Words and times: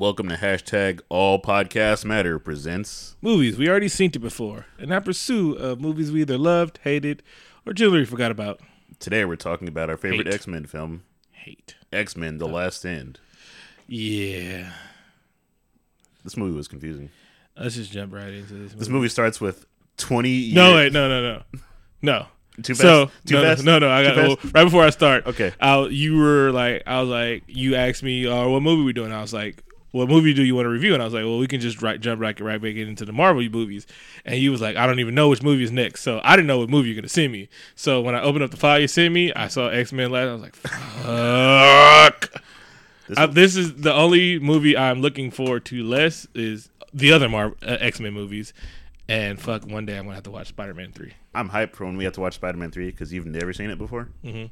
Welcome 0.00 0.30
to 0.30 0.36
hashtag 0.36 1.02
All 1.10 1.42
Podcasts 1.42 2.06
Matter 2.06 2.38
presents. 2.38 3.16
Movies 3.20 3.58
we 3.58 3.68
already 3.68 3.88
seen 3.88 4.10
it 4.14 4.18
before, 4.18 4.64
and 4.78 4.90
our 4.94 5.02
pursuit 5.02 5.58
of 5.58 5.78
movies 5.78 6.10
we 6.10 6.22
either 6.22 6.38
loved, 6.38 6.80
hated, 6.84 7.22
or 7.66 7.74
generally 7.74 8.06
forgot 8.06 8.30
about. 8.30 8.62
Today 8.98 9.26
we're 9.26 9.36
talking 9.36 9.68
about 9.68 9.90
our 9.90 9.98
favorite 9.98 10.26
Hate. 10.26 10.34
X 10.36 10.46
Men 10.46 10.64
film, 10.64 11.02
Hate. 11.32 11.74
X 11.92 12.16
Men: 12.16 12.38
The 12.38 12.48
Last 12.48 12.78
Stand. 12.78 13.20
Yeah. 13.88 14.72
This 16.24 16.34
movie 16.34 16.56
was 16.56 16.66
confusing. 16.66 17.10
Let's 17.58 17.74
just 17.74 17.92
jump 17.92 18.14
right 18.14 18.32
into 18.32 18.54
this. 18.54 18.72
This 18.72 18.88
movie 18.88 19.10
starts 19.10 19.38
with 19.38 19.66
twenty. 19.98 20.30
Years. 20.30 20.54
No, 20.54 20.76
wait, 20.76 20.94
no, 20.94 21.10
no, 21.10 21.20
no, 21.20 21.42
no. 22.00 22.26
Too 22.62 22.74
fast. 22.74 22.80
So 22.80 23.10
Too 23.26 23.34
no, 23.34 23.42
fast. 23.42 23.64
no, 23.64 23.78
no, 23.78 23.86
no. 23.86 23.94
I 23.94 24.02
Too 24.02 24.08
got 24.08 24.16
well, 24.16 24.36
fast? 24.36 24.54
right 24.54 24.64
before 24.64 24.82
I 24.82 24.88
start. 24.88 25.26
Okay. 25.26 25.52
I, 25.60 25.78
you 25.88 26.16
were 26.16 26.52
like, 26.52 26.84
I 26.86 27.02
was 27.02 27.10
like, 27.10 27.44
you 27.48 27.74
asked 27.74 28.02
me, 28.02 28.26
uh, 28.26 28.48
what 28.48 28.62
movie 28.62 28.82
we 28.82 28.94
doing? 28.94 29.12
I 29.12 29.20
was 29.20 29.34
like, 29.34 29.62
what 29.92 30.08
movie 30.08 30.32
do 30.34 30.42
you 30.42 30.54
want 30.54 30.66
to 30.66 30.70
review? 30.70 30.94
And 30.94 31.02
I 31.02 31.04
was 31.04 31.14
like, 31.14 31.24
well, 31.24 31.38
we 31.38 31.46
can 31.46 31.60
just 31.60 31.82
right, 31.82 32.00
jump 32.00 32.20
right, 32.20 32.38
right 32.40 32.60
back 32.60 32.76
into 32.76 33.04
the 33.04 33.12
Marvel 33.12 33.42
movies. 33.48 33.86
And 34.24 34.36
he 34.36 34.48
was 34.48 34.60
like, 34.60 34.76
I 34.76 34.86
don't 34.86 35.00
even 35.00 35.14
know 35.14 35.28
which 35.28 35.42
movie 35.42 35.64
is 35.64 35.72
next. 35.72 36.02
So 36.02 36.20
I 36.22 36.36
didn't 36.36 36.46
know 36.48 36.58
what 36.58 36.68
movie 36.68 36.88
you're 36.88 36.96
gonna 36.96 37.08
send 37.08 37.32
me. 37.32 37.48
So 37.74 38.00
when 38.00 38.14
I 38.14 38.22
opened 38.22 38.44
up 38.44 38.50
the 38.50 38.56
file 38.56 38.78
you 38.80 38.88
sent 38.88 39.12
me, 39.12 39.32
I 39.32 39.48
saw 39.48 39.68
X 39.68 39.92
Men 39.92 40.10
last. 40.10 40.28
I 40.28 40.32
was 40.32 40.42
like, 40.42 40.56
fuck. 40.56 42.42
This 43.08 43.18
I, 43.18 43.26
this 43.26 43.56
is 43.56 43.74
the 43.76 43.92
only 43.92 44.38
movie 44.38 44.76
I'm 44.76 45.00
looking 45.00 45.30
forward 45.30 45.64
to 45.66 45.82
less 45.82 46.26
is 46.34 46.70
the 46.94 47.12
other 47.12 47.28
Mar- 47.28 47.56
uh, 47.62 47.76
X 47.80 47.98
Men 48.00 48.12
movies. 48.12 48.52
And 49.08 49.40
fuck, 49.40 49.66
one 49.66 49.86
day 49.86 49.98
I'm 49.98 50.04
gonna 50.04 50.14
have 50.14 50.22
to 50.24 50.30
watch 50.30 50.46
Spider 50.48 50.74
Man 50.74 50.92
three. 50.92 51.14
I'm 51.34 51.50
hyped 51.50 51.74
for 51.74 51.84
when 51.86 51.96
we 51.96 52.04
have 52.04 52.12
to 52.12 52.20
watch 52.20 52.34
Spider 52.34 52.58
Man 52.58 52.70
three 52.70 52.90
because 52.90 53.12
you've 53.12 53.26
never 53.26 53.52
seen 53.52 53.70
it 53.70 53.78
before. 53.78 54.08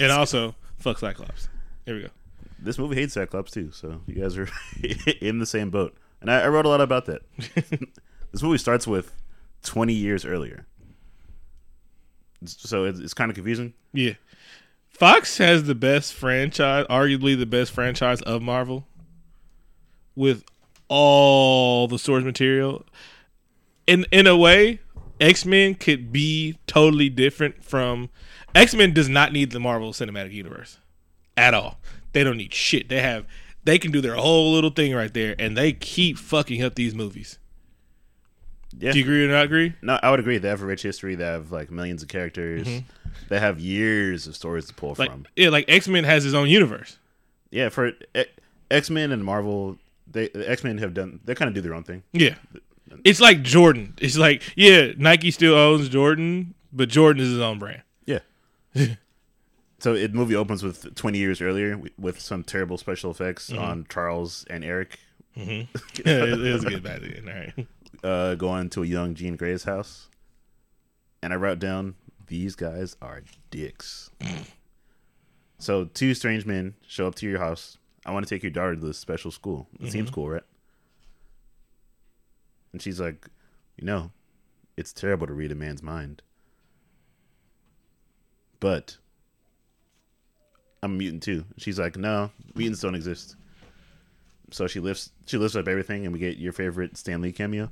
And 0.00 0.10
also, 0.10 0.56
fuck 0.78 0.98
Cyclops. 0.98 1.48
Here 1.86 1.94
we 1.94 2.02
go. 2.02 2.08
This 2.62 2.78
movie 2.78 2.96
hates 2.96 3.14
Cyclops 3.14 3.50
too, 3.50 3.70
so 3.72 4.02
you 4.06 4.14
guys 4.14 4.36
are 4.36 4.48
in 5.20 5.38
the 5.38 5.46
same 5.46 5.70
boat. 5.70 5.96
And 6.20 6.30
I, 6.30 6.42
I 6.42 6.48
wrote 6.48 6.66
a 6.66 6.68
lot 6.68 6.80
about 6.80 7.06
that. 7.06 7.22
this 8.32 8.42
movie 8.42 8.58
starts 8.58 8.86
with 8.86 9.12
20 9.64 9.92
years 9.92 10.24
earlier, 10.24 10.66
so 12.44 12.84
it's, 12.84 12.98
it's 12.98 13.14
kind 13.14 13.30
of 13.30 13.34
confusing. 13.34 13.74
Yeah. 13.92 14.14
Fox 14.88 15.38
has 15.38 15.64
the 15.64 15.74
best 15.74 16.12
franchise, 16.12 16.84
arguably 16.90 17.38
the 17.38 17.46
best 17.46 17.72
franchise 17.72 18.20
of 18.22 18.42
Marvel, 18.42 18.86
with 20.14 20.44
all 20.88 21.88
the 21.88 21.98
source 21.98 22.24
material. 22.24 22.84
In 23.86 24.04
in 24.10 24.26
a 24.26 24.36
way, 24.36 24.80
X 25.20 25.46
Men 25.46 25.74
could 25.74 26.12
be 26.12 26.58
totally 26.66 27.08
different 27.08 27.64
from 27.64 28.10
X 28.54 28.74
Men. 28.74 28.92
Does 28.92 29.08
not 29.08 29.32
need 29.32 29.52
the 29.52 29.60
Marvel 29.60 29.92
Cinematic 29.92 30.32
Universe 30.32 30.78
at 31.36 31.54
all. 31.54 31.79
They 32.12 32.24
don't 32.24 32.36
need 32.36 32.52
shit. 32.54 32.88
They 32.88 33.00
have 33.00 33.26
they 33.64 33.78
can 33.78 33.90
do 33.92 34.00
their 34.00 34.14
whole 34.14 34.52
little 34.52 34.70
thing 34.70 34.94
right 34.94 35.12
there, 35.12 35.34
and 35.38 35.56
they 35.56 35.72
keep 35.72 36.16
fucking 36.18 36.62
up 36.62 36.74
these 36.74 36.94
movies. 36.94 37.38
Yeah. 38.78 38.92
Do 38.92 38.98
you 38.98 39.04
agree 39.04 39.24
or 39.24 39.28
not 39.28 39.44
agree? 39.44 39.74
No, 39.82 39.98
I 40.02 40.10
would 40.10 40.20
agree. 40.20 40.38
They 40.38 40.48
have 40.48 40.62
a 40.62 40.66
rich 40.66 40.82
history. 40.82 41.14
They 41.16 41.24
have 41.24 41.50
like 41.50 41.70
millions 41.70 42.02
of 42.02 42.08
characters. 42.08 42.66
They 43.28 43.38
have 43.40 43.58
years 43.60 44.26
of 44.26 44.36
stories 44.36 44.66
to 44.66 44.74
pull 44.74 44.92
Mm-hmm. 44.92 45.00
Like 45.02 45.10
from. 45.10 45.26
yeah, 45.36 45.48
like 45.48 45.64
X 45.68 45.88
Men 45.88 46.04
has 46.04 46.22
his 46.24 46.34
own 46.34 46.48
universe. 46.48 46.98
Yeah, 47.50 47.68
for 47.68 47.92
X 48.70 48.88
Men 48.90 49.10
and 49.12 49.24
Marvel, 49.24 49.76
they 50.10 50.28
X 50.30 50.62
Men 50.64 50.78
have 50.78 50.94
done. 50.94 51.20
They 51.24 51.34
kind 51.34 51.48
of 51.48 51.54
do 51.54 51.60
their 51.60 51.74
own 51.74 51.82
thing. 51.82 52.02
Yeah. 52.12 52.36
It's 53.04 53.20
like 53.20 53.42
Jordan. 53.42 53.94
It's 53.98 54.16
like, 54.16 54.42
yeah, 54.56 54.92
Nike 54.96 55.30
still 55.30 55.54
owns 55.54 55.88
Jordan, 55.88 56.54
but 56.72 56.88
Jordan 56.88 57.22
is 57.22 57.30
his 57.30 57.40
own 57.40 57.58
brand. 57.58 57.82
Yeah. 58.06 58.20
so 59.80 59.94
it 59.94 60.14
movie 60.14 60.36
opens 60.36 60.62
with 60.62 60.94
20 60.94 61.18
years 61.18 61.40
earlier 61.40 61.80
with 61.98 62.20
some 62.20 62.44
terrible 62.44 62.78
special 62.78 63.10
effects 63.10 63.50
Mm-hmm. 63.50 63.62
on 63.62 63.86
Charles 63.88 64.44
and 64.48 64.64
Eric 64.64 64.98
Yeah, 65.34 65.64
it, 66.04 66.40
it 66.46 66.52
was 66.52 66.64
good 66.64 66.82
back 66.82 67.00
then. 67.00 67.28
All 67.28 67.34
right. 67.34 67.66
uh, 68.04 68.34
going 68.34 68.68
to 68.70 68.82
a 68.82 68.86
young 68.86 69.14
Jean 69.14 69.36
Grey's 69.36 69.64
house, 69.64 70.08
and 71.22 71.32
I 71.32 71.36
wrote 71.36 71.58
down 71.58 71.94
these 72.26 72.54
guys 72.56 72.96
are 73.00 73.22
dicks. 73.50 74.10
so 75.58 75.84
two 75.86 76.14
strange 76.14 76.46
men 76.46 76.74
show 76.86 77.06
up 77.06 77.14
to 77.16 77.26
your 77.28 77.38
house. 77.38 77.78
I 78.06 78.12
want 78.12 78.26
to 78.26 78.34
take 78.34 78.42
your 78.42 78.50
daughter 78.50 78.74
to 78.74 78.80
this 78.80 78.98
special 78.98 79.30
school. 79.30 79.68
It 79.80 79.92
seems 79.92 80.10
cool, 80.10 80.28
right? 80.28 80.42
And 82.72 82.80
she's 82.80 83.00
like, 83.00 83.28
you 83.76 83.84
know, 83.84 84.10
it's 84.76 84.92
terrible 84.92 85.26
to 85.26 85.32
read 85.32 85.52
a 85.52 85.54
man's 85.54 85.82
mind, 85.82 86.22
but 88.58 88.96
I'm 90.82 90.94
a 90.94 90.96
mutant 90.96 91.22
too. 91.22 91.44
She's 91.58 91.78
like, 91.78 91.96
no, 91.96 92.30
mutants 92.54 92.80
don't 92.80 92.94
exist. 92.94 93.36
So 94.50 94.66
she 94.66 94.80
lifts 94.80 95.10
she 95.26 95.36
lifts 95.36 95.56
up 95.56 95.68
everything, 95.68 96.04
and 96.04 96.12
we 96.12 96.18
get 96.18 96.38
your 96.38 96.52
favorite 96.52 96.96
Stan 96.96 97.20
Lee 97.20 97.32
cameo. 97.32 97.70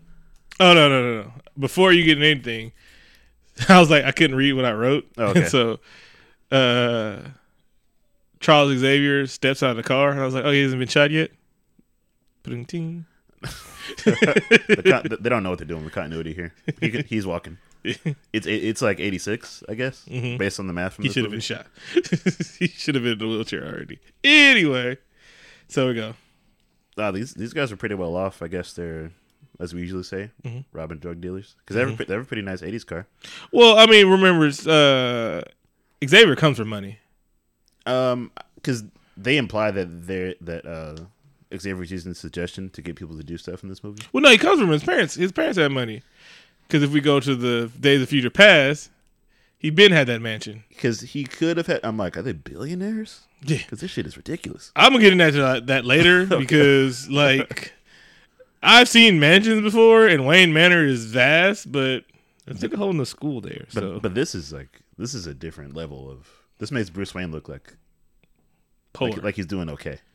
Oh, 0.61 0.75
no, 0.75 0.89
no, 0.89 1.03
no, 1.03 1.23
no. 1.23 1.33
Before 1.59 1.93
you 1.93 2.05
get 2.05 2.19
anything, 2.19 2.73
I 3.69 3.79
was 3.81 3.91
like, 3.91 4.05
I 4.05 4.13
couldn't 4.13 4.37
read 4.37 4.55
what 4.55 4.65
I 4.65 4.73
wrote. 4.73 5.07
Oh, 5.17 5.27
okay. 5.29 5.45
so, 5.47 5.79
uh, 6.51 7.21
Charles 8.41 8.77
Xavier 8.79 9.27
steps 9.27 9.63
out 9.63 9.71
of 9.71 9.77
the 9.77 9.83
car, 9.83 10.11
and 10.11 10.21
I 10.21 10.25
was 10.25 10.35
like, 10.35 10.45
oh, 10.45 10.51
he 10.51 10.63
hasn't 10.63 10.79
been 10.79 10.89
shot 10.89 11.11
yet? 11.11 11.31
The 14.05 15.19
they 15.21 15.31
don't 15.31 15.43
know 15.43 15.51
what 15.51 15.59
they're 15.59 15.67
doing 15.67 15.85
with 15.85 15.95
continuity 15.95 16.35
here. 16.35 16.55
He, 16.81 17.05
he's 17.09 17.27
walking. 17.27 17.57
It's 18.33 18.47
it's 18.47 18.83
like 18.83 19.01
86, 19.01 19.63
I 19.69 19.75
guess, 19.75 20.05
based 20.05 20.61
on 20.61 20.67
the 20.67 20.73
math 20.73 20.95
from 20.95 21.05
He 21.05 21.11
should 21.11 21.25
have 21.25 21.31
been 21.31 21.41
shot. 21.41 21.67
he 22.59 22.69
should 22.69 22.95
have 22.95 23.05
been 23.05 23.15
in 23.15 23.19
the 23.19 23.27
wheelchair 23.27 23.65
already. 23.67 23.99
Anyway, 24.25 24.99
so 25.69 25.89
we 25.89 25.95
go. 25.95 26.15
Ah, 26.99 27.11
these 27.11 27.35
these 27.35 27.53
guys 27.53 27.71
are 27.73 27.77
pretty 27.77 27.95
well 27.95 28.17
off. 28.17 28.43
I 28.43 28.49
guess 28.49 28.73
they're, 28.73 29.11
as 29.61 29.73
we 29.75 29.81
usually 29.81 30.03
say, 30.03 30.31
Mm-hmm. 30.45 30.61
robbing 30.73 30.99
drug 30.99 31.21
dealers 31.21 31.55
because 31.59 31.75
they, 31.75 31.81
have 31.81 32.01
a 32.01 32.05
they 32.05 32.13
have 32.15 32.23
a 32.23 32.27
pretty 32.27 32.43
nice 32.43 32.61
80s 32.61 32.85
car. 32.87 33.07
Well, 33.53 33.79
I 33.79 33.87
mean, 33.87 34.09
remember, 34.09 34.47
uh, 34.47 35.43
Xavier 36.07 36.37
comes 36.37 36.59
from 36.59 36.69
money. 36.69 36.99
Um, 37.87 38.31
because 38.57 38.85
they 39.17 39.37
imply 39.37 39.71
that 39.71 40.07
they're 40.07 40.35
that 40.43 40.67
uh 40.67 40.97
Xavier's 41.57 41.91
using 41.91 42.13
a 42.13 42.15
suggestion 42.15 42.69
to 42.71 42.83
get 42.83 42.97
people 42.97 43.17
to 43.17 43.25
do 43.25 43.39
stuff 43.39 43.63
in 43.63 43.69
this 43.71 43.83
movie. 43.83 44.03
Well, 44.13 44.23
no, 44.23 44.31
he 44.31 44.37
comes 44.37 44.61
from 44.61 44.69
his 44.71 44.85
parents. 44.85 45.15
His 45.15 45.33
parents 45.33 45.57
had 45.59 45.73
money. 45.73 46.03
Because 46.69 46.83
if 46.83 46.91
we 46.91 47.01
go 47.01 47.19
to 47.19 47.35
the 47.35 47.71
Days 47.81 48.03
of 48.03 48.11
Future 48.11 48.31
Past, 48.31 48.91
he 49.57 49.71
been 49.71 49.91
had 49.91 50.07
that 50.09 50.21
mansion. 50.21 50.65
Because 50.69 51.01
he 51.01 51.25
could 51.25 51.57
have 51.57 51.67
had. 51.67 51.81
I'm 51.83 51.97
like, 51.97 52.17
are 52.17 52.23
they 52.23 52.33
billionaires? 52.33 53.23
Yeah. 53.43 53.59
Because 53.59 53.81
this 53.81 53.91
shit 53.91 54.07
is 54.07 54.17
ridiculous. 54.17 54.71
I'm 54.77 54.93
gonna 54.93 55.03
get 55.03 55.13
into 55.13 55.39
that, 55.39 55.67
that 55.67 55.85
later 55.87 56.27
because, 56.39 57.09
like, 57.09 57.73
I've 58.63 58.89
seen 58.89 59.19
mansions 59.19 59.63
before, 59.63 60.07
and 60.07 60.27
Wayne 60.27 60.53
Manor 60.53 60.85
is 60.85 61.07
vast, 61.07 61.73
but 61.73 62.05
it's 62.47 62.63
like 62.63 62.73
a 62.75 62.77
hole 62.77 62.91
in 62.91 62.99
the 62.99 63.07
school 63.07 63.41
there. 63.41 63.65
But 63.73 63.81
So 63.81 64.01
but 64.01 64.15
this 64.15 64.35
is 64.35 64.53
like 64.53 64.81
this 64.99 65.15
is 65.15 65.27
a 65.27 65.35
different 65.35 65.75
level 65.75 66.11
of. 66.11 66.29
This 66.59 66.71
makes 66.71 66.91
Bruce 66.91 67.15
Wayne 67.15 67.31
look 67.31 67.49
like 67.49 67.77
poor. 68.93 69.11
like, 69.11 69.23
like 69.23 69.35
he's 69.37 69.47
doing 69.47 69.69
okay. 69.71 70.01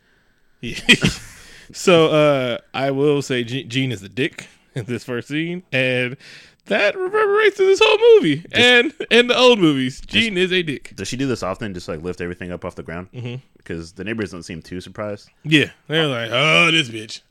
Yeah. 0.62 0.80
so 1.74 2.08
uh, 2.08 2.58
I 2.74 2.92
will 2.92 3.22
say 3.22 3.44
Jean 3.44 3.92
is 3.92 4.00
the 4.00 4.08
dick 4.08 4.48
in 4.76 4.86
this 4.86 5.04
first 5.04 5.28
scene, 5.28 5.64
and 5.72 6.18
that 6.66 6.96
reverberates 6.98 7.60
in 7.60 7.66
this 7.66 7.82
whole 7.84 7.98
movie 8.16 8.46
and 8.54 8.94
and 9.12 9.30
the 9.30 9.38
old 9.38 9.60
movies. 9.60 10.02
Jean 10.02 10.38
is 10.38 10.52
a 10.52 10.64
dick. 10.64 10.94
Does 10.96 11.08
she 11.08 11.18
do 11.18 11.28
this 11.28 11.44
often? 11.44 11.74
Just 11.74 11.88
like 11.88 12.02
lift 12.02 12.22
everything 12.22 12.52
up 12.52 12.64
off 12.64 12.76
the 12.76 12.84
ground? 12.84 13.12
Mm-hmm. 13.12 13.36
Because 13.58 13.94
the 13.94 14.04
neighbors 14.04 14.32
don't 14.32 14.44
seem 14.44 14.62
too 14.62 14.82
surprised. 14.82 15.30
Yeah, 15.44 15.72
they're 15.88 16.08
like, 16.08 16.30
oh, 16.32 16.72
this 16.72 16.90
bitch. 16.90 17.22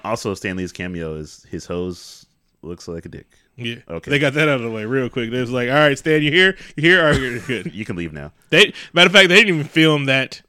also, 0.04 0.34
Stan 0.34 0.56
Lee's 0.56 0.72
cameo 0.72 1.16
is 1.16 1.46
his 1.50 1.66
hose 1.66 2.26
looks 2.62 2.88
like 2.88 3.06
a 3.06 3.08
dick. 3.08 3.26
Yeah. 3.56 3.76
Okay. 3.88 4.10
They 4.10 4.18
got 4.18 4.34
that 4.34 4.48
out 4.48 4.56
of 4.56 4.62
the 4.62 4.70
way 4.70 4.84
real 4.84 5.08
quick. 5.10 5.30
They 5.30 5.40
was 5.40 5.50
like, 5.50 5.68
all 5.68 5.74
right, 5.74 5.98
Stan, 5.98 6.22
you 6.22 6.30
here? 6.30 6.56
You 6.76 6.82
here? 6.82 7.00
All 7.00 7.10
right, 7.10 7.20
you're 7.20 7.40
good. 7.40 7.74
You 7.80 7.84
can 7.84 7.96
leave 7.96 8.12
now. 8.12 8.32
They 8.50 8.72
matter 8.92 9.06
of 9.06 9.12
fact, 9.12 9.28
they 9.28 9.36
didn't 9.36 9.54
even 9.54 9.66
film 9.66 10.06
that 10.06 10.42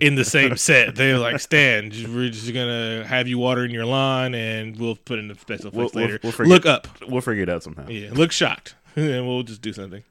in 0.00 0.14
the 0.14 0.24
same 0.24 0.56
set. 0.56 0.94
They're 0.96 1.18
like, 1.18 1.40
Stan, 1.40 1.90
we're 2.14 2.28
just 2.30 2.52
gonna 2.52 3.04
have 3.06 3.28
you 3.28 3.38
watering 3.38 3.70
your 3.70 3.86
lawn, 3.86 4.34
and 4.34 4.76
we'll 4.78 4.96
put 4.96 5.18
in 5.18 5.28
the 5.28 5.34
special 5.34 5.70
We'll- 5.72 5.86
effects 5.86 5.94
we'll- 5.94 6.04
later. 6.06 6.20
we'll 6.38 6.48
look 6.48 6.66
up. 6.66 6.88
We'll 7.08 7.20
figure 7.20 7.42
it 7.42 7.48
out 7.48 7.62
somehow. 7.62 7.88
Yeah, 7.88 8.10
look 8.12 8.32
shocked, 8.32 8.74
and 8.96 9.26
we'll 9.26 9.42
just 9.42 9.62
do 9.62 9.72
something. 9.72 10.02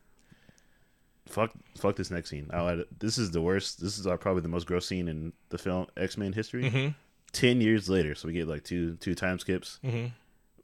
Fuck, 1.28 1.52
fuck 1.78 1.96
this 1.96 2.12
next 2.12 2.30
scene. 2.30 2.50
I'll 2.54 2.70
add. 2.70 2.84
This 3.00 3.18
is 3.18 3.32
the 3.32 3.42
worst. 3.42 3.82
This 3.82 3.98
is 3.98 4.06
probably 4.20 4.42
the 4.42 4.48
most 4.48 4.68
gross 4.68 4.86
scene 4.88 5.08
in 5.08 5.34
the 5.50 5.58
film 5.58 5.88
X 5.98 6.18
Men 6.18 6.34
history. 6.34 6.64
Mm-hmm. 6.70 6.90
Ten 7.32 7.60
years 7.62 7.90
later, 7.90 8.16
so 8.16 8.28
we 8.28 8.34
get 8.34 8.48
like 8.48 8.64
two 8.64 8.96
two 8.98 9.16
time 9.16 9.40
skips. 9.40 9.80
Mhm. 9.84 10.12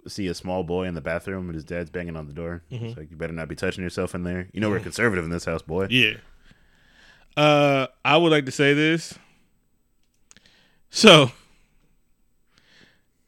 See 0.08 0.28
a 0.28 0.34
small 0.34 0.64
boy 0.64 0.86
in 0.86 0.94
the 0.96 1.02
bathroom, 1.02 1.46
and 1.48 1.56
his 1.56 1.64
dad's 1.64 1.90
banging 1.90 2.16
on 2.16 2.28
the 2.28 2.34
door. 2.34 2.64
Mm-hmm. 2.72 2.86
It's 2.86 2.98
like 2.98 3.12
you 3.12 3.18
better 3.18 3.34
not 3.34 3.50
be 3.50 3.56
touching 3.56 3.84
yourself 3.84 4.16
in 4.16 4.24
there. 4.24 4.48
You 4.54 4.62
know 4.62 4.70
we're 4.70 4.80
conservative 4.80 5.26
in 5.26 5.30
this 5.32 5.46
house, 5.46 5.62
boy. 5.62 5.88
Yeah. 5.90 6.14
Uh, 7.38 7.88
I 8.04 8.18
would 8.18 8.32
like 8.32 8.46
to 8.46 8.52
say 8.52 8.74
this. 8.74 9.18
So, 10.90 11.32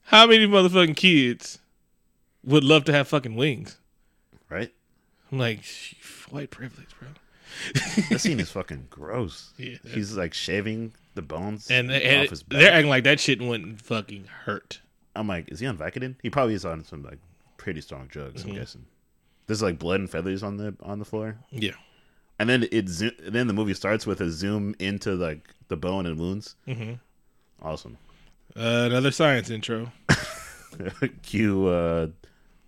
how 0.03 0.27
many 0.27 0.45
motherfucking 0.45 0.95
kids 0.97 1.59
would 2.43 2.63
love 2.63 2.83
to 2.85 2.91
have 2.93 3.07
fucking 3.07 3.35
wings? 3.35 3.77
Right? 4.49 4.73
I'm 5.31 5.39
like, 5.39 5.61
white 6.29 6.51
privilege, 6.51 6.89
bro. 6.99 7.09
That 8.09 8.19
scene 8.19 8.39
is 8.39 8.51
fucking 8.51 8.87
gross. 8.89 9.53
Yeah. 9.57 9.77
He's 9.87 10.17
like 10.17 10.33
shaving 10.33 10.93
the 11.15 11.21
bones 11.21 11.69
and, 11.69 11.91
and 11.91 12.29
they're 12.47 12.73
acting 12.73 12.89
like 12.89 13.03
that 13.03 13.19
shit 13.19 13.39
wouldn't 13.41 13.79
fucking 13.81 14.25
hurt. 14.45 14.81
I'm 15.15 15.27
like, 15.27 15.51
is 15.51 15.59
he 15.59 15.67
on 15.67 15.77
Vicodin? 15.77 16.15
He 16.23 16.29
probably 16.31 16.55
is 16.55 16.65
on 16.65 16.83
some 16.83 17.03
like 17.03 17.19
pretty 17.57 17.81
strong 17.81 18.07
drugs. 18.07 18.41
Mm-hmm. 18.41 18.51
I'm 18.51 18.57
guessing. 18.57 18.85
There's 19.45 19.61
like 19.61 19.77
blood 19.77 19.99
and 19.99 20.09
feathers 20.09 20.41
on 20.41 20.57
the 20.57 20.75
on 20.81 20.99
the 20.99 21.05
floor, 21.05 21.37
Yeah. 21.51 21.73
And 22.39 22.49
then 22.49 22.67
it 22.71 22.89
zo- 22.89 23.11
then 23.21 23.47
the 23.47 23.53
movie 23.53 23.73
starts 23.73 24.05
with 24.07 24.21
a 24.21 24.29
zoom 24.31 24.75
into 24.79 25.13
like 25.15 25.49
the 25.67 25.77
bone 25.77 26.05
and 26.05 26.19
wounds. 26.19 26.55
Mhm. 26.67 26.99
Awesome. 27.61 27.97
Uh, 28.55 28.87
another 28.91 29.11
science 29.11 29.49
intro. 29.49 29.91
Cue 31.23 31.67
uh, 31.67 32.07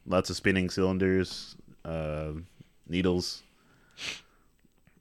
lots 0.06 0.30
of 0.30 0.36
spinning 0.36 0.70
cylinders, 0.70 1.56
uh, 1.84 2.32
needles. 2.88 3.42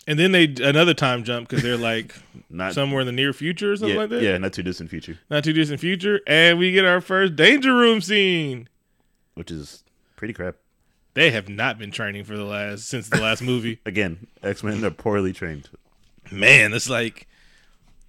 And 0.07 0.19
then 0.19 0.33
they 0.33 0.45
another 0.63 0.93
time 0.93 1.25
jump 1.25 1.49
because 1.49 1.63
they're 1.63 1.79
like 1.79 2.15
Not 2.51 2.75
somewhere 2.75 3.01
in 3.01 3.07
the 3.07 3.13
near 3.13 3.33
future 3.33 3.73
or 3.73 3.77
something 3.77 3.95
yeah, 3.95 4.01
like 4.03 4.11
that. 4.11 4.23
yeah, 4.23 4.37
not 4.39 4.53
too 4.53 4.63
distant 4.63 4.91
future, 4.91 5.19
Not 5.31 5.45
too 5.45 5.53
distant 5.55 5.81
future, 5.81 6.21
and 6.27 6.59
we 6.59 6.73
get 6.73 6.85
our 6.85 7.01
first 7.01 7.37
danger 7.37 7.75
room 7.75 8.01
scene. 8.03 8.69
which 9.35 9.51
is 9.51 9.83
pretty 10.17 10.35
crap. 10.35 10.57
They 11.15 11.31
have 11.31 11.49
not 11.49 11.79
been 11.79 11.91
training 11.91 12.25
for 12.25 12.37
the 12.37 12.45
last 12.45 12.87
since 12.89 13.09
the 13.09 13.21
last 13.21 13.41
movie. 13.43 13.81
Again, 13.87 14.27
X 14.43 14.63
Men 14.63 14.85
are 14.85 14.91
poorly 14.91 15.33
trained. 15.33 15.69
Man, 16.33 16.73
it's 16.73 16.89
like 16.91 17.27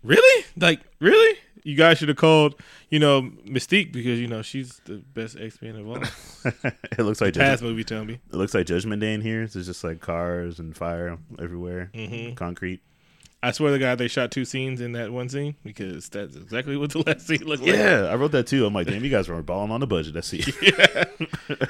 really, 0.03 0.45
like 0.57 0.81
really. 0.99 1.37
You 1.63 1.75
guys 1.75 1.97
should 1.97 2.09
have 2.09 2.17
called, 2.17 2.61
you 2.91 2.99
know, 2.99 3.23
Mystique 3.43 3.91
because 3.91 4.19
you 4.19 4.27
know 4.27 4.43
she's 4.43 4.79
the 4.85 4.97
best 5.15 5.35
X 5.39 5.59
Men 5.63 5.75
of 5.77 5.87
all. 5.87 5.97
it 6.63 6.99
looks 6.99 7.21
like 7.21 7.33
Past 7.33 7.63
movie, 7.63 7.83
tell 7.83 8.05
me. 8.05 8.19
it 8.31 8.35
looks 8.35 8.53
like 8.53 8.67
Judgment 8.67 9.01
Day 9.01 9.15
in 9.15 9.21
here. 9.21 9.47
There's 9.47 9.65
just 9.65 9.83
like 9.83 9.99
cars 9.99 10.59
and 10.59 10.77
fire 10.77 11.17
everywhere, 11.39 11.89
Mm-hmm. 11.95 12.35
concrete. 12.35 12.81
I 13.43 13.51
swear 13.51 13.71
to 13.73 13.79
God, 13.79 13.99
they 13.99 14.07
shot 14.07 14.31
two 14.31 14.43
scenes 14.45 14.81
in 14.81 14.93
that 14.93 15.11
one 15.11 15.29
scene 15.29 15.55
because 15.63 16.09
that's 16.09 16.35
exactly 16.35 16.77
what 16.77 16.91
the 16.91 16.99
last 17.05 17.27
scene 17.27 17.43
looked 17.45 17.61
like. 17.63 17.73
Yeah, 17.73 18.07
I 18.09 18.15
wrote 18.15 18.31
that 18.31 18.47
too. 18.47 18.65
I'm 18.65 18.73
like, 18.73 18.87
damn, 18.87 19.03
you 19.03 19.11
guys 19.11 19.27
were 19.29 19.41
balling 19.43 19.71
on 19.71 19.79
the 19.81 19.87
budget. 19.87 20.15
I 20.17 20.21
see. 20.21 20.43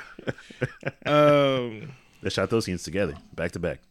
Um, 1.05 1.91
they 2.21 2.29
shot 2.29 2.49
those 2.49 2.65
scenes 2.65 2.83
together, 2.83 3.15
back 3.35 3.51
to 3.51 3.59
back. 3.59 3.81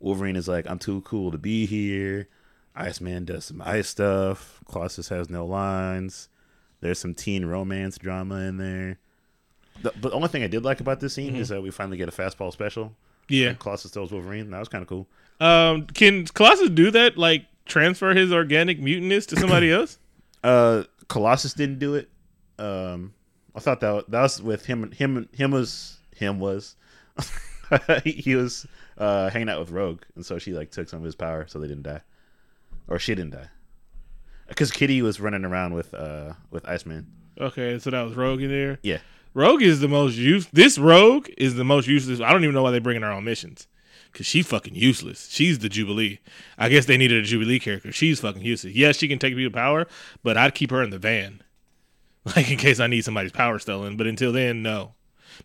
Wolverine 0.00 0.36
is 0.36 0.48
like, 0.48 0.66
I'm 0.68 0.78
too 0.78 1.02
cool 1.02 1.30
to 1.30 1.38
be 1.38 1.66
here. 1.66 2.28
Iceman 2.74 3.26
does 3.26 3.44
some 3.46 3.60
ice 3.62 3.88
stuff. 3.88 4.60
Colossus 4.70 5.08
has 5.10 5.28
no 5.28 5.44
lines. 5.44 6.28
There's 6.80 6.98
some 6.98 7.14
teen 7.14 7.44
romance 7.44 7.98
drama 7.98 8.36
in 8.36 8.56
there. 8.56 8.98
The, 9.82 9.92
but 10.00 10.10
the 10.10 10.16
only 10.16 10.28
thing 10.28 10.42
I 10.42 10.46
did 10.48 10.64
like 10.64 10.80
about 10.80 11.00
this 11.00 11.14
scene 11.14 11.36
is 11.36 11.48
that 11.50 11.62
we 11.62 11.70
finally 11.70 11.98
get 11.98 12.08
a 12.08 12.12
fastball 12.12 12.52
special. 12.52 12.94
yeah. 13.28 13.52
Colossus 13.54 13.90
tells 13.90 14.10
Wolverine. 14.10 14.50
That 14.50 14.58
was 14.58 14.68
kind 14.68 14.82
of 14.82 14.88
cool. 14.88 15.06
Um, 15.42 15.86
can 15.88 16.24
Colossus 16.26 16.70
do 16.70 16.92
that? 16.92 17.18
Like 17.18 17.46
transfer 17.64 18.14
his 18.14 18.32
organic 18.32 18.80
mutantness 18.80 19.26
to 19.26 19.36
somebody 19.36 19.72
else? 19.72 19.98
Uh, 20.44 20.84
Colossus 21.08 21.52
didn't 21.52 21.80
do 21.80 21.96
it. 21.96 22.08
Um, 22.58 23.12
I 23.54 23.58
thought 23.58 23.80
that 23.80 24.08
that 24.08 24.22
was 24.22 24.40
with 24.40 24.66
him. 24.66 24.92
Him 24.92 25.28
him 25.32 25.50
was 25.50 25.98
him 26.14 26.38
was 26.38 26.76
he 28.04 28.36
was 28.36 28.66
uh 28.98 29.30
hanging 29.30 29.48
out 29.48 29.58
with 29.58 29.70
Rogue, 29.70 30.02
and 30.14 30.24
so 30.24 30.38
she 30.38 30.52
like 30.52 30.70
took 30.70 30.88
some 30.88 31.00
of 31.00 31.04
his 31.04 31.16
power, 31.16 31.46
so 31.48 31.58
they 31.58 31.66
didn't 31.66 31.82
die, 31.82 32.02
or 32.86 33.00
she 33.00 33.16
didn't 33.16 33.32
die, 33.32 33.48
because 34.46 34.70
Kitty 34.70 35.02
was 35.02 35.18
running 35.20 35.44
around 35.44 35.74
with 35.74 35.92
uh 35.92 36.34
with 36.52 36.68
Iceman. 36.68 37.08
Okay, 37.40 37.80
so 37.80 37.90
that 37.90 38.02
was 38.02 38.14
Rogue 38.14 38.42
in 38.42 38.50
there. 38.50 38.78
Yeah, 38.84 38.98
Rogue 39.34 39.62
is 39.62 39.80
the 39.80 39.88
most 39.88 40.14
use. 40.14 40.46
This 40.52 40.78
Rogue 40.78 41.28
is 41.36 41.56
the 41.56 41.64
most 41.64 41.88
useless. 41.88 42.20
I 42.20 42.30
don't 42.32 42.44
even 42.44 42.54
know 42.54 42.62
why 42.62 42.70
they 42.70 42.78
bringing 42.78 43.02
her 43.02 43.10
on 43.10 43.24
missions 43.24 43.66
because 44.12 44.26
she's 44.26 44.46
fucking 44.46 44.74
useless. 44.74 45.28
She's 45.30 45.58
the 45.60 45.68
Jubilee. 45.68 46.18
I 46.58 46.68
guess 46.68 46.86
they 46.86 46.96
needed 46.96 47.22
a 47.24 47.26
Jubilee 47.26 47.58
character. 47.58 47.90
She's 47.92 48.20
fucking 48.20 48.42
useless. 48.42 48.74
Yes, 48.74 48.96
she 48.98 49.08
can 49.08 49.18
take 49.18 49.34
people 49.34 49.52
power, 49.52 49.86
but 50.22 50.36
I'd 50.36 50.54
keep 50.54 50.70
her 50.70 50.82
in 50.82 50.90
the 50.90 50.98
van, 50.98 51.42
like 52.36 52.50
in 52.50 52.58
case 52.58 52.78
I 52.80 52.86
need 52.86 53.04
somebody's 53.04 53.32
power 53.32 53.58
stolen. 53.58 53.96
But 53.96 54.06
until 54.06 54.32
then, 54.32 54.62
no. 54.62 54.94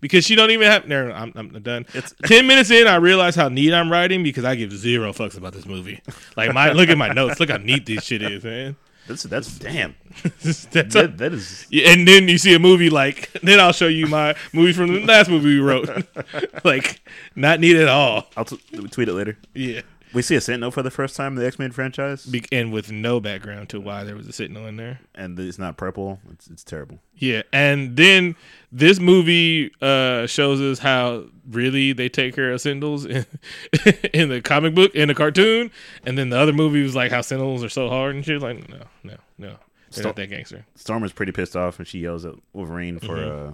Because 0.01 0.25
she 0.25 0.35
don't 0.35 0.51
even 0.51 0.67
have. 0.69 0.85
No, 0.87 1.09
I'm, 1.11 1.31
I'm 1.35 1.49
done. 1.63 1.83
It's- 1.95 2.13
Ten 2.25 2.45
minutes 2.45 2.69
in, 2.69 2.87
I 2.87 2.97
realize 2.97 3.35
how 3.35 3.47
neat 3.47 3.73
I'm 3.73 3.89
writing 3.89 4.21
because 4.21 4.43
I 4.43 4.55
give 4.55 4.71
zero 4.73 5.13
fucks 5.13 5.37
about 5.37 5.53
this 5.53 5.65
movie. 5.65 6.01
Like 6.35 6.53
my 6.53 6.73
look 6.73 6.89
at 6.89 6.97
my 6.97 7.07
notes. 7.07 7.39
Look 7.39 7.49
how 7.49 7.57
neat 7.57 7.85
this 7.85 8.03
shit 8.03 8.21
is, 8.21 8.43
man. 8.43 8.75
That's 9.07 9.23
that's 9.23 9.57
damn. 9.57 9.95
That's 10.41 10.65
That, 10.65 11.17
that 11.17 11.33
is 11.33 11.67
and 11.71 12.07
then 12.07 12.27
you 12.27 12.37
see 12.39 12.55
a 12.55 12.59
movie 12.59 12.89
like 12.89 13.31
then 13.43 13.59
I'll 13.59 13.71
show 13.71 13.87
you 13.87 14.07
my 14.07 14.35
movie 14.51 14.73
from 14.73 14.87
the 14.87 14.99
last 15.05 15.29
movie 15.29 15.49
we 15.55 15.59
wrote. 15.59 15.89
like 16.63 17.01
not 17.35 17.59
neat 17.59 17.75
at 17.75 17.87
all. 17.87 18.27
I'll 18.35 18.45
t- 18.45 18.57
tweet 18.89 19.09
it 19.09 19.13
later. 19.13 19.37
Yeah. 19.53 19.81
We 20.17 20.23
see 20.23 20.35
a 20.35 20.41
Sentinel 20.41 20.71
for 20.71 20.81
the 20.81 20.89
first 20.89 21.15
time 21.15 21.33
in 21.33 21.39
the 21.39 21.45
X 21.45 21.59
Men 21.59 21.71
franchise, 21.71 22.25
Be- 22.25 22.43
and 22.51 22.73
with 22.73 22.91
no 22.91 23.19
background 23.19 23.69
to 23.69 23.79
why 23.79 24.03
there 24.03 24.15
was 24.15 24.27
a 24.27 24.33
Sentinel 24.33 24.65
in 24.65 24.75
there. 24.75 24.99
and 25.13 25.39
it's 25.39 25.59
not 25.59 25.77
purple. 25.77 26.19
It's 26.31 26.47
it's 26.47 26.63
terrible. 26.63 26.97
Yeah, 27.15 27.43
and 27.53 27.95
then 27.95 28.35
this 28.71 28.99
movie 28.99 29.71
uh, 29.79 30.25
shows 30.25 30.59
us 30.59 30.79
how 30.79 31.25
really 31.49 31.93
they 31.93 32.09
take 32.09 32.33
care 32.33 32.51
of 32.51 32.61
Sentinels 32.61 33.05
in, 33.05 33.25
in 34.13 34.29
the 34.29 34.41
comic 34.41 34.73
book 34.73 34.95
in 34.95 35.07
the 35.07 35.13
cartoon, 35.13 35.69
and 36.03 36.17
then 36.17 36.29
the 36.31 36.37
other 36.39 36.53
movie 36.53 36.81
was 36.81 36.95
like 36.95 37.11
how 37.11 37.21
Sentinels 37.21 37.63
are 37.63 37.69
so 37.69 37.87
hard 37.87 38.15
and 38.15 38.25
shit. 38.25 38.41
Like 38.41 38.67
no, 38.69 38.79
no, 39.03 39.15
no, 39.37 39.47
they're 39.49 39.57
Stop. 39.91 40.03
not 40.05 40.15
that 40.15 40.29
gangster. 40.31 40.65
Stormer's 40.75 41.13
pretty 41.13 41.31
pissed 41.31 41.55
off, 41.55 41.77
and 41.77 41.87
she 41.87 41.99
yells 41.99 42.25
at 42.25 42.33
Wolverine 42.53 42.97
for 42.99 43.17
Mm-hmm. 43.17 43.49
uh, 43.51 43.53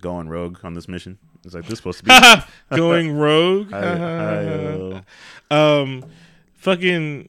going 0.00 0.28
rogue 0.28 0.58
on 0.64 0.74
this 0.74 0.88
mission. 0.88 1.18
It's 1.46 1.54
like 1.54 1.64
this 1.64 1.74
is 1.74 1.78
supposed 1.78 2.04
to 2.04 2.04
be. 2.04 2.76
Going 2.76 3.16
rogue. 3.16 3.72
I, 3.72 3.78
I, 3.78 4.44
uh, 5.50 5.54
um 5.54 6.04
fucking 6.54 7.28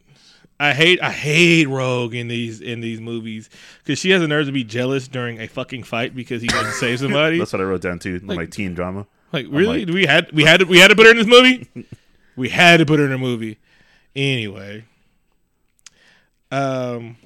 I 0.60 0.74
hate 0.74 1.00
I 1.02 1.12
hate 1.12 1.68
Rogue 1.68 2.16
in 2.16 2.28
these 2.28 2.62
in 2.62 2.82
these 2.82 3.00
movies 3.00 3.50
because 3.84 4.00
she 4.00 4.10
has 4.10 4.22
the 4.22 4.28
nerve 4.28 4.48
to 4.48 4.52
be 4.52 4.64
jealous 4.64 5.08
during 5.08 5.40
a 5.40 5.48
fucking 5.48 5.84
fight 5.84 6.16
because 6.16 6.42
he 6.42 6.48
doesn't 6.48 6.74
save 6.74 7.00
somebody. 7.00 7.38
that's 7.40 7.54
what 7.54 7.62
I 7.62 7.66
wrote 7.66 7.82
down 7.82 8.00
too. 8.00 8.20
Like, 8.24 8.50
teen 8.50 8.74
drama. 8.74 9.06
Like 9.32 9.46
really, 9.50 9.86
like- 9.86 9.94
we 9.94 10.06
had 10.08 10.32
we 10.32 10.44
had 10.44 10.62
to, 10.62 10.66
we 10.66 10.80
had 10.80 10.88
to 10.88 10.96
put 10.96 11.06
her 11.06 11.12
in 11.12 11.18
this 11.18 11.28
movie. 11.28 11.68
we 12.36 12.50
had 12.50 12.78
to 12.78 12.86
put 12.88 13.00
her 13.00 13.06
in 13.06 13.12
a 13.12 13.18
movie. 13.20 13.60
Anyway, 14.16 14.84
um, 16.50 17.18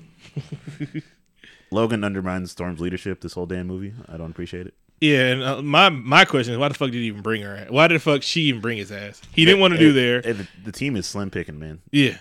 Logan 1.71 2.03
undermines 2.03 2.51
Storm's 2.51 2.81
leadership 2.81 3.21
this 3.21 3.31
whole 3.33 3.45
damn 3.45 3.67
movie. 3.67 3.93
I 4.09 4.17
don't 4.17 4.31
appreciate 4.31 4.67
it. 4.67 4.73
Yeah, 5.01 5.27
and 5.27 5.43
uh, 5.43 5.61
my 5.61 5.89
my 5.89 6.23
question 6.25 6.53
is, 6.53 6.59
why 6.59 6.69
the 6.69 6.73
fuck 6.75 6.91
did 6.91 6.99
he 6.99 7.07
even 7.07 7.21
bring 7.21 7.41
her? 7.41 7.65
Why 7.69 7.87
the 7.87 7.99
fuck 7.99 8.23
she 8.23 8.41
even 8.43 8.61
bring 8.61 8.77
his 8.77 8.91
ass? 8.91 9.21
He 9.33 9.43
didn't 9.43 9.59
want 9.59 9.73
to 9.73 9.79
do 9.79 9.91
there. 9.91 10.21
The, 10.21 10.47
the 10.63 10.71
team 10.71 10.95
is 10.95 11.05
slim 11.07 11.29
picking, 11.29 11.59
man. 11.59 11.81
Yeah, 11.91 12.17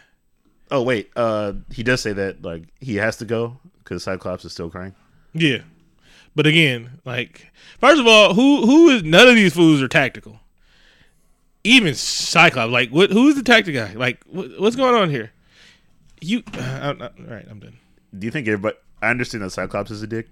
Oh 0.72 0.82
wait, 0.82 1.10
uh, 1.16 1.52
he 1.72 1.82
does 1.82 2.00
say 2.00 2.12
that 2.12 2.42
like 2.42 2.64
he 2.80 2.96
has 2.96 3.16
to 3.18 3.24
go 3.24 3.58
because 3.78 4.02
Cyclops 4.04 4.44
is 4.44 4.52
still 4.52 4.70
crying. 4.70 4.94
Yeah. 5.34 5.58
But 6.36 6.46
again, 6.46 7.00
like 7.04 7.50
first 7.80 8.00
of 8.00 8.06
all, 8.06 8.34
who 8.34 8.64
who 8.64 8.88
is 8.90 9.02
none 9.02 9.28
of 9.28 9.34
these 9.34 9.52
fools 9.52 9.82
are 9.82 9.88
tactical. 9.88 10.38
Even 11.64 11.94
Cyclops, 11.94 12.72
like 12.72 12.90
what? 12.90 13.10
Who's 13.10 13.34
the 13.34 13.42
tactic 13.42 13.74
guy? 13.74 13.92
Like 13.94 14.22
what, 14.24 14.58
what's 14.60 14.76
going 14.76 14.94
on 14.94 15.10
here? 15.10 15.32
You, 16.20 16.42
uh, 16.56 16.60
I'm, 16.82 17.02
I'm- 17.02 17.26
all 17.28 17.34
right, 17.34 17.46
I'm 17.50 17.58
done. 17.58 17.76
Do 18.16 18.26
you 18.26 18.30
think 18.30 18.46
everybody? 18.48 18.76
I 19.02 19.10
understand 19.10 19.42
that 19.44 19.50
Cyclops 19.50 19.90
is 19.90 20.02
a 20.02 20.06
dick, 20.06 20.28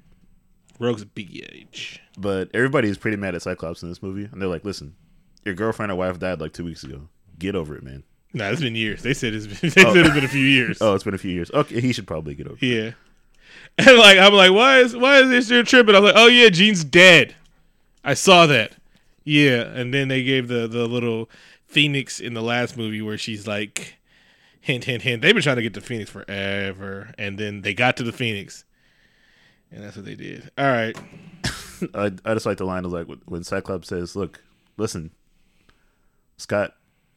Rogue's 0.79 1.03
a 1.03 1.07
BH. 1.07 1.99
but 2.17 2.51
everybody 2.55 2.89
is 2.89 2.99
pretty 2.99 3.17
mad 3.17 3.35
at 3.35 3.43
Cyclops 3.43 3.83
in 3.83 3.89
this 3.89 4.03
movie, 4.03 4.29
and 4.31 4.41
they're 4.41 4.49
like, 4.49 4.65
"Listen, 4.65 4.95
your 5.45 5.55
girlfriend 5.55 5.93
or 5.93 5.97
wife 5.97 6.19
died 6.19 6.41
like 6.41 6.53
two 6.53 6.65
weeks 6.65 6.85
ago. 6.85 7.09
Get 7.39 7.55
over 7.55 7.77
it, 7.77 7.83
man." 7.83 8.05
Nah, 8.35 8.51
it's 8.51 8.61
been 8.61 8.75
years. 8.75 9.03
They 9.03 9.15
said 9.15 9.35
it's 9.35 9.47
been, 9.47 9.57
they 9.71 9.83
said 9.83 9.97
it's 9.97 10.15
been 10.15 10.25
a 10.25 10.29
few 10.29 10.45
oh. 10.45 10.49
years. 10.49 10.79
Oh, 10.81 10.95
it's 10.95 11.05
been 11.05 11.15
a 11.15 11.19
few 11.19 11.33
years. 11.33 11.51
Okay, 11.53 11.81
he 11.81 11.93
should 11.93 12.07
probably 12.07 12.35
get 12.35 12.47
over. 12.47 12.57
it. 12.61 12.63
Yeah. 12.63 12.91
And 13.79 13.97
like 13.97 14.19
I'm 14.19 14.35
like, 14.35 14.53
why 14.53 14.81
is 14.81 14.95
why 14.95 15.21
is 15.21 15.31
this 15.31 15.51
your 15.51 15.63
trip? 15.63 15.89
And 15.89 15.97
I'm 15.97 16.03
like, 16.05 16.15
oh 16.17 16.27
yeah, 16.27 16.49
Jean's 16.49 16.85
dead. 16.85 17.35
I 18.05 18.15
saw 18.15 18.47
that. 18.47 18.73
Yeah, 19.25 19.63
and 19.63 19.95
then 19.95 20.09
they 20.09 20.23
gave 20.23 20.49
the 20.49 20.67
the 20.67 20.87
little 20.87 21.31
Phoenix 21.67 22.19
in 22.21 22.35
the 22.35 22.43
last 22.43 22.77
movie 22.77 23.01
where 23.01 23.17
she's 23.17 23.47
like, 23.47 23.99
hint, 24.61 24.85
hint, 24.85 25.03
hint. 25.03 25.23
They've 25.23 25.35
been 25.35 25.43
trying 25.43 25.57
to 25.57 25.63
get 25.63 25.75
to 25.75 25.81
Phoenix 25.81 26.11
forever, 26.11 27.15
and 27.17 27.39
then 27.39 27.63
they 27.63 27.73
got 27.73 27.97
to 27.99 28.03
the 28.03 28.13
Phoenix, 28.13 28.65
and 29.73 29.83
that's 29.85 29.97
what 29.97 30.05
they 30.05 30.15
did. 30.15 30.51
All 30.59 30.67
right, 30.67 30.97
I, 31.95 32.13
I 32.25 32.35
just 32.35 32.47
like 32.47 32.59
the 32.59 32.65
line 32.65 32.85
of 32.85 32.93
like 32.93 33.07
when- 33.27 33.45
Cyclops 33.45 33.89
says, 33.89 34.17
"Look, 34.17 34.43
listen, 34.77 35.11
Scott, 36.37 36.75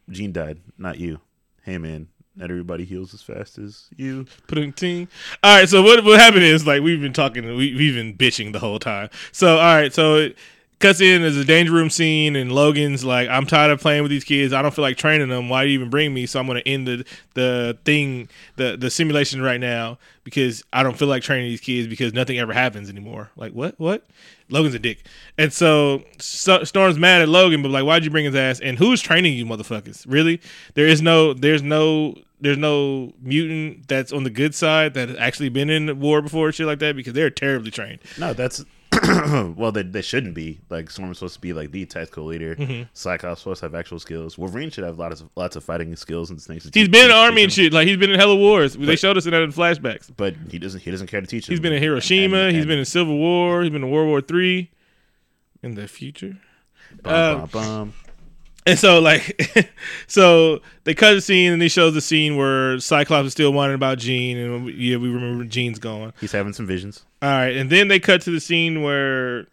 Jean 0.09 0.31
died, 0.31 0.59
not 0.77 0.99
you. 0.99 1.19
Hey 1.63 1.77
man, 1.77 2.07
not 2.35 2.49
everybody 2.49 2.85
heals 2.85 3.13
as 3.13 3.21
fast 3.21 3.57
as 3.57 3.87
you." 3.95 4.25
putting 4.47 4.73
ting. 4.73 5.07
All 5.43 5.57
right, 5.57 5.69
so 5.69 5.81
what 5.81 6.03
what 6.03 6.19
happened 6.19 6.43
is 6.43 6.65
like 6.67 6.81
we've 6.81 7.01
been 7.01 7.13
talking, 7.13 7.45
we, 7.55 7.75
we've 7.75 7.95
been 7.95 8.15
bitching 8.17 8.53
the 8.53 8.59
whole 8.59 8.79
time. 8.79 9.09
So 9.31 9.57
all 9.57 9.75
right, 9.75 9.93
so 9.93 10.29
cuts 10.81 11.01
in 11.01 11.23
as 11.23 11.37
a 11.37 11.45
danger 11.45 11.71
room 11.71 11.89
scene, 11.89 12.35
and 12.35 12.51
Logan's 12.51 13.05
like, 13.05 13.29
"I'm 13.29 13.45
tired 13.45 13.71
of 13.71 13.79
playing 13.79 14.03
with 14.03 14.11
these 14.11 14.23
kids. 14.23 14.53
I 14.53 14.61
don't 14.61 14.73
feel 14.73 14.83
like 14.83 14.97
training 14.97 15.29
them. 15.29 15.49
Why 15.49 15.63
do 15.63 15.69
you 15.69 15.77
even 15.77 15.89
bring 15.89 16.13
me? 16.13 16.25
So 16.25 16.39
I'm 16.39 16.47
to 16.47 16.67
end 16.67 16.87
the 16.87 17.05
the 17.33 17.77
thing, 17.85 18.29
the 18.55 18.75
the 18.77 18.89
simulation 18.89 19.41
right 19.41 19.59
now 19.59 19.97
because 20.23 20.63
I 20.71 20.83
don't 20.83 20.97
feel 20.97 21.07
like 21.07 21.23
training 21.23 21.49
these 21.49 21.61
kids 21.61 21.87
because 21.87 22.13
nothing 22.13 22.37
ever 22.37 22.53
happens 22.53 22.89
anymore. 22.89 23.31
Like 23.35 23.53
what? 23.53 23.79
What? 23.79 24.05
Logan's 24.49 24.75
a 24.75 24.79
dick, 24.79 25.05
and 25.37 25.53
so, 25.53 26.03
so 26.19 26.65
Storm's 26.65 26.99
mad 26.99 27.21
at 27.21 27.29
Logan, 27.29 27.61
but 27.61 27.71
like, 27.71 27.85
why'd 27.85 28.03
you 28.03 28.09
bring 28.09 28.25
his 28.25 28.35
ass? 28.35 28.59
And 28.59 28.77
who's 28.77 29.01
training 29.01 29.37
you, 29.37 29.45
motherfuckers? 29.45 30.05
Really? 30.07 30.41
There 30.73 30.87
is 30.87 31.01
no, 31.01 31.33
there's 31.33 31.63
no 31.63 32.15
there's 32.41 32.57
no 32.57 33.13
mutant 33.21 33.87
that's 33.87 34.11
on 34.11 34.23
the 34.23 34.29
good 34.29 34.53
side 34.53 34.93
that 34.95 35.09
has 35.09 35.17
actually 35.17 35.49
been 35.49 35.69
in 35.69 35.99
war 35.99 36.21
before, 36.21 36.51
shit 36.51 36.65
like 36.65 36.79
that, 36.79 36.95
because 36.95 37.13
they're 37.13 37.29
terribly 37.29 37.71
trained. 37.71 37.99
No, 38.17 38.33
that's 38.33 38.65
well, 39.57 39.71
they, 39.71 39.83
they 39.83 40.01
shouldn't 40.01 40.35
be. 40.35 40.59
Like 40.69 40.89
Storm's 40.89 41.17
supposed 41.17 41.35
to 41.35 41.41
be 41.41 41.53
like 41.53 41.71
the 41.71 41.85
tactical 41.85 42.25
leader. 42.25 42.55
Mm-hmm. 42.55 42.83
Cyclops 42.93 43.41
supposed 43.41 43.59
to 43.61 43.65
have 43.65 43.75
actual 43.75 43.99
skills. 43.99 44.37
Wolverine 44.37 44.69
should 44.69 44.83
have 44.83 44.99
lots 44.99 45.21
of 45.21 45.29
lots 45.35 45.55
of 45.55 45.63
fighting 45.63 45.95
skills 45.95 46.29
and 46.29 46.41
things. 46.41 46.69
He's 46.73 46.89
been 46.89 47.05
in 47.05 47.11
army 47.11 47.43
and 47.43 47.51
shit. 47.51 47.73
Like 47.73 47.87
he's 47.87 47.97
been 47.97 48.11
in 48.11 48.19
hella 48.19 48.35
wars. 48.35 48.75
they 48.75 48.95
showed 48.95 49.17
us 49.17 49.25
in 49.25 49.31
that 49.31 49.41
in 49.41 49.51
flashbacks. 49.51 50.09
but 50.15 50.35
he 50.49 50.59
doesn't 50.59 50.81
he 50.81 50.91
doesn't 50.91 51.07
care 51.07 51.21
to 51.21 51.27
teach 51.27 51.47
him. 51.47 51.53
He's 51.53 51.59
been 51.59 51.73
in 51.73 51.81
Hiroshima. 51.81 52.37
And- 52.37 52.51
he's 52.51 52.61
and- 52.63 52.67
been 52.69 52.79
in 52.79 52.85
Civil 52.85 53.17
War. 53.17 53.61
He's 53.61 53.71
been 53.71 53.83
in 53.83 53.89
World 53.89 54.07
War 54.07 54.21
Three. 54.21 54.71
In 55.63 55.75
the 55.75 55.87
future. 55.87 56.37
bum, 57.03 57.13
uh, 57.13 57.35
bum, 57.45 57.49
bum. 57.51 57.93
And 58.65 58.77
so 58.77 58.99
like, 58.99 59.71
so 60.07 60.61
they 60.83 60.93
cut 60.93 61.13
the 61.15 61.21
scene 61.21 61.51
and 61.53 61.61
they 61.61 61.67
show 61.67 61.89
the 61.89 62.01
scene 62.01 62.35
where 62.35 62.79
Cyclops 62.79 63.27
is 63.27 63.31
still 63.33 63.51
wondering 63.53 63.75
about 63.75 63.97
Jean, 63.97 64.37
and 64.37 64.69
yeah, 64.69 64.97
we 64.97 65.09
remember 65.09 65.43
Jean's 65.45 65.79
gone. 65.79 66.13
He's 66.21 66.31
having 66.31 66.53
some 66.53 66.67
visions. 66.67 67.03
All 67.21 67.29
right, 67.29 67.55
and 67.55 67.69
then 67.69 67.87
they 67.87 67.99
cut 67.99 68.21
to 68.23 68.31
the 68.31 68.39
scene 68.39 68.81
where 68.81 69.45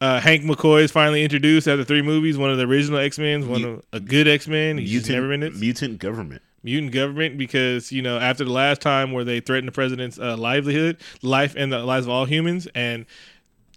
uh, 0.00 0.20
Hank 0.20 0.42
McCoy 0.44 0.82
is 0.82 0.92
finally 0.92 1.24
introduced 1.24 1.66
after 1.66 1.82
three 1.82 2.02
movies. 2.02 2.36
One 2.36 2.50
of 2.50 2.58
the 2.58 2.64
original 2.64 2.98
X 2.98 3.18
Men, 3.18 3.48
one 3.48 3.64
of 3.64 3.84
a 3.92 4.00
good 4.00 4.28
X 4.28 4.46
Men. 4.46 4.76
Mutant, 4.76 5.08
never 5.08 5.28
been 5.28 5.58
mutant 5.58 5.98
government. 5.98 6.42
Mutant 6.62 6.92
government 6.92 7.38
because 7.38 7.90
you 7.90 8.02
know 8.02 8.18
after 8.18 8.44
the 8.44 8.52
last 8.52 8.80
time 8.80 9.12
where 9.12 9.24
they 9.24 9.40
threatened 9.40 9.68
the 9.68 9.72
president's 9.72 10.18
uh, 10.18 10.36
livelihood, 10.36 10.98
life, 11.22 11.54
and 11.56 11.72
the 11.72 11.78
lives 11.78 12.06
of 12.06 12.10
all 12.10 12.26
humans, 12.26 12.68
and 12.74 13.06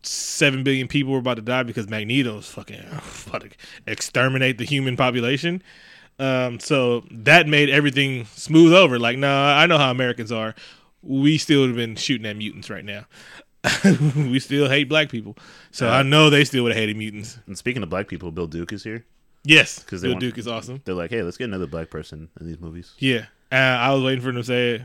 seven 0.03 0.63
billion 0.63 0.87
people 0.87 1.13
were 1.13 1.19
about 1.19 1.35
to 1.35 1.41
die 1.41 1.63
because 1.63 1.87
Magneto's 1.87 2.49
fucking 2.49 2.79
about 3.27 3.41
to 3.41 3.49
exterminate 3.87 4.57
the 4.57 4.65
human 4.65 4.97
population. 4.97 5.63
Um, 6.19 6.59
so 6.59 7.03
that 7.09 7.47
made 7.47 7.69
everything 7.69 8.25
smooth 8.25 8.73
over. 8.73 8.99
Like, 8.99 9.17
nah, 9.17 9.57
I 9.57 9.65
know 9.65 9.79
how 9.79 9.89
Americans 9.89 10.31
are. 10.31 10.53
We 11.03 11.37
still 11.37 11.61
would 11.61 11.69
have 11.69 11.77
been 11.77 11.95
shooting 11.95 12.25
at 12.27 12.35
mutants 12.37 12.69
right 12.69 12.85
now. 12.85 13.05
we 14.15 14.39
still 14.39 14.67
hate 14.69 14.89
black 14.89 15.09
people, 15.09 15.37
so 15.71 15.87
I 15.87 16.01
know 16.03 16.29
they 16.31 16.43
still 16.45 16.63
would 16.63 16.71
have 16.71 16.79
hated 16.79 16.97
mutants. 16.97 17.37
And 17.45 17.55
speaking 17.57 17.83
of 17.83 17.89
black 17.89 18.07
people, 18.07 18.31
Bill 18.31 18.47
Duke 18.47 18.73
is 18.73 18.83
here. 18.83 19.05
Yes, 19.43 19.75
'Cause 19.77 19.85
because 19.85 20.01
Bill 20.01 20.11
want- 20.11 20.21
Duke 20.21 20.37
is 20.39 20.47
awesome. 20.47 20.81
They're 20.85 20.95
like, 20.95 21.11
hey, 21.11 21.21
let's 21.23 21.37
get 21.37 21.45
another 21.45 21.67
black 21.67 21.89
person 21.91 22.29
in 22.39 22.47
these 22.47 22.59
movies. 22.59 22.93
Yeah, 22.99 23.25
uh, 23.51 23.55
I 23.55 23.93
was 23.93 24.01
waiting 24.03 24.21
for 24.21 24.29
him 24.29 24.35
to 24.37 24.43
say, 24.43 24.83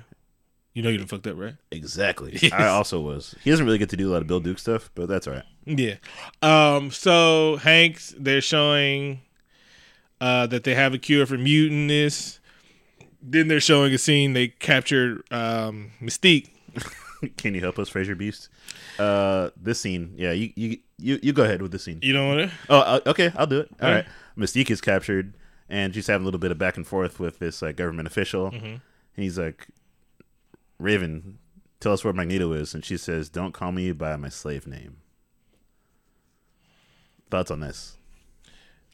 "You 0.74 0.82
know, 0.82 0.90
you 0.90 0.98
done 0.98 1.06
fucked 1.06 1.26
up, 1.26 1.38
right?" 1.38 1.54
Exactly. 1.70 2.38
Yes. 2.42 2.52
I 2.52 2.66
also 2.68 3.00
was. 3.00 3.34
He 3.42 3.50
doesn't 3.50 3.64
really 3.64 3.78
get 3.78 3.88
to 3.90 3.96
do 3.96 4.10
a 4.10 4.12
lot 4.12 4.20
of 4.22 4.26
Bill 4.28 4.40
Duke 4.40 4.58
stuff, 4.58 4.90
but 4.94 5.08
that's 5.08 5.26
all 5.26 5.34
right. 5.34 5.44
Yeah. 5.64 5.94
Um. 6.42 6.90
So 6.90 7.56
Hanks, 7.56 8.14
they're 8.18 8.42
showing 8.42 9.20
uh, 10.20 10.46
that 10.48 10.64
they 10.64 10.74
have 10.74 10.92
a 10.92 10.98
cure 10.98 11.24
for 11.26 11.38
mutantness. 11.38 12.40
Then 13.22 13.48
they're 13.48 13.60
showing 13.60 13.92
a 13.92 13.98
scene 13.98 14.32
they 14.32 14.48
captured 14.48 15.22
um, 15.30 15.92
Mystique. 16.00 16.50
Can 17.36 17.54
you 17.54 17.60
help 17.60 17.78
us, 17.78 17.90
Frasier 17.90 18.16
Beast? 18.16 18.48
Uh, 18.98 19.50
this 19.56 19.80
scene, 19.80 20.14
yeah, 20.16 20.32
you 20.32 20.52
you 20.54 20.78
you, 20.98 21.18
you 21.22 21.32
go 21.32 21.44
ahead 21.44 21.62
with 21.62 21.72
the 21.72 21.78
scene. 21.78 21.98
You 22.02 22.12
know 22.12 22.34
what? 22.34 22.50
Oh, 22.68 22.78
uh, 22.78 23.00
okay, 23.06 23.32
I'll 23.36 23.46
do 23.46 23.60
it. 23.60 23.68
All 23.80 23.88
All 23.88 23.94
right. 23.94 24.06
Mystique 24.36 24.70
is 24.70 24.80
captured, 24.80 25.34
and 25.68 25.94
she's 25.94 26.06
having 26.06 26.22
a 26.22 26.26
little 26.26 26.40
bit 26.40 26.50
of 26.50 26.58
back 26.58 26.76
and 26.76 26.86
forth 26.86 27.18
with 27.18 27.38
this 27.38 27.62
like 27.62 27.76
government 27.76 28.06
official. 28.06 28.50
Mm-hmm. 28.50 28.66
And 28.66 28.82
he's 29.16 29.38
like, 29.38 29.68
"Raven, 30.78 31.38
tell 31.80 31.92
us 31.92 32.04
where 32.04 32.12
Magneto 32.12 32.52
is," 32.52 32.74
and 32.74 32.84
she 32.84 32.96
says, 32.96 33.28
"Don't 33.28 33.52
call 33.52 33.72
me 33.72 33.92
by 33.92 34.16
my 34.16 34.28
slave 34.28 34.66
name." 34.66 34.98
Thoughts 37.30 37.50
on 37.50 37.60
this? 37.60 37.96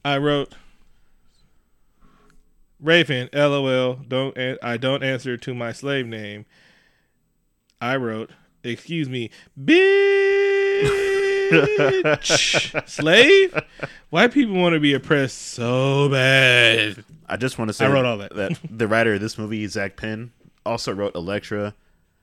I 0.05 0.19
wrote 0.19 0.55
Raven. 2.83 3.31
LOL. 3.33 3.95
Don't 4.07 4.37
an- 4.37 4.59
I 4.63 4.77
don't 4.77 5.03
answer 5.03 5.39
to 5.39 5.55
my 5.55 5.73
slave 5.73 6.07
name. 6.07 6.45
I 7.81 7.97
wrote, 7.97 8.31
excuse 8.63 9.09
me, 9.09 9.31
bitch, 9.61 10.83
slave. 12.89 13.59
White 14.11 14.33
people 14.33 14.55
want 14.55 14.75
to 14.75 14.81
be 14.81 14.95
oppressed 14.95 15.39
so 15.39 16.09
bad. 16.09 17.05
I 17.29 17.37
just 17.37 17.59
want 17.59 17.69
to 17.71 17.73
say 17.73 17.87
I 17.87 17.91
wrote 17.91 18.05
all 18.05 18.19
that. 18.19 18.35
that 18.37 18.59
the 18.71 18.87
writer 18.87 19.15
of 19.15 19.21
this 19.21 19.39
movie, 19.39 19.67
Zak 19.67 19.97
Penn, 19.97 20.33
also 20.67 20.93
wrote 20.93 21.15
Elektra, 21.15 21.75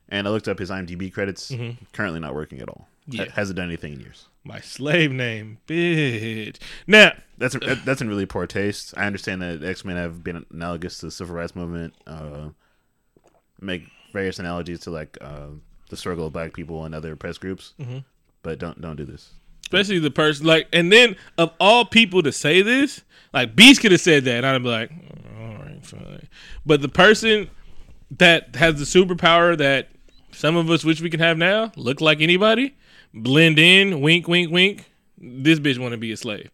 and 0.08 0.28
I 0.28 0.32
looked 0.32 0.48
up 0.48 0.60
his 0.60 0.70
IMDb 0.70 1.12
credits. 1.12 1.52
Mm-hmm. 1.52 1.84
Currently 1.94 2.20
not 2.20 2.36
working 2.36 2.62
at 2.62 2.70
all. 2.70 2.88
Yeah. 3.10 3.26
Hasn't 3.34 3.58
done 3.58 3.68
anything 3.68 3.94
in 3.94 4.00
years. 4.00 4.28
My 4.44 4.60
slave 4.62 5.12
name, 5.12 5.58
bitch. 5.68 6.58
Now, 6.88 7.14
That's 7.38 7.56
that- 7.56 7.84
that's 7.86 8.02
in 8.02 8.08
really 8.08 8.26
poor 8.26 8.48
taste. 8.48 8.94
I 8.98 9.06
understand 9.06 9.42
that 9.42 9.64
X 9.64 9.84
Men 9.86 9.96
have 9.98 10.24
been 10.24 10.46
analogous 10.52 11.00
to 11.00 11.08
the 11.08 11.12
civil 11.12 11.36
rights 11.36 11.56
movement. 11.56 11.94
Uh, 12.08 12.50
make 13.62 13.84
various 14.14 14.40
analogies 14.40 14.80
to 14.82 14.92
like 14.92 15.18
uh, 15.22 15.48
the 15.90 15.98
struggle 15.98 16.28
of 16.28 16.34
black 16.34 16.54
people 16.54 16.86
and 16.86 16.96
other 16.96 17.14
oppressed 17.14 17.42
groups, 17.42 17.74
Mm-hmm. 17.80 18.00
but 18.44 18.60
don't 18.60 18.80
don't 18.82 18.96
do 18.96 19.06
this. 19.06 19.32
especially 19.64 20.00
the 20.00 20.12
person 20.12 20.46
like, 20.46 20.68
and 20.74 20.92
then 20.92 21.16
of 21.38 21.52
all 21.60 21.86
people 21.86 22.24
to 22.24 22.32
say 22.32 22.62
this, 22.62 23.02
like 23.34 23.56
Beast 23.56 23.82
could 23.82 23.92
have 23.92 24.02
said 24.02 24.24
that, 24.26 24.38
and 24.38 24.46
I'd 24.46 24.64
be 24.64 24.70
like, 24.70 24.92
"Oh, 25.38 25.42
all 25.46 25.54
right, 25.58 25.86
fine. 25.86 26.28
But 26.66 26.82
the 26.82 26.90
person 26.90 27.50
that 28.18 28.56
has 28.56 28.80
the 28.80 28.86
superpower 29.04 29.58
that 29.58 29.90
some 30.32 30.56
of 30.56 30.70
us 30.72 30.84
wish 30.84 31.02
we 31.02 31.10
can 31.10 31.20
have 31.20 31.38
now, 31.38 31.72
look 31.76 32.02
like 32.02 32.22
anybody, 32.22 32.76
blend 33.14 33.60
in, 33.60 34.02
wink, 34.02 34.28
wink, 34.28 34.52
wink. 34.52 34.86
This 35.18 35.60
bitch 35.60 35.78
want 35.78 35.92
to 35.92 35.98
be 35.98 36.12
a 36.12 36.18
slave. 36.18 36.50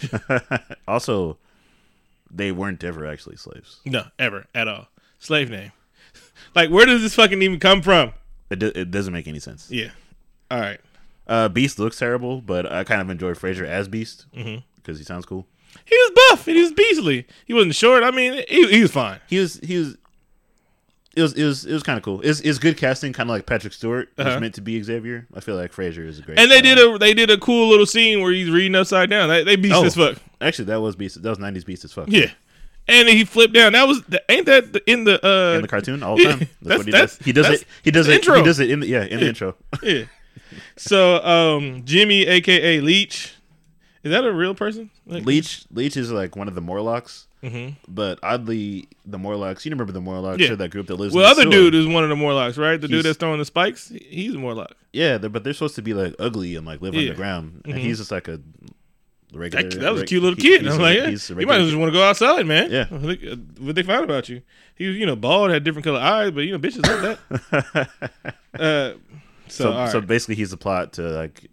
also, 0.88 1.38
they 2.30 2.52
weren't 2.52 2.82
ever 2.84 3.06
actually 3.06 3.36
slaves. 3.36 3.80
No, 3.84 4.04
ever 4.18 4.46
at 4.54 4.68
all. 4.68 4.88
Slave 5.18 5.50
name. 5.50 5.72
like, 6.54 6.70
where 6.70 6.86
does 6.86 7.02
this 7.02 7.14
fucking 7.14 7.40
even 7.42 7.60
come 7.60 7.82
from? 7.82 8.12
It, 8.50 8.58
do, 8.58 8.72
it 8.74 8.90
doesn't 8.90 9.12
make 9.12 9.28
any 9.28 9.38
sense. 9.40 9.70
Yeah. 9.70 9.90
All 10.50 10.60
right. 10.60 10.80
Uh, 11.26 11.48
Beast 11.48 11.78
looks 11.78 11.98
terrible, 11.98 12.40
but 12.40 12.70
I 12.70 12.84
kind 12.84 13.00
of 13.00 13.08
enjoy 13.08 13.32
Frasier 13.34 13.64
as 13.66 13.88
Beast 13.88 14.26
because 14.32 14.44
Mm-hmm. 14.46 14.94
he 14.96 15.04
sounds 15.04 15.24
cool. 15.24 15.46
He 15.86 15.96
was 15.96 16.12
buff 16.30 16.46
and 16.48 16.56
he 16.56 16.62
was 16.62 16.72
beastly. 16.72 17.26
He 17.46 17.54
wasn't 17.54 17.74
short. 17.74 18.02
I 18.02 18.10
mean, 18.10 18.44
he, 18.48 18.66
he 18.68 18.82
was 18.82 18.90
fine. 18.90 19.20
He 19.26 19.38
was 19.38 19.58
he 19.62 19.78
was. 19.78 19.96
It 21.14 21.20
was 21.22 21.34
it 21.34 21.44
was 21.44 21.66
it 21.66 21.72
was 21.74 21.82
kind 21.82 21.98
of 21.98 22.02
cool. 22.02 22.20
It's 22.22 22.40
it's 22.40 22.58
good 22.58 22.76
casting, 22.78 23.12
kind 23.12 23.28
of 23.28 23.34
like 23.34 23.44
Patrick 23.44 23.72
Stewart 23.74 24.08
was 24.16 24.26
Uh-huh. 24.26 24.40
meant 24.40 24.54
to 24.54 24.60
be 24.62 24.82
Xavier. 24.82 25.26
I 25.34 25.40
feel 25.40 25.56
like 25.56 25.72
Frasier 25.72 26.06
is 26.06 26.18
a 26.18 26.22
great. 26.22 26.38
And 26.38 26.50
they 26.50 26.62
did 26.62 26.78
a 26.78 26.96
they 26.98 27.12
did 27.12 27.30
a 27.30 27.36
cool 27.36 27.68
little 27.68 27.84
scene 27.86 28.22
where 28.22 28.32
he's 28.32 28.48
reading 28.50 28.74
upside 28.74 29.10
down. 29.10 29.28
They, 29.28 29.44
they 29.44 29.56
beast 29.56 29.74
Oh. 29.76 29.84
as 29.84 29.94
fuck. 29.94 30.16
Actually, 30.40 30.64
that 30.66 30.80
was 30.80 30.96
Beast. 30.96 31.22
That 31.22 31.28
was 31.28 31.38
'90s 31.38 31.66
Beast 31.66 31.84
as 31.84 31.92
fuck. 31.92 32.06
Yeah. 32.08 32.30
And 32.88 33.08
he 33.08 33.24
flipped 33.24 33.52
down. 33.54 33.74
That 33.74 33.86
was 33.86 34.02
the, 34.04 34.20
ain't 34.28 34.46
that 34.46 34.72
the, 34.72 34.90
in 34.90 35.04
the 35.04 35.24
uh 35.24 35.56
in 35.56 35.62
the 35.62 35.68
cartoon 35.68 36.02
all 36.02 36.16
the 36.16 36.24
time. 36.24 36.38
That's, 36.38 36.50
that's- 36.62 36.78
what 36.78 36.86
he 36.86 36.92
that's- 36.92 37.16
does. 37.18 37.26
He 37.26 37.32
does 37.32 37.48
it. 37.50 37.66
He 37.84 37.90
does 37.90 38.08
it. 38.08 38.14
intro. 38.14 38.36
He 38.38 38.42
does 38.42 38.58
it 38.60 38.70
in 38.70 38.80
the 38.80 38.86
yeah 38.86 39.04
in 39.04 39.20
the 39.20 39.28
intro. 39.28 39.54
yeah. 39.82 40.04
So 40.76 41.22
um 41.24 41.82
Jimmy 41.84 42.26
aka 42.26 42.80
Leech. 42.80 43.34
Is 44.02 44.10
that 44.10 44.24
a 44.24 44.32
real 44.32 44.54
person? 44.54 44.90
Like, 45.06 45.24
Leech 45.24 45.64
Leech 45.70 45.96
is 45.96 46.10
like 46.10 46.34
one 46.36 46.48
of 46.48 46.54
the 46.54 46.60
Morlocks, 46.60 47.28
Mhm. 47.42 47.74
but 47.88 48.18
oddly 48.22 48.88
the 49.04 49.18
Morlocks. 49.18 49.64
You 49.64 49.70
remember 49.72 49.92
the 49.92 50.00
Morlocks? 50.00 50.40
Yeah. 50.40 50.54
That 50.54 50.70
group 50.70 50.86
that 50.86 50.94
lives. 50.96 51.12
Well, 51.14 51.24
in 51.24 51.30
other 51.30 51.44
the 51.44 51.50
sewer. 51.50 51.70
dude 51.70 51.74
is 51.74 51.86
one 51.86 52.04
of 52.04 52.08
the 52.10 52.16
Morlocks, 52.16 52.56
right? 52.56 52.80
The 52.80 52.86
dude 52.88 53.04
that's 53.04 53.18
throwing 53.18 53.38
the 53.38 53.44
spikes. 53.44 53.88
He's 54.08 54.34
a 54.34 54.38
Morlock. 54.38 54.72
Yeah, 54.92 55.18
they're, 55.18 55.28
but 55.30 55.42
they're 55.44 55.52
supposed 55.52 55.74
to 55.76 55.82
be 55.82 55.92
like 55.94 56.14
ugly 56.18 56.54
and 56.56 56.66
like 56.66 56.80
live 56.80 56.94
Yeah. 56.94 57.00
underground, 57.10 57.62
and 57.64 57.74
Mhm. 57.74 57.78
he's 57.78 57.98
just 57.98 58.10
like 58.12 58.28
a 58.28 58.40
regular. 59.34 59.68
That, 59.70 59.80
that 59.80 59.92
was 59.92 60.02
a 60.02 60.04
cute 60.06 60.22
little 60.22 60.36
he- 60.36 60.42
kid. 60.42 60.62
he's 60.62 60.74
I'm 60.74 60.80
like, 60.82 60.96
yeah, 60.98 61.08
he's 61.08 61.28
you 61.30 61.46
might 61.46 61.58
just 61.58 61.74
want 61.76 61.88
to 61.88 61.98
go 61.98 62.02
outside, 62.04 62.46
man. 62.46 62.70
Yeah. 62.70 62.86
Uh, 62.92 63.36
what 63.58 63.74
they 63.74 63.82
found 63.82 64.04
about 64.04 64.28
you. 64.28 64.42
He 64.76 64.86
was, 64.86 64.96
you 64.96 65.06
know, 65.06 65.16
bald, 65.16 65.50
had 65.50 65.64
different 65.64 65.84
color 65.84 65.98
eyes, 66.00 66.30
but 66.30 66.40
you 66.42 66.52
know, 66.52 66.58
bitches 66.58 66.86
like 66.86 67.18
that. 67.50 67.88
uh, 68.54 68.92
so, 69.48 69.64
So, 69.64 69.70
right. 69.72 69.90
so 69.90 70.00
basically, 70.00 70.34
he's 70.36 70.50
the 70.50 70.56
plot 70.56 70.92
to 70.94 71.02
like 71.02 71.48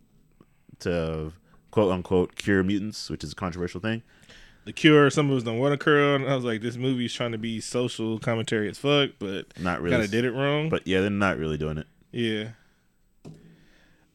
to 0.80 1.32
quote 1.72 1.92
unquote 1.92 2.36
cure 2.36 2.64
mutants, 2.64 3.10
which 3.10 3.24
is 3.24 3.32
a 3.32 3.36
controversial 3.36 3.80
thing. 3.82 4.02
The 4.70 4.74
Cure, 4.74 5.10
some 5.10 5.32
of 5.32 5.38
us 5.38 5.44
don't 5.44 5.58
want 5.58 5.74
to 5.74 5.84
curl, 5.84 6.16
and 6.16 6.28
I 6.28 6.36
was 6.36 6.46
like, 6.46 6.62
this 6.62 6.76
movie's 6.78 7.12
trying 7.12 7.32
to 7.32 7.40
be 7.40 7.60
social 7.60 8.20
commentary 8.20 8.70
as 8.70 8.78
fuck, 8.78 9.12
but 9.18 9.48
Not 9.60 9.82
really, 9.82 9.96
kind 9.96 10.04
of 10.06 10.12
did 10.12 10.26
it 10.26 10.32
wrong. 10.32 10.70
but 10.70 10.86
yeah, 10.86 11.02
they're 11.02 11.10
not 11.10 11.38
really 11.40 11.58
doing 11.58 11.80
it. 11.80 11.88
yeah. 12.12 12.50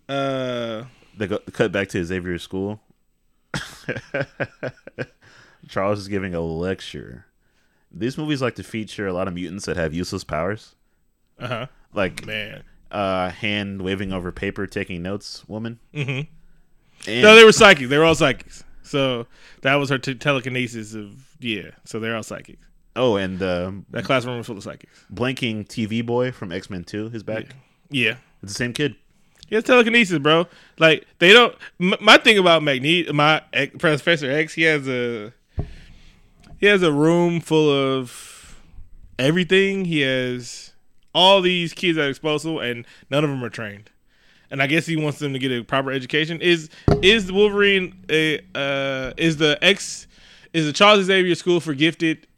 Uh, 0.08 0.84
They 1.16 1.26
go 1.26 1.38
cut 1.52 1.72
back 1.72 1.88
to 1.88 2.04
Xavier's 2.04 2.42
school. 2.42 2.80
Charles 5.68 5.98
is 6.00 6.08
giving 6.08 6.34
a 6.34 6.40
lecture. 6.40 7.26
These 7.90 8.18
movies 8.18 8.42
like 8.42 8.54
to 8.56 8.62
feature 8.62 9.06
a 9.06 9.12
lot 9.12 9.28
of 9.28 9.34
mutants 9.34 9.66
that 9.66 9.76
have 9.76 9.94
useless 9.94 10.24
powers, 10.24 10.74
uh 11.38 11.46
huh. 11.48 11.66
like 11.94 12.26
Man. 12.26 12.64
uh, 12.90 13.30
hand 13.30 13.82
waving 13.82 14.12
over 14.12 14.32
paper, 14.32 14.66
taking 14.66 15.02
notes 15.02 15.48
woman. 15.48 15.78
Mm-hmm. 15.94 16.28
And 17.10 17.22
No, 17.22 17.34
they 17.36 17.44
were 17.44 17.52
psychics. 17.52 17.88
They 17.88 17.96
were 17.98 18.04
all 18.04 18.14
psychics. 18.14 18.63
So 18.84 19.26
that 19.62 19.74
was 19.74 19.88
her 19.90 19.98
t- 19.98 20.14
telekinesis 20.14 20.94
of 20.94 21.14
yeah. 21.40 21.70
So 21.84 21.98
they're 21.98 22.14
all 22.14 22.22
psychics. 22.22 22.64
oh, 22.94 23.16
and 23.16 23.42
um, 23.42 23.86
That 23.90 24.04
classroom 24.04 24.36
was 24.38 24.46
full 24.46 24.56
of 24.56 24.62
psychics. 24.62 25.04
blanking 25.12 25.66
TV 25.66 26.04
boy 26.04 26.30
from 26.30 26.52
X 26.52 26.70
Men 26.70 26.84
Two 26.84 27.10
is 27.12 27.22
back. 27.24 27.46
Yeah. 27.90 28.16
It's 28.42 28.52
the 28.52 28.56
same 28.58 28.72
kid. 28.72 28.94
He 29.48 29.54
has 29.56 29.64
telekinesis, 29.64 30.18
bro. 30.18 30.46
Like 30.78 31.06
they 31.18 31.32
don't. 31.32 31.54
M- 31.80 31.94
my 32.00 32.16
thing 32.18 32.38
about 32.38 32.62
Magneto, 32.62 33.12
my 33.12 33.42
X- 33.52 33.74
Professor 33.78 34.30
X, 34.30 34.54
he 34.54 34.62
has 34.62 34.86
a 34.88 35.32
he 36.58 36.66
has 36.66 36.82
a 36.82 36.92
room 36.92 37.40
full 37.40 37.70
of 37.70 38.60
everything. 39.18 39.84
He 39.86 40.00
has 40.00 40.72
all 41.14 41.40
these 41.42 41.72
kids 41.72 41.98
at 41.98 42.10
Exposal, 42.10 42.60
and 42.60 42.86
none 43.10 43.22
of 43.24 43.30
them 43.30 43.44
are 43.44 43.50
trained. 43.50 43.90
And 44.54 44.62
I 44.62 44.68
guess 44.68 44.86
he 44.86 44.94
wants 44.94 45.18
them 45.18 45.32
to 45.32 45.38
get 45.40 45.50
a 45.50 45.64
proper 45.64 45.90
education. 45.90 46.40
Is 46.40 46.70
is 47.02 47.26
the 47.26 47.34
Wolverine 47.34 48.04
a 48.08 48.38
uh, 48.54 49.12
is 49.16 49.38
the 49.38 49.58
X 49.60 50.06
is 50.52 50.66
the 50.66 50.72
Charles 50.72 51.04
Xavier 51.06 51.34
School 51.34 51.58
for 51.58 51.74
Gifted 51.74 52.28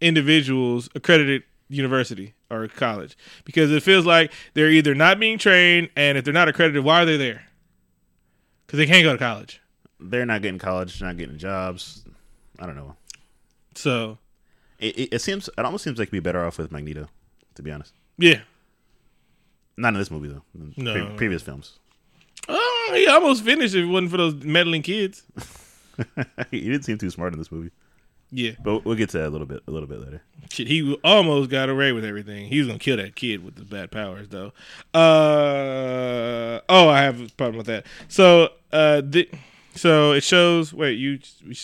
Individuals 0.00 0.88
accredited 0.96 1.44
university 1.68 2.34
or 2.50 2.66
college? 2.66 3.16
Because 3.44 3.70
it 3.70 3.84
feels 3.84 4.04
like 4.04 4.32
they're 4.54 4.70
either 4.72 4.92
not 4.92 5.20
being 5.20 5.38
trained, 5.38 5.90
and 5.94 6.18
if 6.18 6.24
they're 6.24 6.34
not 6.34 6.48
accredited, 6.48 6.82
why 6.82 7.02
are 7.02 7.04
they 7.04 7.16
there? 7.16 7.44
Because 8.66 8.78
they 8.78 8.86
can't 8.86 9.04
go 9.04 9.12
to 9.12 9.18
college. 9.18 9.62
They're 10.00 10.26
not 10.26 10.42
getting 10.42 10.58
college, 10.58 10.98
They're 10.98 11.10
not 11.10 11.16
getting 11.16 11.38
jobs. 11.38 12.04
I 12.58 12.66
don't 12.66 12.74
know. 12.74 12.96
So 13.76 14.18
It, 14.80 14.98
it, 14.98 15.08
it 15.12 15.18
seems 15.20 15.48
it 15.56 15.64
almost 15.64 15.84
seems 15.84 15.96
like 15.96 16.10
we'd 16.10 16.24
be 16.24 16.28
better 16.28 16.44
off 16.44 16.58
with 16.58 16.72
Magneto, 16.72 17.08
to 17.54 17.62
be 17.62 17.70
honest. 17.70 17.94
yeah, 18.18 18.40
Not 19.76 19.94
in 19.94 19.98
this 20.00 20.10
movie 20.10 20.28
though. 20.28 20.42
No. 20.76 20.92
pre- 20.92 21.16
previous 21.16 21.42
films. 21.42 21.78
oh, 22.48 22.90
he 22.94 23.06
almost 23.06 23.44
finished 23.44 23.74
if 23.74 23.82
it 23.84 23.86
wasn't 23.86 24.10
for 24.10 24.16
those 24.16 24.34
meddling 24.34 24.82
kids. 24.82 25.22
he 26.50 26.60
didn't 26.60 26.82
seem 26.84 26.98
too 26.98 27.10
smart 27.10 27.32
in 27.32 27.38
this 27.38 27.52
movie, 27.52 27.70
Yeah, 28.30 28.52
but 28.64 28.84
we'll 28.84 28.94
get 28.96 29.10
to 29.10 29.18
that 29.18 29.28
a 29.28 29.30
little 29.30 29.46
bit 29.46 29.62
a 29.66 29.70
little 29.70 29.88
bit 29.88 30.00
later. 30.00 30.22
shit, 30.50 30.66
he 30.66 30.94
almost 31.04 31.50
got 31.50 31.68
away 31.68 31.92
with 31.92 32.04
everything. 32.04 32.46
He 32.48 32.58
was 32.58 32.66
gonna 32.68 32.78
kill 32.78 32.96
that 32.96 33.14
kid 33.16 33.44
with 33.44 33.56
the 33.56 33.64
bad 33.64 33.90
powers, 33.90 34.28
though. 34.28 34.52
Uh 34.94 36.60
oh, 36.68 36.88
I 36.88 37.02
have 37.02 37.20
a 37.20 37.28
problem 37.36 37.56
with 37.58 37.66
that. 37.66 37.86
So 38.08 38.50
uh, 38.72 39.02
the, 39.04 39.28
so 39.74 40.12
it 40.12 40.22
shows. 40.24 40.72
Wait, 40.72 40.98
you. 40.98 41.18
we 41.46 41.56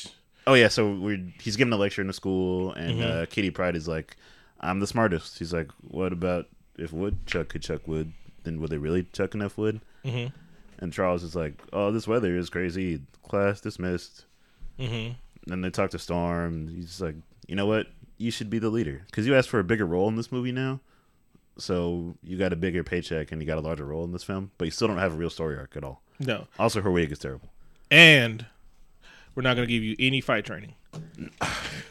Oh 0.48 0.54
yeah, 0.54 0.68
so 0.68 0.92
we're 0.94 1.32
he's 1.40 1.56
giving 1.56 1.72
a 1.72 1.76
lecture 1.76 2.00
in 2.02 2.06
the 2.06 2.12
school, 2.12 2.72
and 2.74 3.00
Mm-hmm. 3.00 3.22
uh, 3.22 3.26
Kitty 3.26 3.50
Pryde 3.50 3.74
is 3.74 3.88
like, 3.88 4.16
"I'm 4.60 4.78
the 4.80 4.86
smartest." 4.86 5.38
He's 5.38 5.52
like, 5.52 5.70
"What 5.88 6.12
about 6.12 6.46
if 6.78 6.92
woodchuck 6.92 7.48
could 7.48 7.62
chuck 7.62 7.86
wood? 7.88 8.12
Then 8.44 8.60
would 8.60 8.70
they 8.70 8.78
really 8.78 9.04
chuck 9.12 9.34
enough 9.34 9.56
wood?" 9.58 9.80
Mhm. 10.04 10.32
And 10.78 10.92
Charles 10.92 11.22
is 11.22 11.34
like, 11.34 11.54
"Oh, 11.72 11.90
this 11.90 12.06
weather 12.06 12.36
is 12.36 12.50
crazy. 12.50 13.00
Class 13.22 13.60
dismissed." 13.60 14.24
Mhm. 14.78 15.16
And 15.50 15.64
they 15.64 15.70
talk 15.70 15.90
to 15.90 15.98
Storm. 15.98 16.68
He's 16.68 17.00
like, 17.00 17.16
"You 17.48 17.56
know 17.56 17.66
what? 17.66 17.88
You 18.18 18.30
should 18.30 18.50
be 18.50 18.58
the 18.58 18.70
leader 18.70 19.02
because 19.06 19.26
you 19.26 19.34
asked 19.34 19.48
for 19.48 19.58
a 19.60 19.64
bigger 19.64 19.86
role 19.86 20.08
in 20.08 20.16
this 20.16 20.30
movie 20.32 20.52
now, 20.52 20.80
so 21.58 22.16
you 22.22 22.36
got 22.38 22.52
a 22.52 22.56
bigger 22.56 22.82
paycheck 22.84 23.30
and 23.32 23.40
you 23.42 23.46
got 23.46 23.58
a 23.58 23.60
larger 23.60 23.84
role 23.84 24.04
in 24.04 24.12
this 24.12 24.22
film, 24.24 24.50
but 24.58 24.64
you 24.66 24.70
still 24.70 24.88
don't 24.88 24.98
have 24.98 25.12
a 25.12 25.16
real 25.16 25.30
story 25.30 25.56
arc 25.56 25.76
at 25.76 25.84
all. 25.84 26.02
No, 26.18 26.46
Also, 26.58 26.80
her 26.82 26.90
wig 26.90 27.12
is 27.12 27.18
terrible. 27.18 27.50
and 27.90 28.46
we're 29.34 29.42
not 29.42 29.54
gonna 29.54 29.66
give 29.66 29.82
you 29.82 29.94
any 29.98 30.20
fight 30.22 30.44
training. 30.46 30.74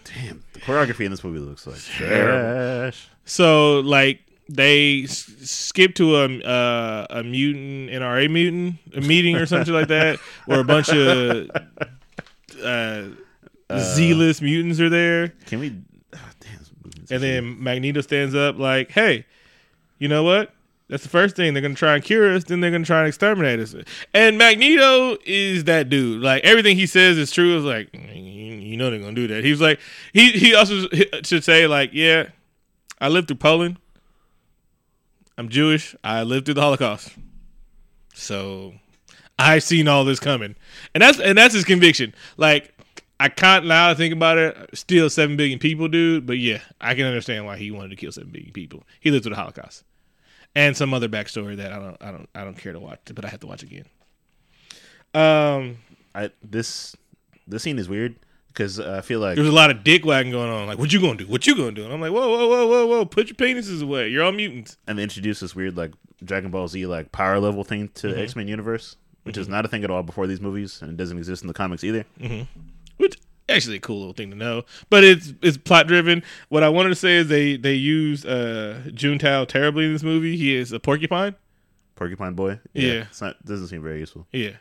Damn, 0.03 0.43
the 0.53 0.59
choreography 0.61 1.05
in 1.05 1.11
this 1.11 1.23
movie 1.23 1.39
looks 1.39 1.67
like 1.67 1.77
trash. 1.79 3.07
So 3.25 3.79
like 3.81 4.21
they 4.47 5.03
s- 5.03 5.31
skip 5.41 5.95
to 5.95 6.15
a 6.17 6.39
uh, 6.41 7.07
a 7.09 7.23
mutant 7.23 7.89
NRA 7.89 8.29
mutant 8.29 8.75
a 8.95 9.01
meeting 9.01 9.35
or 9.37 9.45
something 9.45 9.73
like 9.73 9.87
that, 9.87 10.19
where 10.45 10.59
a 10.59 10.63
bunch 10.63 10.89
of 10.89 11.49
uh, 12.63 13.03
zealous 13.77 14.41
mutants 14.41 14.79
are 14.79 14.89
there, 14.89 15.29
Can 15.47 15.59
we? 15.59 15.75
ah, 16.13 16.29
damn, 16.39 16.57
this 16.59 16.71
movie's 16.83 17.11
and 17.11 17.21
then 17.23 17.63
Magneto 17.63 18.01
stands 18.01 18.35
up 18.35 18.57
like, 18.59 18.91
"Hey, 18.91 19.25
you 19.99 20.07
know 20.07 20.23
what? 20.23 20.51
That's 20.87 21.01
the 21.03 21.09
first 21.09 21.35
thing 21.35 21.53
they're 21.53 21.61
gonna 21.63 21.73
try 21.73 21.95
and 21.95 22.03
cure 22.03 22.31
us. 22.35 22.43
Then 22.43 22.61
they're 22.61 22.69
gonna 22.71 22.85
try 22.85 22.99
and 22.99 23.07
exterminate 23.07 23.59
us." 23.59 23.75
And 24.13 24.37
Magneto 24.37 25.17
is 25.25 25.63
that 25.63 25.89
dude. 25.89 26.21
Like 26.21 26.43
everything 26.43 26.77
he 26.77 26.85
says 26.85 27.17
is 27.17 27.31
true. 27.31 27.57
It's 27.57 27.65
like 27.65 27.89
you 27.93 28.21
you 28.21 28.77
know 28.77 28.89
they're 28.91 28.99
gonna 28.99 29.13
do 29.13 29.27
that. 29.29 29.43
He 29.43 29.49
was 29.49 29.61
like 29.61 29.79
he 30.13 30.31
he 30.31 30.53
also 30.53 30.87
should 31.23 31.43
say 31.43 31.65
like, 31.65 31.89
"Yeah, 31.93 32.27
I 33.01 33.07
lived 33.09 33.27
through 33.27 33.37
Poland. 33.37 33.77
I'm 35.37 35.49
Jewish. 35.49 35.95
I 36.03 36.23
lived 36.23 36.45
through 36.45 36.55
the 36.55 36.61
Holocaust. 36.61 37.09
So 38.13 38.73
I've 39.37 39.63
seen 39.63 39.87
all 39.87 40.05
this 40.05 40.19
coming, 40.19 40.55
and 40.93 41.01
that's 41.01 41.19
and 41.19 41.37
that's 41.37 41.53
his 41.53 41.65
conviction. 41.65 42.13
Like 42.37 42.73
I 43.19 43.29
can't 43.29 43.65
now 43.65 43.93
think 43.93 44.13
about 44.13 44.37
it. 44.37 44.69
Still 44.73 45.09
seven 45.09 45.35
billion 45.35 45.59
people, 45.59 45.87
dude. 45.87 46.25
But 46.25 46.37
yeah, 46.37 46.61
I 46.79 46.95
can 46.95 47.05
understand 47.05 47.45
why 47.45 47.57
he 47.57 47.71
wanted 47.71 47.89
to 47.89 47.95
kill 47.97 48.11
seven 48.11 48.31
billion 48.31 48.53
people. 48.53 48.83
He 48.99 49.11
lived 49.11 49.23
through 49.23 49.31
the 49.31 49.41
Holocaust, 49.41 49.83
and 50.55 50.77
some 50.77 50.93
other 50.93 51.09
backstory 51.09 51.57
that 51.57 51.73
I 51.73 51.79
don't 51.79 51.97
I 52.01 52.11
don't 52.11 52.29
I 52.33 52.43
don't 52.45 52.57
care 52.57 52.73
to 52.73 52.79
watch, 52.79 52.99
but 53.13 53.25
I 53.25 53.29
have 53.29 53.41
to 53.41 53.47
watch 53.47 53.63
again. 53.63 53.85
Um, 55.13 55.79
I 56.13 56.31
this 56.41 56.95
this 57.47 57.63
scene 57.63 57.77
is 57.77 57.89
weird 57.89 58.15
because 58.55 58.79
I 58.79 59.01
feel 59.01 59.19
like 59.19 59.35
there 59.35 59.43
was 59.43 59.51
a 59.51 59.55
lot 59.55 59.69
of 59.69 59.83
dick 59.83 60.05
wagging 60.05 60.31
going 60.31 60.49
on. 60.49 60.65
Like, 60.67 60.77
what 60.79 60.91
you 60.93 61.01
gonna 61.01 61.17
do? 61.17 61.27
What 61.27 61.45
you 61.45 61.55
gonna 61.55 61.73
do? 61.73 61.83
And 61.83 61.93
I'm 61.93 61.99
like, 62.01 62.11
whoa, 62.11 62.27
whoa, 62.27 62.47
whoa, 62.47 62.67
whoa, 62.67 62.87
whoa! 62.87 63.05
Put 63.05 63.27
your 63.27 63.35
penises 63.35 63.83
away. 63.83 64.07
You're 64.09 64.23
all 64.23 64.31
mutants. 64.31 64.77
and 64.87 64.97
they 64.97 65.03
introduced 65.03 65.41
this 65.41 65.55
weird 65.55 65.75
like 65.77 65.91
Dragon 66.23 66.49
Ball 66.51 66.67
Z 66.67 66.85
like 66.87 67.11
power 67.11 67.39
level 67.39 67.63
thing 67.63 67.89
to 67.95 68.07
Mm-hmm. 68.07 68.19
X 68.21 68.35
Men 68.35 68.47
universe, 68.47 68.95
which 69.23 69.37
is 69.37 69.47
not 69.49 69.65
a 69.65 69.67
thing 69.67 69.83
at 69.83 69.91
all 69.91 70.01
before 70.03 70.25
these 70.25 70.39
movies, 70.41 70.81
and 70.81 70.91
it 70.91 70.97
doesn't 70.97 71.17
exist 71.17 71.41
in 71.43 71.47
the 71.49 71.53
comics 71.53 71.83
either. 71.83 72.05
which 72.97 73.17
actually 73.49 73.75
a 73.75 73.79
cool 73.79 73.97
little 73.99 74.13
thing 74.13 74.31
to 74.31 74.35
know. 74.37 74.63
But 74.89 75.03
it's 75.03 75.33
it's 75.41 75.57
plot 75.57 75.87
driven. 75.87 76.23
What 76.49 76.63
I 76.63 76.69
wanted 76.69 76.89
to 76.89 76.95
say 76.95 77.17
is 77.17 77.27
they 77.27 77.57
they 77.57 77.73
use 77.75 78.25
uh 78.25 78.81
Juntao 78.87 79.47
terribly 79.47 79.85
in 79.85 79.93
this 79.93 80.03
movie. 80.03 80.37
He 80.37 80.55
is 80.55 80.71
a 80.71 80.79
porcupine. 80.79 81.35
Porcupine 81.95 82.33
Boy, 82.33 82.59
Yeah. 82.73 83.03
it's 83.09 83.21
not 83.21 83.43
doesn't 83.45 83.67
seem 83.67 83.81
very 83.81 83.99
useful. 83.99 84.27
Yeah. 84.33 84.51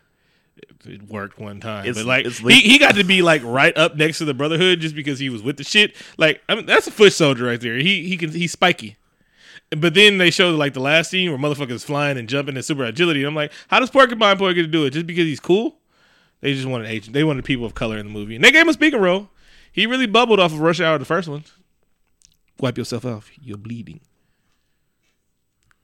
It, 0.86 1.02
worked 1.08 1.38
one 1.38 1.60
time, 1.60 1.86
It's- 1.86 1.96
but 1.96 2.06
like 2.06 2.26
he, 2.26 2.60
he 2.60 2.78
got 2.78 2.94
to 2.94 3.04
be 3.04 3.22
like 3.22 3.42
right 3.44 3.76
up 3.76 3.96
next 3.96 4.18
to 4.18 4.24
the 4.24 4.34
Brotherhood 4.34 4.80
just 4.80 4.94
because 4.94 5.18
he 5.18 5.28
was 5.30 5.42
with 5.42 5.56
the 5.56 5.64
shit. 5.64 5.96
Like 6.16 6.42
I 6.48 6.54
mean, 6.54 6.66
that's 6.66 6.86
a 6.86 6.90
foot 6.92 7.12
soldier 7.12 7.44
right 7.44 7.60
there. 7.60 7.76
He 7.76 8.06
he 8.08 8.16
can 8.16 8.30
he's 8.30 8.52
spiky. 8.52 8.96
But 9.70 9.94
then 9.94 10.18
they 10.18 10.30
showed 10.30 10.54
like 10.56 10.74
the 10.74 10.80
last 10.80 11.10
scene 11.10 11.30
where 11.30 11.38
motherfuckers 11.38 11.84
flying 11.84 12.16
and 12.18 12.28
jumping 12.28 12.54
and 12.54 12.64
super 12.64 12.84
agility. 12.84 13.24
I'm 13.24 13.34
like, 13.34 13.50
how 13.68 13.80
does 13.80 13.90
Porcupine 13.90 14.36
Boy 14.38 14.52
get 14.54 14.62
to 14.62 14.68
do 14.68 14.84
it? 14.84 14.90
Just 14.90 15.06
because 15.06 15.24
he's 15.24 15.40
cool? 15.40 15.78
They 16.40 16.52
just 16.52 16.66
wanted 16.66 16.86
agent. 16.88 17.14
They 17.14 17.24
wanted 17.24 17.44
people 17.44 17.64
of 17.64 17.74
color 17.74 17.96
in 17.96 18.06
the 18.06 18.12
movie, 18.12 18.36
and 18.36 18.44
they 18.44 18.52
gave 18.52 18.62
him 18.62 18.68
a 18.68 18.74
speaking 18.74 19.00
role. 19.00 19.30
He 19.72 19.86
really 19.86 20.06
bubbled 20.06 20.38
off 20.38 20.52
of 20.52 20.60
Rush 20.60 20.80
Hour, 20.80 20.98
the 20.98 21.04
first 21.04 21.26
one. 21.28 21.44
Wipe 22.60 22.76
yourself 22.78 23.04
off. 23.04 23.30
You're 23.40 23.56
bleeding. 23.58 24.00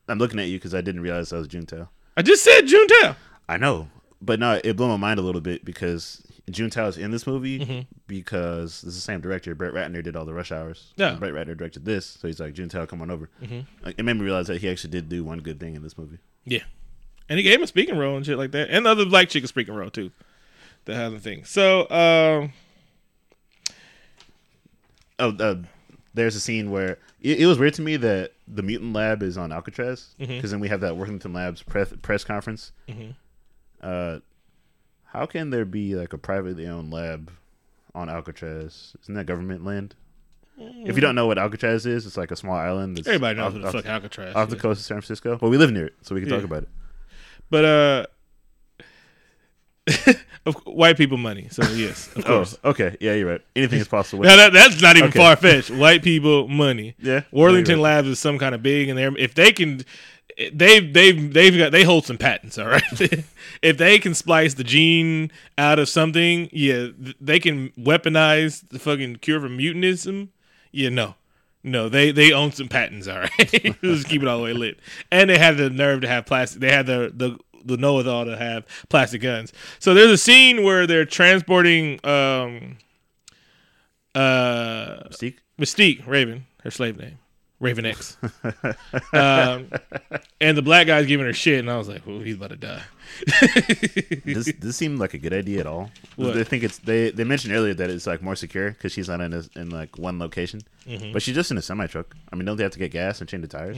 I'm 0.09 0.19
looking 0.19 0.39
at 0.39 0.47
you 0.49 0.59
because 0.59 0.75
I 0.75 0.81
didn't 0.81 1.01
realize 1.01 1.33
I 1.33 1.39
was 1.39 1.49
Juntao. 1.49 1.89
I 2.17 2.23
just 2.23 2.45
said 2.45 2.67
Juntao. 2.67 3.17
I 3.49 3.57
know, 3.57 3.89
but 4.23 4.39
no, 4.41 4.61
it 4.63 4.77
blew 4.77 4.89
my 4.89 4.97
mind 4.97 5.19
a 5.19 5.23
little 5.23 5.41
bit 5.41 5.65
because 5.65 6.23
June 6.51 6.69
Juntao 6.71 6.89
is 6.89 6.99
in 6.99 7.11
this 7.11 7.27
movie 7.27 7.61
Mm-hmm. 7.61 7.81
because 8.07 8.83
this 8.83 8.91
is 8.91 8.97
the 8.97 9.01
same 9.01 9.21
director. 9.21 9.55
Brett 9.55 9.73
Ratner 9.73 10.03
did 10.03 10.17
all 10.17 10.25
the 10.25 10.35
Rush 10.35 10.51
Hours. 10.53 10.93
Yeah. 10.97 11.11
Mm-hmm. 11.11 11.19
Brett 11.21 11.33
Ratner 11.35 11.57
directed 11.57 11.85
this, 11.85 12.07
so 12.21 12.27
he's 12.29 12.41
like 12.41 12.55
June 12.55 12.69
Juntao, 12.69 12.89
come 12.89 13.03
on 13.03 13.11
over. 13.11 13.29
Like, 13.85 13.95
it 13.99 14.03
made 14.05 14.15
me 14.15 14.23
realize 14.25 14.47
that 14.49 14.61
he 14.61 14.69
actually 14.69 14.91
did 14.91 15.09
do 15.09 15.23
one 15.25 15.39
good 15.41 15.61
thing 15.61 15.75
in 15.77 15.83
this 15.83 15.97
movie. 15.97 16.19
Yeah. 16.45 16.63
And 17.29 17.39
he 17.39 17.43
gave 17.45 17.55
him 17.59 17.63
a 17.63 17.67
speaking 17.69 17.97
role 17.97 18.17
and 18.17 18.27
shit 18.27 18.37
like 18.39 18.51
that. 18.53 18.71
And 18.71 18.85
the 18.87 18.91
other 18.91 19.07
black 19.07 19.29
chick 19.29 19.45
a 19.45 19.47
speaking 19.47 19.75
role 19.75 19.91
too. 19.91 20.11
That 20.87 21.01
other 21.05 21.19
thing. 21.19 21.45
So, 21.45 21.89
um, 21.91 22.53
Oh, 25.19 25.37
uh, 25.39 25.57
there's 26.15 26.35
a 26.35 26.41
scene 26.41 26.71
where 26.71 26.99
it, 27.21 27.41
it 27.41 27.47
was 27.47 27.59
weird 27.59 27.75
to 27.75 27.83
me 27.83 27.97
that 27.99 28.33
the 28.49 28.63
mutant 28.63 28.95
lab 28.95 29.23
is 29.23 29.37
on 29.37 29.53
Alcatraz 29.53 30.15
because 30.19 30.31
Mm-hmm. 30.37 30.49
then 30.49 30.61
we 30.61 30.69
have 30.69 30.81
that 30.81 30.97
Worthington 30.97 31.33
Labs 31.33 31.63
press, 31.63 31.93
press 32.03 32.25
conference. 32.25 32.73
Uh, 33.81 34.19
how 35.05 35.27
can 35.27 35.51
there 35.51 35.65
be 35.65 35.95
like 35.95 36.13
a 36.13 36.19
privately 36.19 36.67
owned 36.67 36.93
lab 36.93 37.31
on 37.95 38.09
Alcatraz? 38.09 38.95
Isn't 39.03 39.15
that 39.15 39.27
government 39.27 39.65
land? 39.65 39.95
If 40.59 40.95
you 40.95 41.01
don't 41.01 41.15
know 41.15 41.27
what 41.27 41.39
Alcatraz 41.39 41.87
is, 41.87 42.05
it's 42.05 42.19
like 42.19 42.31
a 42.31 42.37
small 42.37 42.55
island. 42.55 42.99
That's 42.99 43.09
everybody 43.09 43.39
knows 43.39 43.47
off, 43.47 43.53
what 43.55 43.63
the 43.63 43.69
off- 43.69 43.75
fuck 43.75 43.87
Alcatraz 43.87 44.37
off 44.37 44.51
the 44.51 44.57
coast 44.57 44.81
of 44.81 44.87
San 44.87 44.97
Francisco. 45.01 45.39
Well, 45.41 45.51
we 45.51 45.57
live 45.57 45.73
near 45.73 45.87
it, 45.87 45.95
so 46.03 46.15
we 46.15 46.21
can 46.21 46.29
talk 46.31 46.45
about 46.45 46.65
it. 46.65 46.69
But, 47.49 47.65
uh, 47.65 48.07
of, 50.47 50.55
white 50.67 50.97
people 50.97 51.17
money. 51.17 51.49
So, 51.51 51.63
yes, 51.73 52.09
of 52.15 52.19
Oh, 52.27 52.29
course. 52.29 52.59
okay, 52.65 52.97
yeah, 53.01 53.15
you're 53.15 53.29
right. 53.31 53.41
Anything 53.57 53.81
is 53.81 53.89
possible. 53.89 54.23
Now, 54.25 54.37
that, 54.37 54.53
that's 54.53 54.81
not 54.81 54.97
even 54.97 55.09
Okay. 55.09 55.19
far 55.19 55.35
fetched. 55.37 55.71
White 55.71 56.03
people 56.03 56.47
money. 56.49 56.95
Yeah, 56.99 57.23
Worthington 57.33 57.77
yeah, 57.79 57.83
Labs 57.83 58.09
is 58.09 58.19
some 58.19 58.39
kind 58.39 58.55
of 58.55 58.63
big, 58.63 58.89
and 58.89 58.99
they're 58.99 59.17
if 59.17 59.35
they 59.35 59.53
can, 59.53 59.83
they've 60.53 60.93
they've 60.93 61.33
they've 61.33 61.57
got 61.57 61.73
they 61.73 61.85
hold 61.85 62.07
some 62.07 62.19
patents. 62.19 62.59
All 62.59 62.69
right, 62.69 62.83
if 63.63 63.77
they 63.79 63.99
can 63.99 64.15
splice 64.15 64.55
the 64.55 64.65
gene 64.65 65.31
out 65.59 65.79
of 65.79 65.89
something, 65.89 66.49
yeah, 66.53 66.89
they 67.21 67.39
can 67.39 67.71
weaponize 67.79 68.69
the 68.69 68.79
fucking 68.79 69.17
cure 69.17 69.41
for 69.41 69.49
mutantism. 69.49 70.29
Yeah, 70.73 70.91
no. 70.91 71.15
No, 71.63 71.91
they 71.91 72.11
they 72.11 72.33
own 72.33 72.53
some 72.53 72.69
patents, 72.69 73.07
all 73.07 73.19
right. 73.19 73.77
Just 73.83 74.09
keep 74.09 74.23
it 74.23 74.29
all 74.29 74.39
the 74.39 74.45
way 74.45 74.53
lit. 74.55 74.79
And 75.11 75.29
they 75.29 75.37
had 75.37 75.59
the 75.59 75.69
nerve 75.69 76.01
to 76.01 76.09
have 76.09 76.25
plastic. 76.25 76.61
They 76.61 76.73
had 76.73 76.87
the 76.87 77.13
the 77.15 77.39
the 77.63 77.77
know-it-all 77.77 78.25
to 78.25 78.37
have 78.37 78.65
plastic 78.89 79.21
guns. 79.21 79.53
So 79.79 79.93
there's 79.93 80.11
a 80.11 80.17
scene 80.17 80.65
where 80.65 80.87
they're 80.87 81.05
transporting 81.05 82.01
um, 82.05 82.79
uh, 84.15 85.05
Mystique. 85.11 85.39
Mystique 85.59 86.07
Raven, 86.07 86.47
her 86.63 86.71
slave 86.71 86.99
name, 86.99 87.19
Raven 87.61 87.85
X, 87.87 88.17
um, 89.13 89.71
and 90.41 90.57
the 90.57 90.63
black 90.63 90.87
guy's 90.87 91.07
giving 91.07 91.27
her 91.27 91.33
shit, 91.35 91.59
and 91.59 91.71
I 91.71 91.77
was 91.77 91.89
like, 91.89 92.03
"Oh, 92.07 92.21
he's 92.21 92.37
about 92.37 92.51
to 92.51 92.57
die." 92.57 92.83
Does 94.25 94.47
this 94.59 94.77
seemed 94.77 94.99
like 94.99 95.13
a 95.15 95.19
good 95.19 95.35
idea 95.35 95.61
at 95.61 95.67
all? 95.67 95.91
What? 96.17 96.35
They 96.35 96.45
think 96.45 96.63
it's 96.65 96.79
they. 96.79 97.11
They 97.11 97.25
mentioned 97.25 97.53
earlier 97.55 97.75
that 97.75 97.91
it's 97.91 98.07
like 98.07 98.23
more 98.23 98.35
secure 98.37 98.71
because 98.71 98.93
she's 98.93 99.09
not 99.09 99.21
in 99.21 99.33
a, 99.35 99.43
in 99.57 99.69
like 99.71 99.99
one 99.99 100.19
location, 100.19 100.63
Mm-hmm. 100.87 101.13
but 101.13 101.21
she's 101.23 101.35
just 101.35 101.51
in 101.51 101.59
a 101.59 101.63
semi 101.63 101.87
truck. 101.87 102.17
I 102.33 102.37
mean, 102.37 102.47
don't 102.47 102.57
they 102.57 102.63
have 102.63 102.73
to 102.73 102.79
get 102.79 102.93
gas 102.93 103.21
and 103.21 103.29
change 103.29 103.43
the 103.43 103.49
tires? 103.49 103.77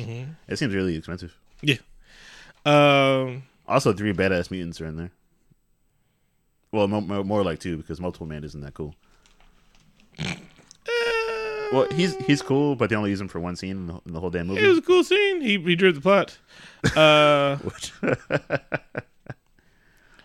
It 0.49 0.57
seems 0.59 0.75
really 0.75 0.97
expensive. 0.97 1.37
yeah. 1.61 1.77
Um, 2.65 3.43
Also, 3.67 3.93
three 3.93 4.13
badass 4.13 4.51
mutants 4.51 4.81
are 4.81 4.87
in 4.87 4.97
there. 4.97 5.11
Well, 6.71 6.87
mo- 6.89 7.01
mo- 7.01 7.25
more 7.25 7.43
like 7.43 7.59
two 7.59 7.77
because 7.79 8.01
multiple 8.01 8.27
man 8.29 8.45
isn't 8.45 8.61
that 8.61 8.75
cool. 8.75 8.95
Well, 11.73 11.87
he's 11.93 12.15
he's 12.27 12.43
cool, 12.43 12.77
but 12.77 12.91
they 12.91 12.97
only 12.97 13.11
use 13.11 13.21
him 13.21 13.29
for 13.29 13.41
one 13.41 13.57
scene 13.57 13.71
in 13.71 13.87
the, 13.87 14.01
in 14.07 14.13
the 14.13 14.21
whole 14.21 14.31
damn 14.31 14.47
movie. 14.49 14.63
it 14.65 14.69
was 14.69 14.79
a 14.79 14.83
cool 14.83 15.03
scene. 15.03 15.41
He 15.41 15.59
he 15.59 15.75
drew 15.75 15.93
the 15.93 16.01
plot. 16.01 16.39
Uh, 16.95 17.57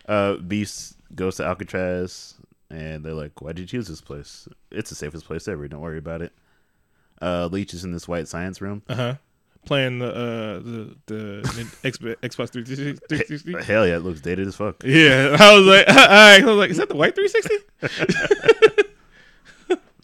uh, 0.07 0.35
Beast 0.35 0.95
goes 1.15 1.37
to 1.37 1.45
Alcatraz, 1.45 2.35
and 2.69 3.03
they're 3.03 3.13
like, 3.13 3.41
"Why'd 3.41 3.59
you 3.59 3.65
choose 3.65 3.87
this 3.87 4.01
place? 4.01 4.47
It's 4.71 4.89
the 4.89 4.95
safest 4.95 5.25
place 5.25 5.47
ever. 5.47 5.67
Don't 5.67 5.81
worry 5.81 5.97
about 5.99 6.21
it." 6.21 6.33
Uh, 7.21 7.47
Leech 7.51 7.73
is 7.73 7.83
in 7.83 7.91
this 7.93 8.07
white 8.07 8.27
science 8.27 8.61
room. 8.61 8.83
uh 8.89 8.95
huh. 8.95 9.15
Playing 9.65 9.99
the 9.99 10.07
uh 10.09 10.59
the 10.59 10.95
the 11.07 11.67
X- 11.83 11.97
Xbox 11.97 12.51
360. 12.51 13.63
Hell 13.63 13.85
yeah, 13.85 13.97
it 13.97 13.99
looks 13.99 14.21
dated 14.21 14.47
as 14.47 14.55
fuck. 14.55 14.81
Yeah, 14.85 15.35
I 15.37 15.57
was 15.57 15.65
like. 15.65 15.85
I 15.89 16.39
was 16.45 16.55
like, 16.55 16.69
is 16.69 16.77
that 16.77 16.87
the 16.87 16.95
white 16.95 17.15
360? 17.15 18.56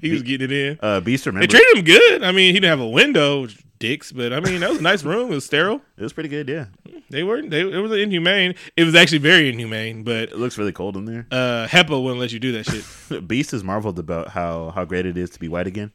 He 0.04 0.12
was 0.12 0.22
getting 0.24 0.46
it 0.46 0.52
in. 0.52 0.80
Uh, 0.82 1.00
Beast 1.00 1.26
They 1.26 1.48
treated 1.48 1.78
him 1.78 1.84
good. 1.84 2.24
I 2.24 2.32
mean, 2.32 2.54
he 2.54 2.60
didn't 2.60 2.70
have 2.70 2.80
a 2.80 2.88
window, 2.90 3.48
dicks, 3.80 4.12
but 4.12 4.32
I 4.34 4.40
mean, 4.40 4.60
that 4.62 4.70
was 4.70 4.80
a 4.80 4.84
nice 4.84 5.04
room. 5.04 5.32
It 5.32 5.36
was 5.36 5.46
sterile. 5.46 5.82
it 5.98 6.04
was 6.04 6.14
pretty 6.14 6.30
good. 6.30 6.48
Yeah, 6.50 6.66
They 7.10 7.24
weren't. 7.24 7.50
They 7.50 7.62
it 7.62 7.78
was 7.80 7.92
inhumane. 7.92 8.56
It 8.78 8.84
was 8.84 8.96
actually 8.96 9.18
very 9.20 9.50
inhumane, 9.50 10.04
but 10.04 10.30
it 10.30 10.38
looks 10.38 10.58
really 10.58 10.72
cold 10.72 10.96
in 10.98 11.06
there. 11.06 11.28
uh 11.32 11.68
HIPAA 11.68 12.02
wouldn't 12.02 12.20
let 12.20 12.32
you 12.32 12.40
do 12.40 12.52
that 12.54 12.66
shit. 12.66 13.28
Beast 13.28 13.52
has 13.52 13.64
marveled 13.64 14.00
about 14.00 14.30
how 14.30 14.72
how 14.72 14.86
great 14.86 15.06
it 15.06 15.18
is 15.18 15.30
to 15.32 15.40
be 15.40 15.48
white 15.48 15.68
again. 15.68 15.92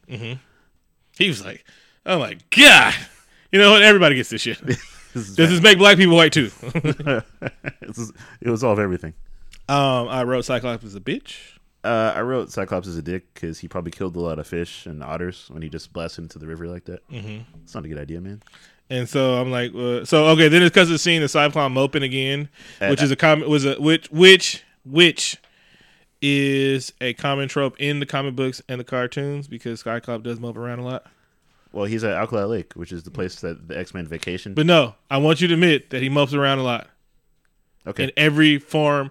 He 1.18 1.29
was 1.29 1.44
like, 1.44 1.64
oh 2.07 2.18
my 2.18 2.37
god. 2.57 2.94
You 3.51 3.59
know 3.59 3.71
what? 3.73 3.83
Everybody 3.83 4.14
gets 4.16 4.31
this 4.31 4.42
shit. 4.42 4.61
This 5.14 5.31
is 5.31 5.37
Does 5.37 5.49
this 5.49 5.62
make 5.62 5.79
black 5.79 5.97
people 5.97 6.16
white 6.16 6.35
too? 6.35 6.51
it 6.62 8.49
was 8.51 8.62
all 8.62 8.73
of 8.73 8.79
everything. 8.79 9.14
um, 9.68 10.07
I 10.09 10.23
wrote 10.25 10.44
Cyclops 10.44 10.85
as 10.85 10.94
a 10.94 11.01
bitch. 11.01 11.58
Uh, 11.85 12.12
I 12.14 12.23
wrote 12.23 12.51
Cyclops 12.51 12.88
is 12.88 12.97
a 12.97 13.03
dick 13.03 13.33
because 13.35 13.61
he 13.61 13.69
probably 13.69 13.93
killed 13.93 14.17
a 14.17 14.21
lot 14.21 14.38
of 14.38 14.47
fish 14.47 14.85
and 14.87 15.03
otters 15.03 15.47
when 15.49 15.62
he 15.62 15.69
just 15.69 15.93
blasted 15.93 16.25
into 16.25 16.38
the 16.38 16.47
river 16.47 16.67
like 16.67 16.85
that. 16.87 17.09
Mm-hmm. 17.09 17.43
It's 17.62 17.75
not 17.75 17.85
a 17.85 17.88
good 17.88 17.99
idea, 17.99 18.21
man. 18.21 18.43
And 18.91 19.09
so 19.09 19.35
I'm 19.41 19.51
like, 19.51 19.75
uh, 19.75 20.05
so 20.05 20.27
okay. 20.29 20.49
Then 20.49 20.62
it's 20.62 20.73
because 20.73 20.88
of 20.88 20.95
the 20.95 20.99
scene 20.99 21.21
the 21.21 21.29
Cyclops 21.29 21.73
moping 21.73 22.03
again, 22.03 22.49
which 22.81 23.01
Uh, 23.01 23.05
is 23.05 23.11
a 23.11 23.17
comic 23.17 23.47
was 23.47 23.64
a 23.64 23.75
which 23.81 24.11
which 24.11 24.64
which 24.85 25.37
is 26.21 26.93
a 27.01 27.14
common 27.14 27.49
trope 27.49 27.77
in 27.79 28.01
the 28.01 28.07
comic 28.07 28.35
books 28.35 28.61
and 28.69 28.81
the 28.81 28.85
cartoons 28.85 29.47
because 29.47 29.81
Cyclops 29.81 30.25
does 30.25 30.41
mope 30.41 30.57
around 30.57 30.81
a 30.81 30.85
lot. 30.85 31.07
Well, 31.71 31.85
he's 31.85 32.03
at 32.03 32.14
Alkali 32.14 32.45
Lake, 32.45 32.73
which 32.75 32.93
is 32.93 33.03
the 33.05 33.11
place 33.11 33.41
that 33.43 33.69
the 33.69 33.79
X 33.79 33.95
Men 33.95 34.07
vacation. 34.07 34.55
But 34.55 34.67
no, 34.67 34.95
I 35.11 35.19
want 35.19 35.41
you 35.41 35.49
to 35.49 35.55
admit 35.55 35.91
that 35.91 36.03
he 36.03 36.09
mopes 36.09 36.35
around 36.35 36.59
a 36.59 36.62
lot 36.64 36.88
okay, 37.87 38.05
in 38.05 38.12
every 38.17 38.59
form 38.59 39.11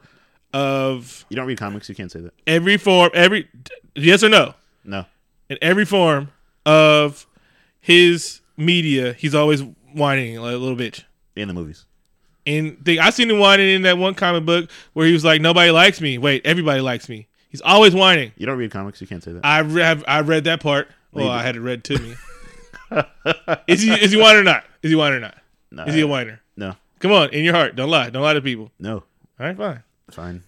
of 0.54 1.26
you 1.30 1.36
don't 1.36 1.48
read 1.48 1.58
comics, 1.58 1.90
you 1.90 1.96
can't 1.96 2.12
say 2.12 2.22
that. 2.22 2.34
every 2.46 2.78
form 2.78 3.12
every 3.14 3.48
yes 3.96 4.24
or 4.24 4.30
no 4.30 4.54
No, 4.84 5.06
in 5.50 5.58
every 5.62 5.86
form 5.86 6.30
of 6.66 7.26
his 7.80 8.42
media. 8.56 9.14
He's 9.14 9.36
always 9.36 9.62
whining 9.94 10.38
like 10.40 10.54
a 10.54 10.58
little 10.58 10.76
bitch. 10.78 11.04
in 11.36 11.48
the 11.48 11.54
movies. 11.54 11.86
And 12.46 12.78
the, 12.82 13.00
I 13.02 13.10
seen 13.10 13.30
him 13.30 13.40
whining 13.40 13.70
in 13.70 13.82
that 13.84 13.98
one 13.98 14.14
comic 14.16 14.46
book 14.46 14.70
where 14.94 15.06
he 15.06 15.12
was 15.14 15.26
like, 15.26 15.42
"Nobody 15.42 15.70
likes 15.70 16.00
me." 16.00 16.18
Wait, 16.18 16.46
everybody 16.46 16.80
likes 16.80 17.10
me. 17.10 17.28
He's 17.50 17.62
always 17.62 17.94
whining. 17.94 18.32
You 18.38 18.46
don't 18.46 18.58
read 18.58 18.72
comics, 18.72 19.02
you 19.02 19.08
can't 19.08 19.22
say 19.24 19.34
that. 19.34 19.46
I 19.46 19.60
re- 19.60 19.82
have 19.82 20.04
I 20.08 20.22
read 20.22 20.46
that 20.46 20.62
part. 20.62 20.88
Well, 21.12 21.30
I 21.30 21.44
had 21.44 21.56
it 21.58 21.62
read 21.62 21.84
to 21.86 22.00
me. 22.00 22.16
is 23.68 23.82
he 23.82 23.92
is 23.92 24.12
he 24.12 24.18
whining 24.18 24.42
or 24.42 24.44
not? 24.44 24.64
Is 24.82 24.92
he 24.92 24.96
whining 24.96 25.18
or 25.18 25.22
not? 25.22 25.38
no, 25.72 25.84
Is 25.86 25.94
he 25.96 26.02
a 26.02 26.08
whiner? 26.08 26.40
no, 26.56 26.76
Come 27.00 27.12
on, 27.12 27.30
in 27.32 27.44
your 27.44 27.54
heart, 27.54 27.76
don't 27.76 27.90
lie. 27.90 28.10
Don't 28.10 28.24
lie 28.24 28.34
to 28.34 28.42
people. 28.42 28.72
no, 28.80 28.96
All 28.96 29.04
right, 29.40 29.58
fine. 29.58 29.84
Fine. 30.12 30.44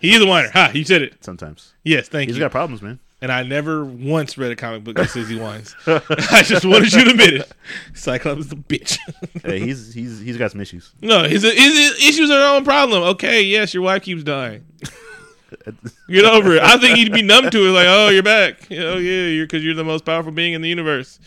He's 0.00 0.16
is 0.16 0.22
a 0.22 0.26
whiner. 0.26 0.50
Ha! 0.50 0.70
You 0.74 0.84
said 0.84 1.00
it. 1.02 1.24
Sometimes 1.24 1.72
Yes, 1.82 2.08
thank 2.08 2.28
he's 2.28 2.36
you. 2.36 2.42
got 2.44 2.50
problems, 2.50 2.82
man. 2.82 2.98
and 3.22 3.32
I 3.32 3.42
never 3.42 3.84
once 3.84 4.36
read 4.36 4.52
a 4.52 4.56
comic 4.56 4.84
book 4.84 4.96
that 4.96 5.08
says 5.08 5.28
he 5.30 5.38
whines. 5.38 5.74
I 5.86 6.42
just 6.44 6.66
wanted 6.66 6.92
you 6.92 7.04
to 7.04 7.10
admit 7.12 7.34
it. 7.34 7.52
Cyclops 7.94 8.46
is 8.46 8.52
a 8.52 8.56
bitch. 8.56 8.98
hey, 9.44 9.60
he's 9.60 9.94
he's 9.94 10.20
he's 10.20 10.36
got 10.36 10.50
some 10.50 10.60
issues. 10.60 10.92
no, 11.00 11.22
his, 11.24 11.42
his, 11.42 11.54
his 11.54 11.98
issues 12.06 12.30
are 12.30 12.38
their 12.38 12.54
own 12.54 12.64
problem. 12.64 13.02
Okay, 13.02 13.42
yes, 13.42 13.72
your 13.72 13.82
wife 13.82 14.02
keeps 14.02 14.22
dying. 14.22 14.66
Get 16.10 16.26
over 16.26 16.56
it. 16.56 16.62
I 16.62 16.76
think 16.76 16.98
he'd 16.98 17.10
be 17.12 17.22
numb 17.22 17.48
to 17.48 17.66
it. 17.68 17.70
Like, 17.70 17.86
oh, 17.88 18.10
you're 18.10 18.22
back. 18.22 18.66
Oh 18.70 18.98
yeah, 18.98 19.28
you're 19.28 19.46
because 19.46 19.64
you're 19.64 19.74
the 19.74 19.84
most 19.84 20.04
powerful 20.04 20.30
being 20.32 20.52
in 20.52 20.60
the 20.60 20.68
universe. 20.68 21.18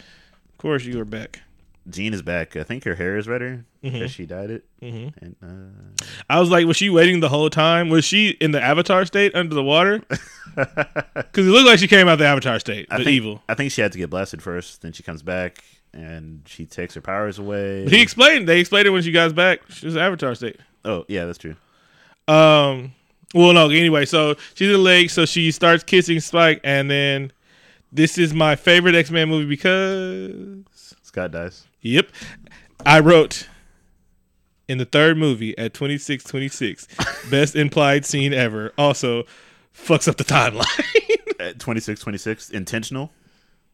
Of 0.52 0.58
course, 0.60 0.86
you 0.86 1.00
are 1.02 1.06
back. 1.06 1.42
Jean 1.90 2.14
is 2.14 2.22
back. 2.22 2.56
I 2.56 2.64
think 2.64 2.84
her 2.84 2.96
hair 2.96 3.18
is 3.18 3.28
redder 3.28 3.66
Mm-hmm. 3.84 3.94
because 3.96 4.12
she 4.12 4.26
dyed 4.28 4.52
it. 4.52 4.64
And 4.82 5.36
uh, 5.44 6.04
I 6.30 6.40
was 6.40 6.50
like, 6.52 6.68
was 6.68 6.78
she 6.78 6.90
waiting 6.92 7.20
the 7.20 7.30
whole 7.30 7.50
time? 7.50 7.90
Was 7.90 8.06
she 8.06 8.30
in 8.40 8.52
the 8.52 8.62
Avatar 8.62 9.06
state 9.06 9.34
under 9.36 9.56
the 9.56 9.64
water? 9.64 10.02
Because 10.54 11.48
it 11.48 11.50
looked 11.50 11.66
like 11.66 11.80
she 11.80 11.88
came 11.88 12.10
out 12.10 12.18
the 12.18 12.26
Avatar 12.26 12.60
state, 12.60 12.86
I 12.92 12.98
think 12.98 13.08
evil. 13.08 13.42
I 13.48 13.54
think 13.54 13.72
she 13.72 13.80
had 13.82 13.94
to 13.94 13.98
get 13.98 14.10
blasted 14.10 14.44
first. 14.44 14.82
Then 14.82 14.92
she 14.92 15.02
comes 15.02 15.24
back 15.24 15.64
and 15.94 16.42
she 16.46 16.66
takes 16.66 16.94
her 16.96 17.00
powers 17.02 17.40
away. 17.40 17.88
He 17.88 18.02
explained. 18.02 18.50
They 18.50 18.60
explained 18.60 18.86
it 18.88 18.90
when 18.90 19.02
she 19.02 19.14
got 19.14 19.34
back. 19.34 19.62
She 19.70 19.86
was 19.86 19.96
Avatar 19.96 20.36
state. 20.36 20.58
oh 20.84 21.06
yeah, 21.08 21.24
that's 21.26 21.38
true. 21.38 21.56
Um. 22.28 22.92
Well, 23.34 23.54
no. 23.54 23.70
Anyway, 23.70 24.04
so 24.06 24.36
she's 24.56 24.68
in 24.68 24.74
the 24.74 24.78
lake. 24.78 25.10
So 25.10 25.26
she 25.26 25.52
starts 25.52 25.86
kissing 25.86 26.20
Spike, 26.20 26.60
and 26.66 26.92
then 26.92 27.32
this 27.94 28.18
is 28.18 28.34
my 28.34 28.58
favorite 28.58 28.94
X 28.94 29.10
Men 29.10 29.30
movie 29.30 29.46
because 29.48 30.66
Scott 31.02 31.32
dies. 31.32 31.66
Yep, 31.82 32.10
I 32.86 33.00
wrote 33.00 33.48
in 34.68 34.78
the 34.78 34.86
third 34.86 35.18
movie 35.18 35.58
at 35.58 35.74
twenty 35.74 35.98
six 35.98 36.24
twenty 36.24 36.48
six, 36.48 36.88
best 37.30 37.56
implied 37.56 38.06
scene 38.06 38.34
ever. 38.34 38.74
Also, 38.78 39.24
fucks 39.76 40.08
up 40.08 40.18
the 40.18 40.24
timeline. 40.24 40.66
At 41.40 41.58
26, 41.58 42.00
26, 42.02 42.52
intentional. 42.52 43.12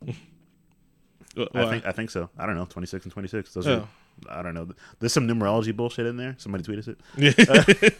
I 0.07 1.69
think 1.69 1.85
I 1.85 1.91
think 1.91 2.09
so. 2.09 2.29
I 2.37 2.45
don't 2.45 2.55
know. 2.55 2.65
Twenty 2.65 2.87
six 2.87 3.03
and 3.05 3.11
twenty 3.11 3.27
six. 3.27 3.53
Those 3.53 3.67
Oh. 3.67 3.87
are. 4.29 4.39
I 4.39 4.41
don't 4.41 4.53
know. 4.55 4.69
There's 4.99 5.13
some 5.13 5.27
numerology 5.27 5.75
bullshit 5.75 6.05
in 6.07 6.17
there. 6.17 6.33
Somebody 6.39 6.63
tweet 6.63 6.79
us 6.79 6.87
it. 7.17 7.97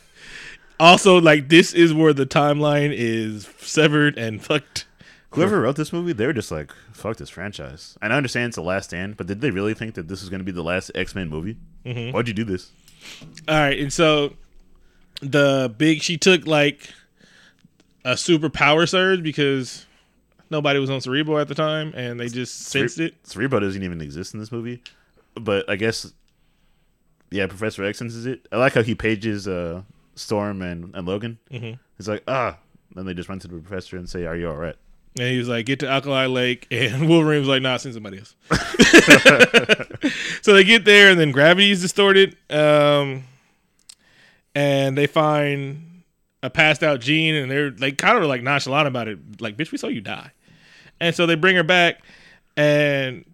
also, 0.79 1.19
like 1.21 1.49
this 1.49 1.73
is 1.73 1.93
where 1.93 2.13
the 2.13 2.25
timeline 2.25 2.91
is 2.95 3.47
severed 3.59 4.17
and 4.17 4.43
fucked. 4.43 4.86
Whoever 5.31 5.61
wrote 5.61 5.75
this 5.75 5.91
movie, 5.91 6.13
they 6.13 6.25
were 6.25 6.33
just 6.33 6.51
like, 6.51 6.71
"Fuck 6.93 7.17
this 7.17 7.29
franchise." 7.29 7.97
And 8.01 8.13
I 8.13 8.17
understand 8.17 8.47
it's 8.47 8.55
the 8.55 8.61
last 8.61 8.85
stand, 8.85 9.17
but 9.17 9.27
did 9.27 9.41
they 9.41 9.51
really 9.51 9.73
think 9.73 9.95
that 9.95 10.07
this 10.07 10.21
was 10.21 10.29
going 10.29 10.39
to 10.39 10.45
be 10.45 10.51
the 10.51 10.63
last 10.63 10.89
X 10.95 11.13
Men 11.15 11.29
movie? 11.29 11.57
Mm-hmm. 11.85 12.15
Why'd 12.15 12.27
you 12.27 12.33
do 12.33 12.45
this? 12.45 12.71
All 13.47 13.55
right, 13.55 13.77
and 13.77 13.91
so 13.91 14.33
the 15.21 15.73
big 15.77 16.01
she 16.01 16.17
took 16.17 16.47
like 16.47 16.89
a 18.05 18.15
super 18.15 18.49
power 18.49 18.85
surge 18.85 19.21
because 19.21 19.85
nobody 20.49 20.79
was 20.79 20.89
on 20.89 21.01
Cerebro 21.01 21.37
at 21.37 21.49
the 21.49 21.55
time, 21.55 21.93
and 21.95 22.19
they 22.19 22.29
just 22.29 22.57
sensed 22.67 22.99
it. 22.99 23.15
Cerebro 23.23 23.59
doesn't 23.59 23.83
even 23.83 24.01
exist 24.01 24.33
in 24.33 24.39
this 24.39 24.51
movie, 24.51 24.81
but 25.35 25.69
I 25.69 25.75
guess, 25.75 26.13
yeah, 27.31 27.47
Professor 27.47 27.83
X 27.83 27.99
senses 27.99 28.25
it. 28.25 28.47
I 28.51 28.57
like 28.57 28.73
how 28.73 28.81
he 28.81 28.95
pages 28.95 29.47
uh, 29.47 29.81
Storm 30.15 30.61
and, 30.61 30.95
and 30.95 31.05
Logan. 31.05 31.37
Mm-hmm. 31.51 31.79
He's 31.97 32.07
like, 32.07 32.23
ah. 32.27 32.57
Then 32.95 33.05
they 33.05 33.13
just 33.13 33.29
run 33.29 33.37
to 33.39 33.47
the 33.47 33.59
professor 33.59 33.97
and 33.97 34.09
say, 34.09 34.25
"Are 34.25 34.35
you 34.35 34.49
all 34.49 34.55
right?" 34.55 34.75
And 35.19 35.31
he 35.31 35.37
was 35.37 35.47
like, 35.47 35.65
"Get 35.65 35.79
to 35.79 35.89
Alkali 35.89 36.27
Lake," 36.27 36.67
and 36.71 37.09
Wolverine 37.09 37.39
was 37.39 37.47
like, 37.47 37.61
"Nah, 37.61 37.77
send 37.77 37.93
somebody 37.93 38.19
else." 38.19 38.35
so 40.41 40.53
they 40.53 40.63
get 40.63 40.85
there, 40.85 41.09
and 41.09 41.19
then 41.19 41.31
gravity 41.31 41.71
is 41.71 41.81
distorted, 41.81 42.37
um, 42.49 43.23
and 44.53 44.97
they 44.97 45.07
find 45.07 46.03
a 46.43 46.49
passed 46.49 46.83
out 46.83 46.99
Jean, 46.99 47.35
and 47.35 47.49
they're 47.49 47.71
they 47.71 47.91
kind 47.91 48.17
of 48.17 48.23
like 48.25 48.43
nonchalant 48.43 48.87
about 48.87 49.07
it, 49.07 49.41
like, 49.41 49.57
"Bitch, 49.57 49.71
we 49.71 49.77
saw 49.77 49.87
you 49.87 50.01
die," 50.01 50.31
and 50.99 51.15
so 51.15 51.25
they 51.25 51.35
bring 51.35 51.55
her 51.55 51.63
back, 51.63 52.01
and 52.55 53.25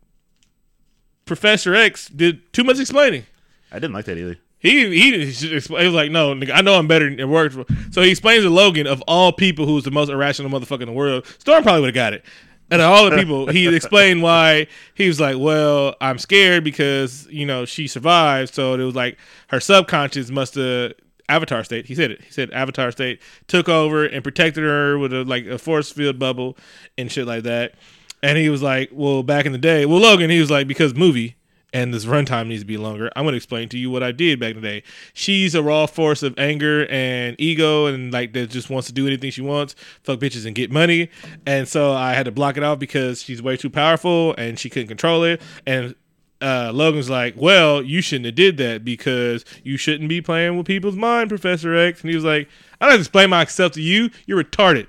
Professor 1.25 1.75
X 1.75 2.07
did 2.07 2.53
too 2.53 2.63
much 2.63 2.79
explaining. 2.79 3.25
I 3.71 3.75
didn't 3.75 3.93
like 3.93 4.05
that 4.05 4.17
either. 4.17 4.37
He 4.63 4.89
he, 4.89 5.25
he 5.31 5.53
was 5.53 5.69
like, 5.69 6.09
no, 6.09 6.33
nigga, 6.33 6.51
I 6.53 6.61
know 6.61 6.75
I'm 6.75 6.87
better. 6.87 7.07
It 7.07 7.27
worked. 7.27 7.55
So 7.93 8.01
he 8.01 8.09
explains 8.09 8.45
to 8.45 8.49
Logan, 8.49 8.87
of 8.87 9.03
all 9.07 9.33
people, 9.33 9.65
who's 9.65 9.83
the 9.83 9.91
most 9.91 10.09
irrational 10.09 10.49
motherfucker 10.49 10.81
in 10.81 10.87
the 10.87 10.93
world. 10.93 11.27
Storm 11.37 11.63
probably 11.63 11.81
would 11.81 11.87
have 11.87 11.95
got 11.95 12.13
it. 12.13 12.23
And 12.71 12.81
all 12.81 13.09
the 13.09 13.15
people, 13.17 13.47
he 13.47 13.67
explained 13.75 14.23
why 14.23 14.67
he 14.95 15.07
was 15.07 15.19
like, 15.19 15.37
"Well, 15.37 15.95
I'm 15.99 16.17
scared 16.17 16.63
because 16.63 17.27
you 17.29 17.45
know 17.45 17.65
she 17.65 17.87
survived, 17.87 18.53
so 18.53 18.73
it 18.73 18.83
was 18.83 18.95
like 18.95 19.17
her 19.49 19.59
subconscious 19.59 20.31
must 20.31 20.55
have 20.55 20.93
Avatar 21.27 21.63
state. 21.65 21.85
He 21.85 21.93
said 21.93 22.11
it. 22.11 22.23
He 22.23 22.31
said 22.31 22.49
Avatar 22.51 22.89
state 22.91 23.21
took 23.47 23.67
over 23.67 24.05
and 24.05 24.23
protected 24.23 24.63
her 24.63 24.97
with 24.97 25.11
a 25.11 25.25
like 25.25 25.45
a 25.45 25.57
force 25.57 25.91
field 25.91 26.17
bubble 26.17 26.57
and 26.97 27.11
shit 27.11 27.27
like 27.27 27.43
that. 27.43 27.75
And 28.23 28.37
he 28.37 28.49
was 28.49 28.63
like, 28.63 28.89
"Well, 28.93 29.23
back 29.23 29.45
in 29.45 29.51
the 29.51 29.57
day, 29.57 29.85
well, 29.85 29.99
Logan, 29.99 30.29
he 30.29 30.39
was 30.39 30.49
like, 30.49 30.67
because 30.67 30.95
movie." 30.95 31.35
And 31.73 31.93
this 31.93 32.05
runtime 32.05 32.47
needs 32.47 32.61
to 32.61 32.67
be 32.67 32.77
longer. 32.77 33.09
I'm 33.15 33.23
going 33.23 33.33
to 33.33 33.37
explain 33.37 33.67
to 33.69 33.77
you 33.77 33.89
what 33.89 34.03
I 34.03 34.11
did 34.11 34.39
back 34.39 34.51
in 34.55 34.61
the 34.61 34.67
day. 34.67 34.83
She's 35.13 35.55
a 35.55 35.63
raw 35.63 35.87
force 35.87 36.21
of 36.21 36.37
anger 36.37 36.85
and 36.89 37.35
ego, 37.39 37.87
and 37.87 38.13
like 38.13 38.33
that 38.33 38.51
just 38.51 38.69
wants 38.69 38.87
to 38.87 38.93
do 38.93 39.07
anything 39.07 39.31
she 39.31 39.41
wants, 39.41 39.75
fuck 40.03 40.19
bitches 40.19 40.45
and 40.45 40.55
get 40.55 40.71
money. 40.71 41.09
And 41.45 41.67
so 41.67 41.91
I 41.91 42.13
had 42.13 42.25
to 42.25 42.31
block 42.31 42.57
it 42.57 42.63
out 42.63 42.79
because 42.79 43.21
she's 43.21 43.41
way 43.41 43.57
too 43.57 43.69
powerful 43.69 44.35
and 44.37 44.59
she 44.59 44.69
couldn't 44.69 44.87
control 44.87 45.23
it. 45.23 45.41
And 45.65 45.95
uh, 46.41 46.71
Logan's 46.73 47.09
like, 47.09 47.35
"Well, 47.37 47.81
you 47.81 48.01
shouldn't 48.01 48.25
have 48.25 48.35
did 48.35 48.57
that 48.57 48.83
because 48.83 49.45
you 49.63 49.77
shouldn't 49.77 50.09
be 50.09 50.21
playing 50.21 50.57
with 50.57 50.67
people's 50.67 50.97
mind, 50.97 51.29
Professor 51.29 51.73
X." 51.73 52.01
And 52.01 52.09
he 52.09 52.15
was 52.15 52.25
like, 52.25 52.49
"I 52.81 52.89
don't 52.89 52.99
explain 52.99 53.29
myself 53.29 53.71
to 53.73 53.81
you. 53.81 54.09
You're 54.25 54.43
retarded." 54.43 54.87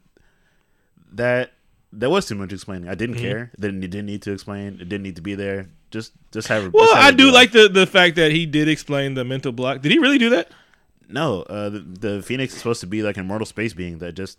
That 1.10 1.52
that 1.92 2.10
was 2.10 2.26
too 2.26 2.34
much 2.34 2.52
explaining. 2.52 2.88
I 2.88 2.94
didn't 2.94 3.16
care. 3.16 3.50
Didn't 3.58 3.80
didn't 3.80 4.06
need 4.06 4.22
to 4.22 4.32
explain. 4.32 4.74
It 4.74 4.88
didn't 4.88 5.02
need 5.02 5.16
to 5.16 5.22
be 5.22 5.34
there. 5.34 5.68
Just 5.90 6.12
just 6.32 6.48
have. 6.48 6.72
Well, 6.72 6.94
have 6.94 7.04
I 7.14 7.16
do 7.16 7.30
like 7.32 7.52
the 7.52 7.68
the 7.68 7.86
fact 7.86 8.16
that 8.16 8.30
he 8.32 8.44
did 8.46 8.68
explain 8.68 9.14
the 9.14 9.24
mental 9.24 9.52
block. 9.52 9.80
Did 9.80 9.92
he 9.92 9.98
really 9.98 10.18
do 10.18 10.30
that? 10.30 10.50
No, 11.08 11.42
uh, 11.42 11.70
the, 11.70 11.78
the 11.78 12.22
Phoenix 12.22 12.52
is 12.52 12.58
supposed 12.58 12.80
to 12.82 12.86
be 12.86 13.02
like 13.02 13.16
an 13.16 13.24
immortal 13.24 13.46
space 13.46 13.72
being 13.72 13.98
that 13.98 14.12
just 14.12 14.36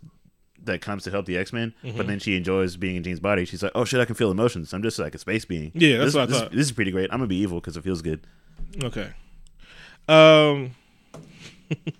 that 0.62 0.80
comes 0.80 1.02
to 1.04 1.10
help 1.10 1.26
the 1.26 1.36
X 1.36 1.52
Men, 1.52 1.74
Mm-hmm. 1.82 1.96
but 1.96 2.06
then 2.06 2.18
she 2.20 2.36
enjoys 2.36 2.76
being 2.76 2.94
in 2.96 3.02
Jean's 3.02 3.18
body. 3.18 3.44
She's 3.44 3.62
like, 3.62 3.72
"Oh 3.74 3.84
shit, 3.84 3.98
I 4.00 4.04
can 4.04 4.14
feel 4.14 4.30
emotions. 4.30 4.72
I'm 4.72 4.82
just 4.82 4.98
like 4.98 5.14
a 5.14 5.18
space 5.18 5.44
being." 5.44 5.72
Yeah, 5.74 5.98
that's 5.98 6.08
this, 6.08 6.14
what 6.14 6.22
I 6.22 6.26
this, 6.26 6.38
thought. 6.40 6.52
This 6.52 6.66
is 6.66 6.72
pretty 6.72 6.92
great. 6.92 7.10
I'm 7.12 7.18
gonna 7.18 7.26
be 7.26 7.36
evil 7.36 7.58
because 7.60 7.76
it 7.76 7.82
feels 7.82 8.02
good. 8.02 8.20
Okay. 8.84 9.10
Um. 10.08 10.74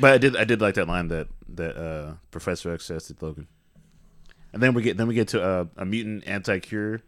But 0.00 0.12
I 0.12 0.18
did 0.18 0.36
I 0.36 0.42
did 0.42 0.60
like 0.60 0.74
that 0.74 0.88
line 0.88 1.06
that 1.08 1.28
that 1.54 1.76
uh, 1.76 2.14
Professor 2.32 2.72
X 2.72 2.84
says 2.86 3.06
to 3.06 3.14
Logan. 3.20 3.46
And 4.52 4.60
then 4.60 4.74
we 4.74 4.82
get 4.82 4.96
then 4.96 5.06
we 5.06 5.14
get 5.14 5.28
to 5.28 5.42
uh, 5.42 5.64
a 5.76 5.84
mutant 5.84 6.26
anti 6.26 6.58
cure 6.58 7.02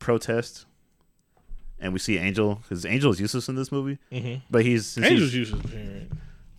protest, 0.00 0.66
and 1.80 1.92
we 1.92 1.98
see 1.98 2.18
Angel 2.18 2.56
because 2.56 2.84
Angel 2.86 3.10
is 3.12 3.20
useless 3.20 3.48
in 3.48 3.54
this 3.54 3.70
movie, 3.72 3.98
mhm. 4.12 4.42
but 4.50 4.64
he's 4.64 4.96
Angel's 4.98 5.32
he's, 5.32 5.34
useless. 5.34 5.64
Right? 5.72 6.08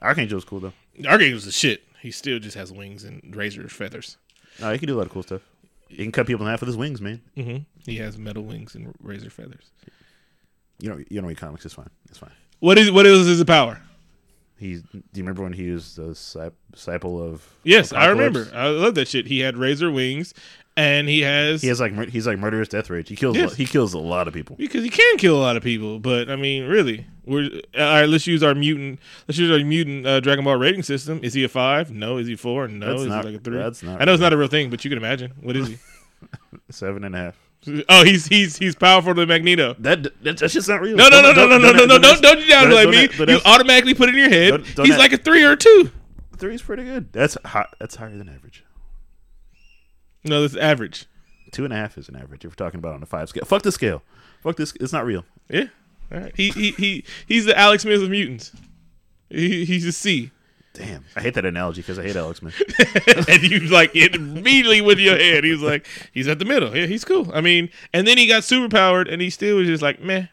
Archangel's 0.01 0.45
cool 0.45 0.59
though. 0.59 0.73
Archangel's 1.07 1.45
the 1.45 1.51
shit. 1.51 1.83
He 2.01 2.11
still 2.11 2.39
just 2.39 2.55
has 2.55 2.71
wings 2.71 3.03
and 3.03 3.35
razor 3.35 3.67
feathers. 3.69 4.17
No, 4.59 4.71
he 4.71 4.77
can 4.79 4.87
do 4.87 4.95
a 4.95 4.99
lot 4.99 5.07
of 5.07 5.11
cool 5.11 5.23
stuff. 5.23 5.41
He 5.89 5.97
can 5.97 6.11
cut 6.11 6.27
people 6.27 6.45
in 6.45 6.51
half 6.51 6.59
with 6.61 6.67
his 6.67 6.77
wings, 6.77 7.01
man. 7.01 7.21
hmm 7.35 7.57
He 7.85 7.97
has 7.97 8.17
metal 8.17 8.43
wings 8.43 8.75
and 8.75 8.93
razor 9.01 9.29
feathers. 9.29 9.71
You 10.79 10.89
know, 10.89 10.97
you 10.97 11.19
don't 11.19 11.25
read 11.27 11.37
comics. 11.37 11.65
It's 11.65 11.73
fine. 11.73 11.89
It's 12.09 12.19
fine. 12.19 12.31
What 12.59 12.77
is 12.77 12.91
what 12.91 13.05
is 13.05 13.25
his 13.27 13.43
power? 13.43 13.81
He's. 14.59 14.81
Do 14.83 14.97
you 15.13 15.23
remember 15.23 15.43
when 15.43 15.53
he 15.53 15.69
was 15.71 15.95
the 15.95 16.09
disciple 16.73 17.21
of? 17.21 17.47
Yes, 17.63 17.93
I 17.93 18.07
remember. 18.07 18.49
I 18.53 18.67
love 18.69 18.95
that 18.95 19.07
shit. 19.07 19.27
He 19.27 19.39
had 19.39 19.55
razor 19.57 19.91
wings, 19.91 20.33
and 20.75 21.07
he 21.07 21.21
has, 21.21 21.61
He 21.61 21.67
has 21.67 21.79
like 21.79 22.09
he's 22.09 22.25
like 22.27 22.39
murderous 22.39 22.67
death 22.67 22.89
rage. 22.89 23.09
He 23.09 23.15
kills. 23.15 23.37
Yes. 23.37 23.55
He 23.55 23.65
kills 23.65 23.93
a 23.93 23.99
lot 23.99 24.27
of 24.27 24.33
people. 24.33 24.55
because 24.55 24.83
he 24.83 24.89
can 24.89 25.17
kill 25.17 25.37
a 25.37 25.41
lot 25.41 25.57
of 25.57 25.63
people. 25.63 25.99
But 25.99 26.29
I 26.29 26.35
mean, 26.35 26.65
really, 26.67 27.05
we're 27.25 27.49
all 27.77 27.81
right. 27.81 28.05
Let's 28.09 28.25
use 28.27 28.41
our 28.43 28.55
mutant. 28.55 28.99
Let's 29.27 29.37
use 29.37 29.51
our 29.51 29.63
mutant 29.65 30.05
uh, 30.07 30.19
Dragon 30.19 30.43
Ball 30.43 30.55
rating 30.57 30.83
system. 30.83 31.19
Is 31.23 31.33
he 31.33 31.43
a 31.43 31.49
five? 31.49 31.91
No. 31.91 32.17
Is 32.17 32.27
he 32.27 32.35
four? 32.35 32.67
No. 32.67 32.87
That's 32.87 33.01
is 33.01 33.07
not- 33.07 33.25
he 33.25 33.31
like 33.31 33.39
a 33.41 33.43
three? 33.43 33.57
that's 33.57 33.83
not 33.83 34.01
I 34.01 34.05
know 34.05 34.13
it's 34.13 34.21
not 34.21 34.33
a 34.33 34.37
real 34.37 34.47
thing, 34.47 34.69
but 34.69 34.83
you 34.83 34.89
can 34.89 34.97
imagine. 34.97 35.33
What 35.41 35.55
is 35.55 35.67
he? 35.67 35.77
Seven 36.71 37.03
and 37.03 37.15
a 37.15 37.17
half. 37.19 37.46
Oh, 37.89 38.03
he's 38.03 38.27
he's 38.27 38.57
he's 38.57 38.75
powerful 38.75 39.13
to 39.15 39.25
Magneto. 39.25 39.75
That, 39.79 40.03
that 40.23 40.37
that's 40.37 40.53
just 40.53 40.69
not 40.69 40.81
real. 40.81 40.95
No, 40.95 41.09
no, 41.09 41.21
no, 41.21 41.33
no, 41.33 41.47
no, 41.47 41.57
no, 41.57 41.71
no, 41.71 41.85
no! 41.85 41.97
don't- 41.99 42.21
Don't 42.21 42.39
you 42.39 42.45
downplay 42.45 42.89
me. 42.89 43.33
You 43.33 43.39
automatically 43.45 43.93
put 43.93 44.09
it 44.09 44.15
in 44.15 44.21
your 44.21 44.29
head. 44.29 44.65
He's 44.65 44.97
like 44.97 45.13
a 45.13 45.17
three 45.17 45.43
or 45.43 45.51
a 45.53 45.57
two. 45.57 45.91
Three's 46.37 46.61
pretty 46.61 46.83
good. 46.83 47.11
That's 47.13 47.35
hot. 47.45 47.75
That's 47.79 47.95
higher 47.95 48.15
than 48.15 48.29
average. 48.29 48.63
No, 50.23 50.41
that's 50.41 50.55
average. 50.55 51.05
Two 51.51 51.63
and 51.63 51.73
a 51.73 51.77
half 51.77 51.97
is 51.97 52.09
an 52.09 52.15
average. 52.15 52.43
If 52.45 52.51
we're 52.51 52.55
talking 52.65 52.79
about 52.79 52.93
on 52.93 53.01
a 53.03 53.05
five 53.05 53.29
scale, 53.29 53.45
fuck 53.45 53.63
the 53.63 53.71
scale. 53.71 54.03
Fuck 54.43 54.57
this. 54.57 54.73
It's 54.79 54.93
not 54.93 55.05
real. 55.05 55.25
Yeah. 55.49 55.65
All 56.11 56.19
right. 56.19 56.33
He 56.35 56.49
he 56.51 56.71
he 56.71 57.03
he's 57.27 57.45
the 57.45 57.57
Alex 57.57 57.83
Smith 57.83 58.01
of 58.03 58.09
mutants. 58.09 58.51
He, 59.29 59.65
he's 59.65 59.85
a 59.85 59.91
C. 59.91 60.31
Damn, 60.77 61.03
I 61.15 61.21
hate 61.21 61.33
that 61.33 61.45
analogy 61.45 61.81
because 61.81 61.97
I 61.97 62.03
hate 62.03 62.15
Alex 62.15 62.41
Man. 62.41 62.53
and 63.27 63.41
you 63.43 63.59
like 63.61 63.95
it 63.95 64.13
immediately 64.15 64.79
with 64.81 64.99
your 64.99 65.17
head. 65.17 65.43
He's 65.43 65.61
like, 65.61 65.87
he's 66.13 66.27
at 66.27 66.37
the 66.39 66.45
middle. 66.45 66.75
Yeah, 66.75 66.85
he's 66.85 67.03
cool. 67.03 67.31
I 67.33 67.41
mean, 67.41 67.69
and 67.93 68.05
then 68.07 68.17
he 68.17 68.27
got 68.27 68.43
super 68.43 68.69
powered, 68.69 69.07
and 69.07 69.21
he 69.21 69.29
still 69.31 69.57
was 69.57 69.67
just 69.67 69.81
like, 69.81 70.01
meh. 70.01 70.27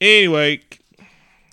Anyway, 0.00 0.60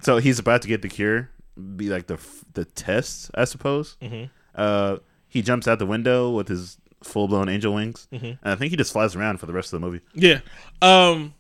so 0.02 0.18
he's 0.18 0.40
about 0.40 0.62
to 0.64 0.68
get 0.68 0.82
the 0.82 0.90
cure, 0.90 1.30
be 1.76 1.90
like 1.90 2.08
the 2.08 2.18
the 2.54 2.66
test, 2.66 3.32
I 3.36 3.46
suppose. 3.46 3.98
Mhm. 4.02 4.30
Uh, 4.56 4.98
he 5.28 5.42
jumps 5.42 5.68
out 5.68 5.80
the 5.80 5.86
window 5.86 6.32
with 6.32 6.48
his 6.48 6.78
full 7.04 7.28
blown 7.28 7.50
angel 7.50 7.74
wings, 7.74 8.08
Mhm. 8.12 8.24
and 8.24 8.38
I 8.44 8.56
think 8.56 8.72
he 8.72 8.78
just 8.78 8.92
flies 8.94 9.16
around 9.16 9.40
for 9.40 9.46
the 9.46 9.54
rest 9.54 9.74
of 9.74 9.80
the 9.80 9.86
movie. 9.86 10.02
yeah. 10.14 10.40
Um, 10.82 11.34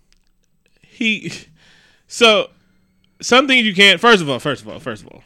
he. 0.82 1.32
So, 2.08 2.50
some 3.21 3.47
things 3.47 3.65
you 3.65 3.74
can't. 3.74 4.00
First 4.00 4.21
of 4.21 4.30
all, 4.30 4.39
first 4.39 4.62
of 4.62 4.67
all, 4.67 4.80
first 4.80 5.02
of 5.04 5.08
all, 5.10 5.24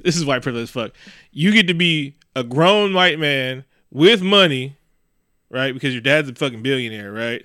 this 0.04 0.16
is 0.16 0.24
white 0.24 0.42
privilege 0.42 0.64
as 0.64 0.70
fuck. 0.70 0.92
You 1.32 1.52
get 1.52 1.66
to 1.68 1.74
be 1.74 2.16
a 2.36 2.44
grown 2.44 2.94
white 2.94 3.18
man 3.18 3.64
with 3.90 4.22
money, 4.22 4.76
right? 5.50 5.72
Because 5.74 5.92
your 5.94 6.00
dad's 6.02 6.28
a 6.28 6.34
fucking 6.34 6.62
billionaire, 6.62 7.12
right? 7.12 7.44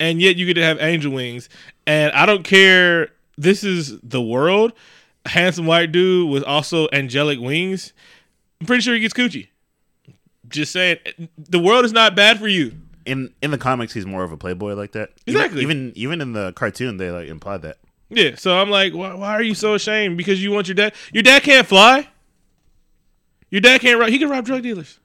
And 0.00 0.20
yet 0.20 0.36
you 0.36 0.46
get 0.46 0.54
to 0.54 0.62
have 0.62 0.80
angel 0.80 1.12
wings. 1.12 1.48
And 1.86 2.12
I 2.12 2.26
don't 2.26 2.44
care. 2.44 3.08
This 3.36 3.64
is 3.64 3.98
the 4.00 4.22
world. 4.22 4.72
A 5.24 5.30
handsome 5.30 5.66
white 5.66 5.90
dude 5.92 6.30
with 6.30 6.44
also 6.44 6.88
angelic 6.92 7.40
wings. 7.40 7.92
I'm 8.60 8.66
pretty 8.66 8.82
sure 8.82 8.94
he 8.94 9.00
gets 9.00 9.14
coochie. 9.14 9.48
Just 10.48 10.72
saying, 10.72 10.98
the 11.36 11.58
world 11.58 11.84
is 11.84 11.92
not 11.92 12.14
bad 12.16 12.38
for 12.38 12.48
you. 12.48 12.72
In 13.04 13.32
in 13.42 13.50
the 13.50 13.58
comics, 13.58 13.92
he's 13.92 14.06
more 14.06 14.22
of 14.22 14.32
a 14.32 14.36
playboy 14.36 14.74
like 14.74 14.92
that. 14.92 15.10
Even- 15.26 15.40
Exactly. 15.40 15.62
Even 15.62 15.92
even 15.96 16.20
in 16.20 16.32
the 16.32 16.52
cartoon, 16.52 16.96
they 16.96 17.10
like 17.10 17.28
imply 17.28 17.56
that. 17.58 17.78
Yeah, 18.10 18.36
so 18.36 18.58
I'm 18.58 18.70
like, 18.70 18.94
why, 18.94 19.14
why 19.14 19.32
are 19.34 19.42
you 19.42 19.54
so 19.54 19.74
ashamed? 19.74 20.16
Because 20.16 20.42
you 20.42 20.50
want 20.50 20.68
your 20.68 20.74
dad? 20.74 20.94
Your 21.12 21.22
dad 21.22 21.42
can't 21.42 21.66
fly. 21.66 22.08
Your 23.50 23.60
dad 23.60 23.80
can't 23.80 23.98
rob. 24.00 24.08
He 24.08 24.18
can 24.18 24.28
rob 24.30 24.44
drug 24.44 24.62
dealers. 24.62 24.98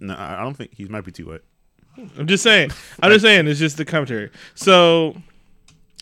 No, 0.00 0.14
I 0.16 0.42
don't 0.42 0.54
think 0.54 0.74
he 0.74 0.84
might 0.86 1.04
be 1.04 1.12
too 1.12 1.26
white. 1.26 1.40
I'm 2.16 2.26
just 2.26 2.42
saying. 2.42 2.70
I'm 3.00 3.10
just 3.10 3.24
saying. 3.24 3.48
It's 3.48 3.58
just 3.58 3.76
the 3.76 3.84
commentary. 3.84 4.30
So, 4.54 5.16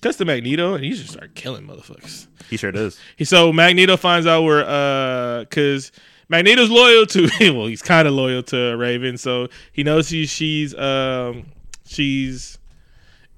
cuts 0.02 0.18
to 0.18 0.24
Magneto, 0.24 0.74
and 0.74 0.84
he 0.84 0.90
just 0.90 1.12
start 1.12 1.34
killing 1.34 1.66
motherfuckers. 1.66 2.26
He 2.50 2.56
sure 2.56 2.72
does. 2.72 2.98
He 3.16 3.24
so 3.24 3.52
Magneto 3.52 3.96
finds 3.96 4.26
out 4.26 4.42
where 4.42 4.64
uh 4.66 5.40
because 5.40 5.92
Magneto's 6.28 6.70
loyal 6.70 7.06
to 7.06 7.28
well 7.54 7.66
he's 7.66 7.82
kind 7.82 8.06
of 8.06 8.14
loyal 8.14 8.42
to 8.44 8.76
Raven, 8.76 9.16
so 9.16 9.48
he 9.72 9.82
knows 9.82 10.08
she, 10.08 10.26
she's 10.26 10.74
um 10.74 11.46
she's 11.86 12.58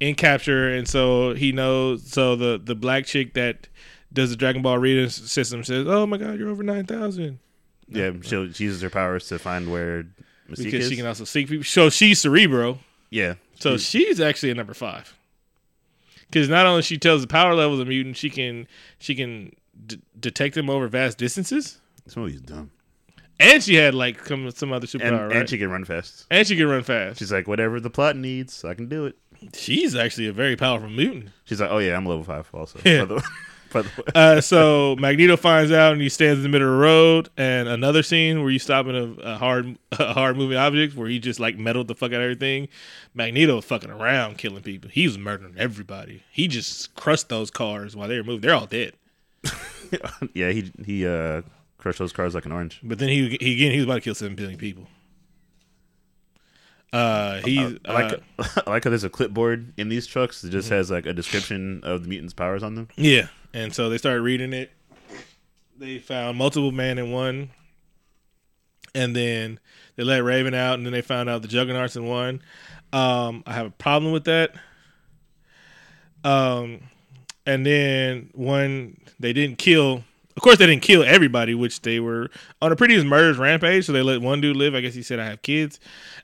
in 0.01 0.15
capture, 0.15 0.69
and 0.73 0.87
so 0.89 1.35
he 1.35 1.53
knows. 1.53 2.11
So 2.11 2.37
the 2.37 2.61
the 2.63 2.75
black 2.75 3.07
chick 3.07 3.35
that 3.35 3.69
does 4.13 4.31
the 4.31 4.37
Dragon 4.37 4.63
Ball 4.63 4.79
reading 4.79 5.09
system 5.09 5.65
says, 5.65 5.87
"Oh 5.89 6.07
my 6.07 6.17
God, 6.17 6.39
you're 6.39 6.49
over 6.49 6.63
nine 6.63 6.87
thousand 6.87 7.39
Yeah, 7.89 8.13
she'll, 8.23 8.53
she 8.53 8.65
uses 8.65 8.81
her 8.83 8.91
powers 8.91 9.27
to 9.29 9.39
find 9.39 9.71
where 9.71 10.05
Mystique 10.49 10.65
because 10.65 10.85
is. 10.85 10.91
she 10.91 10.97
can 10.97 11.07
also 11.07 11.25
seek 11.25 11.49
people. 11.49 11.65
So 11.65 11.91
she's 11.91 12.21
Cerebro. 12.21 12.79
yeah, 13.11 13.35
So 13.59 13.77
she- 13.77 14.05
she's 14.05 14.21
actually 14.21 14.51
a 14.51 14.55
number 14.55 14.75
five. 14.75 15.15
Because 16.31 16.49
not 16.49 16.67
only 16.67 16.83
she 16.83 16.99
tells 16.99 17.23
the 17.23 17.27
power 17.27 17.55
levels 17.55 17.81
of 17.81 17.89
mutant, 17.89 18.17
she 18.17 18.29
can 18.31 18.67
she 18.99 19.15
can 19.15 19.53
d- 19.87 20.01
detect 20.21 20.55
them 20.55 20.69
over 20.71 20.87
vast 20.89 21.17
distances, 21.19 21.81
this 22.05 22.17
movie's 22.17 22.41
dumb. 22.43 22.71
and 23.41 23.63
she 23.63 23.75
had 23.77 23.95
like 23.95 24.19
come 24.19 24.51
some 24.51 24.73
other 24.73 24.87
And, 24.93 25.03
superpower, 25.03 25.29
right? 25.29 25.37
and 25.37 25.49
she 25.49 25.57
can 25.59 25.71
run 25.71 25.85
fast. 25.87 26.27
and 26.31 26.47
she 26.47 26.55
can 26.57 26.67
run 26.69 26.83
fast. 26.83 27.19
She's 27.19 27.33
like, 27.33 27.49
whatever 27.49 27.81
the 27.81 27.89
plot 27.91 28.17
needs, 28.17 28.63
I 28.65 28.75
can 28.75 28.89
do 28.89 29.07
it. 29.07 29.17
She's 29.55 29.95
actually 29.95 30.27
a 30.27 30.33
very 30.33 30.57
powerful 30.57 30.89
mutant. 30.89 31.31
She's 31.45 31.61
like, 31.61 31.71
oh 31.71 31.79
yeah, 31.79 31.97
I'm 31.97 32.07
level 32.07 32.25
five 32.25 32.49
also. 32.53 32.81
Yeah. 32.85 33.05
By 33.05 33.15
the, 33.15 33.29
by 33.73 33.83
the 33.83 33.89
way. 33.89 34.05
Uh, 34.15 34.41
so 34.41 34.97
Magneto 34.99 35.37
finds 35.37 35.71
out 35.73 35.93
and 35.93 36.03
he 36.03 36.09
stands 36.09 36.39
in 36.39 36.43
the 36.43 36.49
middle 36.49 36.69
of 36.69 36.75
the 36.75 36.81
road. 36.81 37.29
And 37.37 37.69
another 37.69 38.03
scene 38.03 38.43
where 38.43 38.51
you 38.51 38.59
stop 38.59 38.87
in 38.87 38.95
a, 38.95 39.13
a 39.23 39.37
hard, 39.37 39.79
a 39.93 40.13
hard 40.13 40.37
moving 40.37 40.57
object 40.57 40.97
where 40.97 41.09
he 41.09 41.19
just 41.19 41.41
like 41.41 41.57
meddled 41.57 41.89
the 41.89 41.95
fuck 41.95 42.13
out 42.13 42.21
of 42.21 42.23
everything. 42.23 42.69
Magneto 43.15 43.57
was 43.57 43.65
fucking 43.65 43.91
around 43.91 44.39
killing 44.39 44.63
people. 44.63 44.91
He 44.91 45.07
was 45.07 45.19
murdering 45.19 45.55
everybody. 45.57 46.23
He 46.31 46.49
just 46.49 46.95
crushed 46.95 47.29
those 47.29 47.51
cars 47.51 47.95
while 47.95 48.09
they 48.09 48.17
were 48.17 48.25
moving. 48.25 48.41
They're 48.41 48.55
all 48.55 48.67
dead. 48.67 48.95
yeah, 50.35 50.51
he 50.51 50.73
he 50.85 51.07
uh 51.07 51.43
crushed 51.79 52.01
those 52.01 52.13
cars 52.13 52.35
like 52.35 52.45
an 52.45 52.53
orange. 52.53 52.81
But 52.83 52.99
then 52.99 53.09
he, 53.09 53.37
he 53.41 53.55
again 53.55 53.71
he 53.71 53.79
was 53.79 53.85
about 53.85 53.95
to 53.95 54.01
kill 54.01 54.15
seven 54.15 54.35
billion 54.35 54.59
people. 54.59 54.89
Uh, 56.93 57.41
he's 57.43 57.77
I 57.85 57.93
like 57.93 58.13
uh, 58.39 58.45
I 58.67 58.71
like 58.71 58.85
how 58.85 58.91
there's 58.91 59.05
a 59.05 59.11
clipboard 59.11 59.75
in 59.77 59.89
these 59.91 60.07
trucks 60.07 60.41
that 60.43 60.51
just 60.51 60.71
has 60.71 60.91
like 60.91 61.05
a 61.07 61.13
description 61.13 61.81
of 61.83 62.03
the 62.03 62.09
mutants' 62.09 62.33
powers 62.35 62.63
on 62.63 62.75
them. 62.77 62.89
Yeah, 62.97 63.29
and 63.53 63.75
so 63.75 63.91
they 63.91 63.99
started 63.99 64.23
reading 64.23 64.53
it. 64.55 64.71
They 65.77 65.99
found 65.99 66.39
multiple 66.39 66.73
man 66.73 66.99
in 66.99 67.13
one. 67.13 67.51
and 68.95 69.15
then 69.15 69.61
they 69.97 70.03
let 70.05 70.25
Raven 70.25 70.55
out, 70.55 70.75
and 70.75 70.87
then 70.87 70.93
they 70.93 71.03
found 71.03 71.29
out 71.29 71.43
the 71.43 71.49
Juggernauts 71.49 71.95
in 71.97 72.07
one. 72.07 72.43
Um, 72.93 73.43
I 73.47 73.53
have 73.53 73.67
a 73.67 73.71
problem 73.71 74.13
with 74.13 74.25
that. 74.25 74.55
Um, 76.25 76.81
and 77.47 77.65
then 77.65 78.31
when 78.35 78.99
they 79.21 79.33
didn't 79.33 79.59
kill, 79.59 80.05
of 80.37 80.43
course 80.43 80.59
they 80.59 80.67
didn't 80.67 80.83
kill 80.83 81.03
everybody, 81.03 81.55
which 81.55 81.83
they 81.83 82.01
were 82.01 82.31
on 82.61 82.73
a 82.73 82.77
previous 82.77 83.05
murders 83.05 83.39
rampage. 83.39 83.87
So 83.87 83.93
they 83.93 84.03
let 84.03 84.21
one 84.21 84.41
dude 84.41 84.57
live. 84.57 84.75
I 84.75 84.81
guess 84.81 84.95
he 84.95 85.03
said 85.03 85.19
I 85.19 85.27
have 85.27 85.43
kids, 85.43 85.81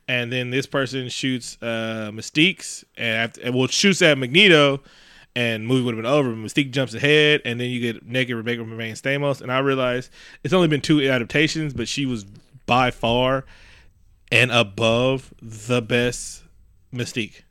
and 0.09 0.33
then 0.33 0.51
this 0.51 0.67
person 0.67 1.09
shoots 1.09 1.57
uh, 1.63 2.11
Mystique's 2.13 2.85
and 2.97 3.17
after, 3.17 3.41
and 3.43 3.55
well 3.55 3.67
shoots 3.69 4.03
at 4.03 4.19
Magneto, 4.19 4.81
and 5.37 5.67
movie 5.67 5.83
would 5.83 5.95
have 5.95 6.03
been 6.03 6.11
over. 6.11 6.31
Mystique 6.31 6.71
jumps 6.71 6.95
ahead, 6.95 7.43
and 7.45 7.61
then 7.61 7.71
you 7.71 7.81
get 7.81 8.07
naked 8.07 8.37
Rebecca 8.37 8.63
Romijn 8.63 8.93
Stamos, 8.93 9.41
and 9.41 9.51
I 9.51 9.59
realized 9.59 10.11
it's 10.43 10.55
only 10.55 10.69
been 10.69 10.81
two 10.81 11.01
adaptations, 11.09 11.75
but 11.75 11.89
she 11.89 12.07
was 12.07 12.25
by 12.67 12.91
far 12.91 13.45
and 14.31 14.51
above 14.51 15.33
the 15.41 15.83
best 15.83 16.43
Mystique. 16.93 17.43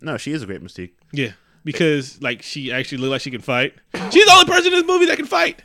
No, 0.00 0.16
she 0.16 0.32
is 0.32 0.42
a 0.42 0.46
great 0.46 0.62
Mystique. 0.62 0.92
Yeah, 1.12 1.32
because 1.64 2.20
like 2.20 2.42
she 2.42 2.72
actually 2.72 2.98
looked 2.98 3.12
like 3.12 3.20
she 3.20 3.30
can 3.30 3.40
fight. 3.40 3.74
She's 4.10 4.26
the 4.26 4.32
only 4.32 4.46
person 4.46 4.72
in 4.72 4.80
this 4.80 4.86
movie 4.86 5.06
that 5.06 5.16
can 5.16 5.26
fight. 5.26 5.62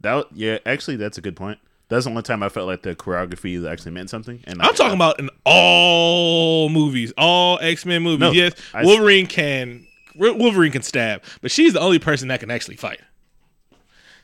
That 0.00 0.26
yeah, 0.32 0.58
actually, 0.66 0.96
that's 0.96 1.18
a 1.18 1.20
good 1.20 1.36
point. 1.36 1.58
That's 1.94 2.04
the 2.06 2.10
only 2.10 2.22
time 2.22 2.42
I 2.42 2.48
felt 2.48 2.66
like 2.66 2.82
the 2.82 2.94
choreography 2.96 3.70
actually 3.70 3.92
meant 3.92 4.10
something. 4.10 4.42
And 4.44 4.60
I'm 4.60 4.74
talking 4.74 4.94
about 4.94 5.18
in 5.20 5.30
all 5.44 6.68
movies, 6.68 7.12
all 7.16 7.58
X 7.60 7.86
Men 7.86 8.02
movies. 8.02 8.20
No, 8.20 8.32
yes, 8.32 8.52
I- 8.74 8.84
Wolverine 8.84 9.26
can 9.26 9.86
Wolverine 10.16 10.72
can 10.72 10.82
stab, 10.82 11.22
but 11.40 11.50
she's 11.50 11.72
the 11.72 11.80
only 11.80 11.98
person 11.98 12.28
that 12.28 12.40
can 12.40 12.50
actually 12.50 12.76
fight. 12.76 13.00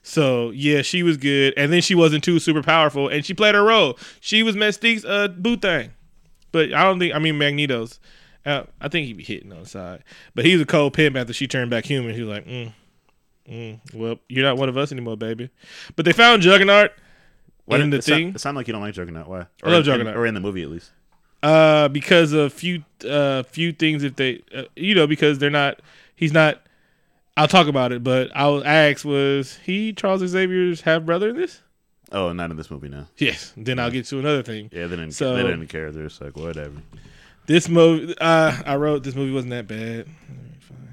So 0.02 0.50
yeah, 0.50 0.82
she 0.82 1.02
was 1.02 1.16
good, 1.16 1.54
and 1.56 1.72
then 1.72 1.82
she 1.82 1.94
wasn't 1.94 2.24
too 2.24 2.38
super 2.38 2.62
powerful, 2.62 3.08
and 3.08 3.24
she 3.24 3.34
played 3.34 3.54
her 3.54 3.62
role. 3.62 3.98
She 4.20 4.42
was 4.42 4.56
Mystique's 4.56 5.04
uh, 5.04 5.28
boo 5.28 5.56
thing, 5.56 5.90
but 6.52 6.72
I 6.72 6.84
don't 6.84 6.98
think 6.98 7.14
I 7.14 7.18
mean 7.18 7.38
Magneto's. 7.38 8.00
Uh, 8.46 8.64
I 8.80 8.88
think 8.88 9.06
he'd 9.06 9.18
be 9.18 9.22
hitting 9.22 9.52
on 9.52 9.62
the 9.62 9.68
side, 9.68 10.02
but 10.34 10.44
he 10.46 10.54
was 10.54 10.62
a 10.62 10.66
cold 10.66 10.94
pimp 10.94 11.14
after 11.16 11.32
she 11.34 11.46
turned 11.46 11.70
back 11.70 11.84
human. 11.84 12.14
He 12.14 12.22
was 12.22 12.30
like, 12.30 12.46
mm, 12.46 12.72
mm, 13.48 13.80
"Well, 13.94 14.16
you're 14.28 14.44
not 14.44 14.56
one 14.56 14.70
of 14.70 14.76
us 14.78 14.90
anymore, 14.90 15.16
baby." 15.18 15.50
But 15.94 16.06
they 16.06 16.12
found 16.12 16.40
Juggernaut 16.40 16.92
What, 17.70 17.80
in 17.80 17.90
the 17.90 17.98
it, 17.98 18.04
sound- 18.04 18.18
thing. 18.18 18.28
it 18.34 18.40
sounded 18.40 18.58
like 18.60 18.68
you 18.68 18.72
don't 18.72 18.82
like 18.82 18.94
Juggernaut. 18.94 19.28
Why? 19.28 19.46
I 19.62 19.68
love 19.70 19.78
in- 19.80 19.84
Juggernaut. 19.84 20.16
or 20.16 20.26
in 20.26 20.34
the 20.34 20.40
movie 20.40 20.62
at 20.62 20.70
least. 20.70 20.90
Uh, 21.42 21.88
because 21.88 22.32
of 22.34 22.52
few 22.52 22.84
uh 23.08 23.42
few 23.44 23.72
things 23.72 24.04
if 24.04 24.14
they 24.16 24.42
uh, 24.54 24.64
you 24.76 24.94
know 24.94 25.06
because 25.06 25.38
they're 25.38 25.48
not 25.50 25.80
he's 26.14 26.32
not. 26.32 26.60
I'll 27.36 27.48
talk 27.48 27.66
about 27.68 27.92
it, 27.92 28.04
but 28.04 28.30
I 28.36 28.46
was 28.48 28.62
asked 28.64 29.04
was 29.06 29.56
he 29.64 29.92
Charles 29.94 30.20
Xavier's 30.26 30.82
half 30.82 31.02
brother 31.04 31.30
in 31.30 31.36
this? 31.36 31.60
Oh, 32.12 32.32
not 32.32 32.50
in 32.50 32.56
this 32.58 32.70
movie 32.70 32.88
now. 32.88 33.06
Yes. 33.16 33.54
Then 33.56 33.78
I'll 33.78 33.90
get 33.90 34.04
to 34.06 34.18
another 34.18 34.42
thing. 34.42 34.68
Yeah, 34.72 34.82
they 34.88 34.96
didn't. 34.96 35.12
So- 35.12 35.34
they 35.36 35.42
didn't 35.44 35.68
care. 35.68 35.90
They're 35.92 36.08
just 36.08 36.20
like 36.20 36.36
whatever. 36.36 36.74
This 37.46 37.68
movie, 37.68 38.14
uh, 38.20 38.52
I 38.66 38.76
wrote 38.76 39.02
this 39.04 39.14
movie 39.14 39.32
wasn't 39.32 39.50
that 39.52 39.66
bad. 39.66 40.06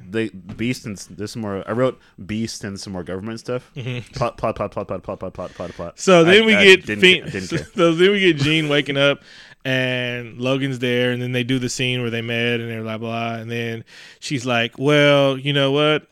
They 0.10 0.30
Beast 0.30 0.86
and 0.86 0.96
s- 0.98 1.06
this 1.10 1.36
more. 1.36 1.64
I 1.68 1.74
wrote 1.74 2.00
Beast 2.26 2.64
and 2.64 2.80
some 2.80 2.94
more 2.94 3.04
government 3.04 3.40
stuff. 3.40 3.70
Plot, 4.14 4.38
plot, 4.38 4.56
plot, 4.56 4.72
plot, 4.72 4.88
plot, 4.88 5.04
plot, 5.04 5.20
plot, 5.20 5.34
plot, 5.34 5.54
plot, 5.54 5.72
plot. 5.72 6.00
So 6.00 6.24
then 6.24 6.44
I- 6.44 6.46
we 6.46 6.56
I 6.56 6.64
get 6.64 6.86
didn't, 6.86 7.02
Fiend- 7.02 7.26
ca- 7.26 7.32
didn't 7.32 7.50
care. 7.50 7.68
so 7.76 7.94
then 7.94 8.12
we 8.12 8.20
get 8.20 8.38
Jean 8.38 8.70
waking 8.70 8.98
up 8.98 9.22
and 9.66 10.40
Logan's 10.40 10.80
there 10.80 11.12
and 11.12 11.22
then 11.22 11.32
they 11.34 11.44
do 11.44 11.60
the 11.60 11.70
scene 11.70 12.02
where 12.02 12.10
they 12.10 12.22
met 12.22 12.60
and 12.60 12.70
they're 12.70 12.84
blah 12.84 12.98
blah 12.98 13.36
and 13.36 13.52
then 13.52 13.84
she's 14.20 14.46
like, 14.46 14.78
Well, 14.78 15.38
you 15.38 15.54
know 15.54 15.72
what? 15.72 16.08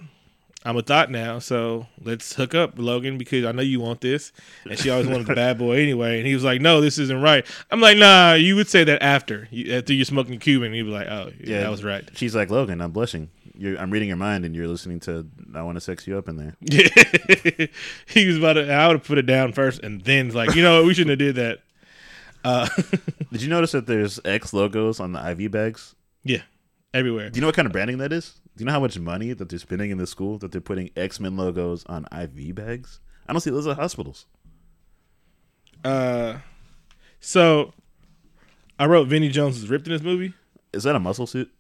I'm 0.68 0.76
a 0.78 0.82
thought 0.82 1.12
now, 1.12 1.38
so 1.38 1.86
let's 2.04 2.34
hook 2.34 2.56
up, 2.56 2.74
Logan, 2.78 3.20
because 3.20 3.46
I 3.46 3.52
know 3.52 3.62
you 3.62 3.80
want 3.80 4.02
this. 4.02 4.32
And 4.68 4.80
she 4.80 4.90
always 4.90 5.06
wanted 5.06 5.28
the 5.28 5.36
bad 5.36 5.60
boy 5.60 5.80
anyway. 5.80 6.18
And 6.18 6.26
he 6.26 6.34
was 6.34 6.44
like, 6.44 6.60
No, 6.60 6.82
this 6.82 6.98
isn't 6.98 7.22
right. 7.22 7.46
I'm 7.70 7.80
like, 7.82 7.98
Nah, 8.00 8.34
you 8.34 8.56
would 8.56 8.68
say 8.68 8.84
that 8.84 9.04
after 9.04 9.48
you, 9.52 9.76
after 9.76 9.94
you're 9.94 10.06
smoking 10.06 10.40
Cuban. 10.40 10.74
He'd 10.74 10.82
be 10.82 10.90
like, 10.90 11.06
Oh, 11.08 11.30
yeah, 11.40 11.58
Yeah. 11.58 11.60
that 11.62 11.70
was 11.70 11.84
right. 11.84 12.04
She's 12.16 12.36
like 12.36 12.50
Logan. 12.50 12.82
I'm 12.82 12.90
blushing. 12.90 13.30
You're, 13.58 13.78
I'm 13.78 13.92
reading 13.92 14.08
your 14.08 14.18
mind, 14.18 14.46
and 14.46 14.56
you're 14.56 14.68
listening 14.68 15.00
to. 15.02 15.28
I 15.54 15.62
want 15.62 15.76
to 15.78 15.82
sex 15.82 16.08
you 16.08 16.18
up 16.18 16.28
in 16.28 16.38
there. 16.38 16.56
Yeah, 16.62 17.68
he 18.08 18.28
was 18.28 18.38
about 18.38 18.54
to. 18.54 18.72
I 18.72 18.88
would 18.88 18.98
have 18.98 19.08
put 19.08 19.18
it 19.18 19.26
down 19.26 19.54
first, 19.54 19.82
and 19.82 20.02
then 20.02 20.30
like, 20.30 20.56
you 20.56 20.62
know, 20.62 20.78
what, 20.80 20.88
we 20.88 20.94
shouldn't 20.94 21.20
have 21.20 21.20
did 21.20 21.36
that. 21.36 21.60
Uh, 22.44 22.68
Did 23.32 23.42
you 23.42 23.50
notice 23.50 23.72
that 23.72 23.88
there's 23.88 24.20
X 24.24 24.54
logos 24.54 25.00
on 25.00 25.14
the 25.14 25.32
IV 25.32 25.52
bags? 25.52 25.96
yeah, 26.24 26.42
everywhere. 26.94 27.30
Do 27.30 27.38
you 27.38 27.42
know 27.42 27.48
what 27.48 27.56
kind 27.56 27.66
of 27.66 27.72
branding 27.72 27.98
that 27.98 28.14
is? 28.14 28.40
Do 28.56 28.62
you 28.62 28.66
know 28.68 28.72
how 28.72 28.80
much 28.80 28.98
money 29.00 29.34
that 29.34 29.50
they're 29.50 29.60
spending 29.60 29.90
in 29.92 29.98
the 29.98 30.06
school 30.08 30.38
that 30.38 30.52
they're 30.52 30.62
putting 30.62 30.92
X 30.96 31.20
Men 31.20 31.36
logos 31.38 31.84
on 31.88 32.06
IV 32.12 32.54
bags? 32.56 33.00
I 33.28 33.34
don't 33.34 33.42
see 33.42 33.50
those 33.50 33.66
at 33.68 33.78
hospitals. 33.78 34.28
Uh, 35.84 36.38
so 37.20 37.74
I 38.80 38.86
wrote 38.86 39.08
Vinnie 39.08 39.30
Jones 39.30 39.58
is 39.58 39.70
ripped 39.70 39.88
in 39.88 39.94
this 39.94 40.02
movie. 40.02 40.34
Is 40.72 40.84
that 40.84 40.96
a 40.96 41.00
muscle 41.00 41.28
suit? 41.28 41.52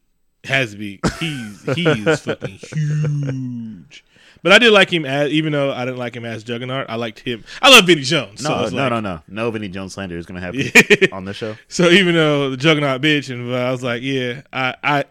Has 0.45 0.71
to 0.71 0.77
be. 0.77 0.99
He's 1.19 1.63
he's 1.75 2.21
fucking 2.21 2.59
huge. 2.61 4.03
But 4.43 4.51
I 4.51 4.59
did 4.59 4.71
like 4.71 4.91
him 4.93 5.05
as, 5.05 5.31
even 5.31 5.53
though 5.53 5.71
I 5.73 5.85
didn't 5.85 5.97
like 5.97 6.15
him 6.15 6.23
as 6.23 6.43
Juggernaut. 6.43 6.85
I 6.87 6.95
liked 6.97 7.19
him. 7.19 7.43
I 7.63 7.69
love 7.71 7.87
Vinnie 7.87 8.03
Jones. 8.03 8.43
No, 8.43 8.49
so 8.49 8.55
no, 8.75 8.83
like- 8.83 8.91
no, 8.91 8.99
no, 8.99 9.21
no. 9.27 9.49
Vinnie 9.51 9.69
Jones 9.69 9.93
slander 9.93 10.17
is 10.17 10.27
going 10.27 10.39
to 10.39 10.45
happen 10.45 10.71
Yeah. 11.01 11.07
on 11.11 11.25
this 11.25 11.37
show. 11.37 11.55
So 11.67 11.89
even 11.89 12.13
though 12.13 12.51
the 12.51 12.57
Juggernaut 12.57 13.01
bitch, 13.01 13.33
and 13.33 13.53
I 13.55 13.71
was 13.71 13.81
like, 13.81 14.03
yeah, 14.03 14.41
I, 14.53 14.75
I, 14.83 15.05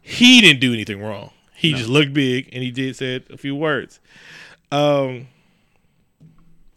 he 0.00 0.40
didn't 0.40 0.60
do 0.60 0.72
anything 0.72 1.00
wrong. 1.02 1.30
He 1.56 1.72
just 1.72 1.88
looked 1.88 2.12
big 2.12 2.50
and 2.52 2.62
he 2.62 2.70
did 2.70 2.94
said 2.94 3.24
a 3.30 3.36
few 3.36 3.56
words. 3.56 3.98
Um, 4.70 5.26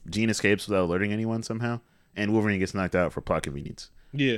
Jean 0.10 0.30
escapes 0.30 0.68
without 0.68 0.86
alerting 0.86 1.12
anyone 1.14 1.44
somehow, 1.44 1.82
and 2.16 2.32
Wolverine 2.34 2.60
gets 2.60 2.74
knocked 2.74 2.96
out 2.96 3.14
for 3.14 3.22
plot 3.22 3.44
convenience. 3.44 3.90
yeah. 4.14 4.38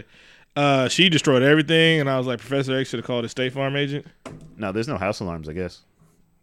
Uh, 0.60 0.90
she 0.90 1.08
destroyed 1.08 1.42
everything, 1.42 2.02
and 2.02 2.10
I 2.10 2.18
was 2.18 2.28
like, 2.28 2.40
Professor 2.40 2.78
X 2.78 2.90
should 2.90 3.00
have 3.00 3.06
called 3.08 3.24
a 3.24 3.30
State 3.30 3.54
Farm 3.54 3.76
agent. 3.78 4.06
No, 4.58 4.72
there's 4.74 4.88
no 4.90 4.98
house 4.98 5.22
alarms, 5.22 5.48
I 5.48 5.54
guess. 5.54 5.82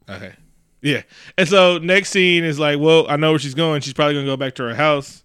Okay. 0.09 0.33
Yeah. 0.81 1.03
And 1.37 1.47
so 1.49 1.77
next 1.79 2.11
scene 2.11 2.43
is 2.45 2.59
like, 2.59 2.79
well, 2.79 3.07
I 3.11 3.17
know 3.17 3.31
where 3.33 3.39
she's 3.39 3.55
going. 3.55 3.83
She's 3.83 3.93
probably 3.93 4.15
gonna 4.15 4.27
go 4.27 4.37
back 4.39 4.55
to 4.55 4.63
her 4.63 4.75
house. 4.75 5.23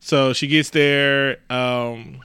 So 0.00 0.32
she 0.34 0.46
gets 0.46 0.70
there. 0.70 1.38
Um, 1.48 2.20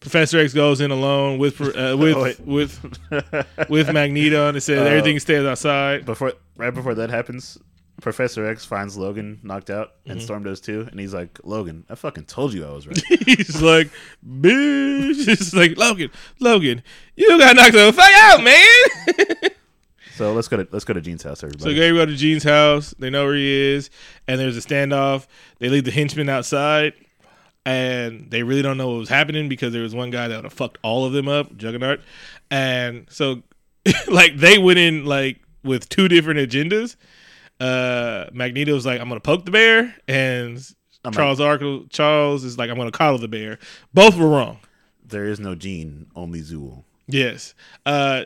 Professor 0.00 0.38
X 0.38 0.52
goes 0.54 0.80
in 0.80 0.90
alone 0.90 1.38
with 1.38 1.60
uh, 1.60 1.96
with 1.98 2.16
Oh, 2.16 2.34
with 2.44 2.80
with 3.68 3.92
Magneto, 3.92 4.46
and 4.48 4.56
it 4.56 4.60
says 4.60 4.80
Uh, 4.80 4.84
everything 4.84 5.18
stays 5.18 5.44
outside. 5.44 6.04
Before, 6.04 6.34
right 6.56 6.72
before 6.72 6.94
that 6.94 7.10
happens, 7.10 7.58
Professor 8.02 8.44
X 8.44 8.64
finds 8.66 8.96
Logan 8.96 9.40
knocked 9.42 9.70
out, 9.70 9.92
and 10.04 10.16
Mm-hmm. 10.18 10.24
Storm 10.24 10.42
does 10.42 10.60
too, 10.60 10.86
and 10.90 11.00
he's 11.00 11.14
like, 11.14 11.38
"Logan, 11.44 11.84
I 11.88 11.94
fucking 11.94 12.24
told 12.24 12.52
you 12.52 12.66
I 12.66 12.72
was 12.72 12.86
right." 12.86 13.02
He's 13.26 13.62
like, 13.62 13.88
bitch. 14.26 15.28
It's 15.28 15.54
like 15.54 15.76
Logan, 15.78 16.10
Logan, 16.40 16.82
you 17.16 17.28
got 17.38 17.56
knocked 17.56 17.72
the 17.74 17.92
fuck 17.92 18.10
out, 18.14 18.42
man. 18.42 19.50
so 20.16 20.32
let's 20.34 20.48
go 20.48 20.56
to 20.58 20.68
let's 20.72 20.84
go 20.84 20.92
to 20.92 21.00
Jean's 21.00 21.22
house, 21.22 21.42
everybody. 21.42 21.74
So 21.74 21.80
they 21.80 21.90
go 21.90 22.04
to 22.04 22.14
Jean's 22.14 22.42
house. 22.44 22.94
They 22.98 23.08
know 23.08 23.24
where 23.24 23.34
he 23.34 23.74
is, 23.74 23.88
and 24.26 24.38
there's 24.40 24.56
a 24.56 24.60
standoff. 24.60 25.26
They 25.58 25.68
leave 25.68 25.84
the 25.84 25.90
henchmen 25.90 26.28
outside, 26.28 26.94
and 27.64 28.30
they 28.30 28.42
really 28.42 28.62
don't 28.62 28.76
know 28.78 28.88
what 28.90 28.98
was 28.98 29.08
happening 29.08 29.48
because 29.48 29.72
there 29.72 29.82
was 29.82 29.94
one 29.94 30.10
guy 30.10 30.28
that 30.28 30.36
would 30.36 30.44
have 30.44 30.52
fucked 30.52 30.78
all 30.82 31.04
of 31.04 31.12
them 31.12 31.28
up, 31.28 31.56
Juggernaut. 31.56 32.00
And 32.50 33.06
so, 33.10 33.42
like, 34.08 34.36
they 34.36 34.58
went 34.58 34.78
in 34.78 35.04
like 35.04 35.38
with 35.62 35.88
two 35.88 36.08
different 36.08 36.40
agendas. 36.40 36.96
Uh, 37.62 38.28
Magneto's 38.32 38.84
like, 38.84 39.00
"I'm 39.00 39.08
gonna 39.08 39.20
poke 39.20 39.44
the 39.44 39.50
bear," 39.50 39.94
and 40.08 40.58
I'm 41.04 41.12
Charles 41.12 41.38
Arkle, 41.40 41.88
Charles 41.90 42.42
is 42.44 42.58
like, 42.58 42.70
"I'm 42.70 42.76
gonna 42.76 42.90
coddle 42.90 43.18
the 43.18 43.28
bear." 43.28 43.58
Both 43.94 44.16
were 44.16 44.28
wrong. 44.28 44.58
there 45.04 45.24
is 45.26 45.38
no 45.38 45.54
Jean, 45.54 46.06
only 46.16 46.40
Zuul. 46.40 46.84
Yes. 47.06 47.54
Uh, 47.84 48.24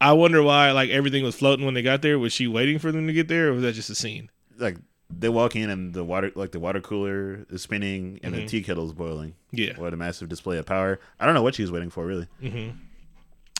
I 0.00 0.12
wonder 0.14 0.42
why 0.42 0.72
like 0.72 0.90
everything 0.90 1.22
was 1.22 1.36
floating 1.36 1.64
when 1.64 1.74
they 1.74 1.82
got 1.82 2.02
there. 2.02 2.18
Was 2.18 2.32
she 2.32 2.46
waiting 2.48 2.78
for 2.80 2.90
them 2.90 3.06
to 3.06 3.12
get 3.12 3.28
there, 3.28 3.48
or 3.48 3.52
was 3.52 3.62
that 3.62 3.74
just 3.74 3.88
a 3.90 3.94
scene? 3.94 4.28
Like 4.58 4.76
they 5.08 5.28
walk 5.28 5.54
in, 5.54 5.70
and 5.70 5.94
the 5.94 6.02
water, 6.04 6.32
like 6.34 6.50
the 6.52 6.58
water 6.60 6.80
cooler, 6.80 7.46
is 7.50 7.62
spinning, 7.62 8.18
and 8.22 8.34
Mm-hmm. 8.34 8.42
the 8.44 8.48
tea 8.48 8.62
kettle 8.62 8.84
is 8.86 8.92
boiling. 8.92 9.34
Yeah. 9.52 9.78
What 9.78 9.94
a 9.94 9.96
massive 9.96 10.28
display 10.28 10.58
of 10.58 10.66
power! 10.66 10.98
I 11.20 11.24
don't 11.26 11.34
know 11.34 11.42
what 11.42 11.54
she 11.54 11.62
was 11.62 11.70
waiting 11.70 11.90
for, 11.90 12.04
really. 12.04 12.26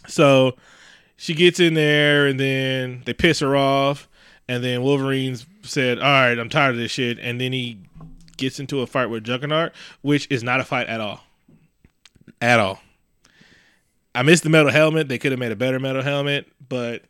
So 0.09 0.57
she 1.17 1.35
gets 1.35 1.61
in 1.61 1.75
there, 1.75 2.27
and 2.27 2.41
then 2.41 3.03
they 3.05 3.13
piss 3.15 3.39
her 3.41 3.55
off, 3.57 4.09
and 4.49 4.63
then 4.63 4.83
Wolverine 4.83 5.37
said, 5.63 5.99
"All 5.99 6.05
right, 6.05 6.39
I'm 6.39 6.49
tired 6.49 6.73
of 6.73 6.77
this 6.77 6.91
shit," 6.91 7.19
and 7.19 7.41
then 7.41 7.53
he 7.53 7.79
gets 8.37 8.59
into 8.59 8.81
a 8.81 8.87
fight 8.87 9.07
with 9.07 9.25
Juggernaut, 9.25 9.73
which 10.01 10.27
is 10.31 10.43
not 10.43 10.61
a 10.61 10.65
fight 10.65 10.89
at 10.89 11.01
all, 11.01 11.25
at 12.41 12.59
all. 12.59 12.81
I 14.15 14.23
missed 14.23 14.43
the 14.43 14.51
metal 14.51 14.71
helmet. 14.71 15.09
They 15.09 15.19
could 15.19 15.33
have 15.33 15.39
made 15.39 15.53
a 15.53 15.57
better 15.57 15.79
metal 15.79 16.03
helmet, 16.03 16.53
but 16.69 17.05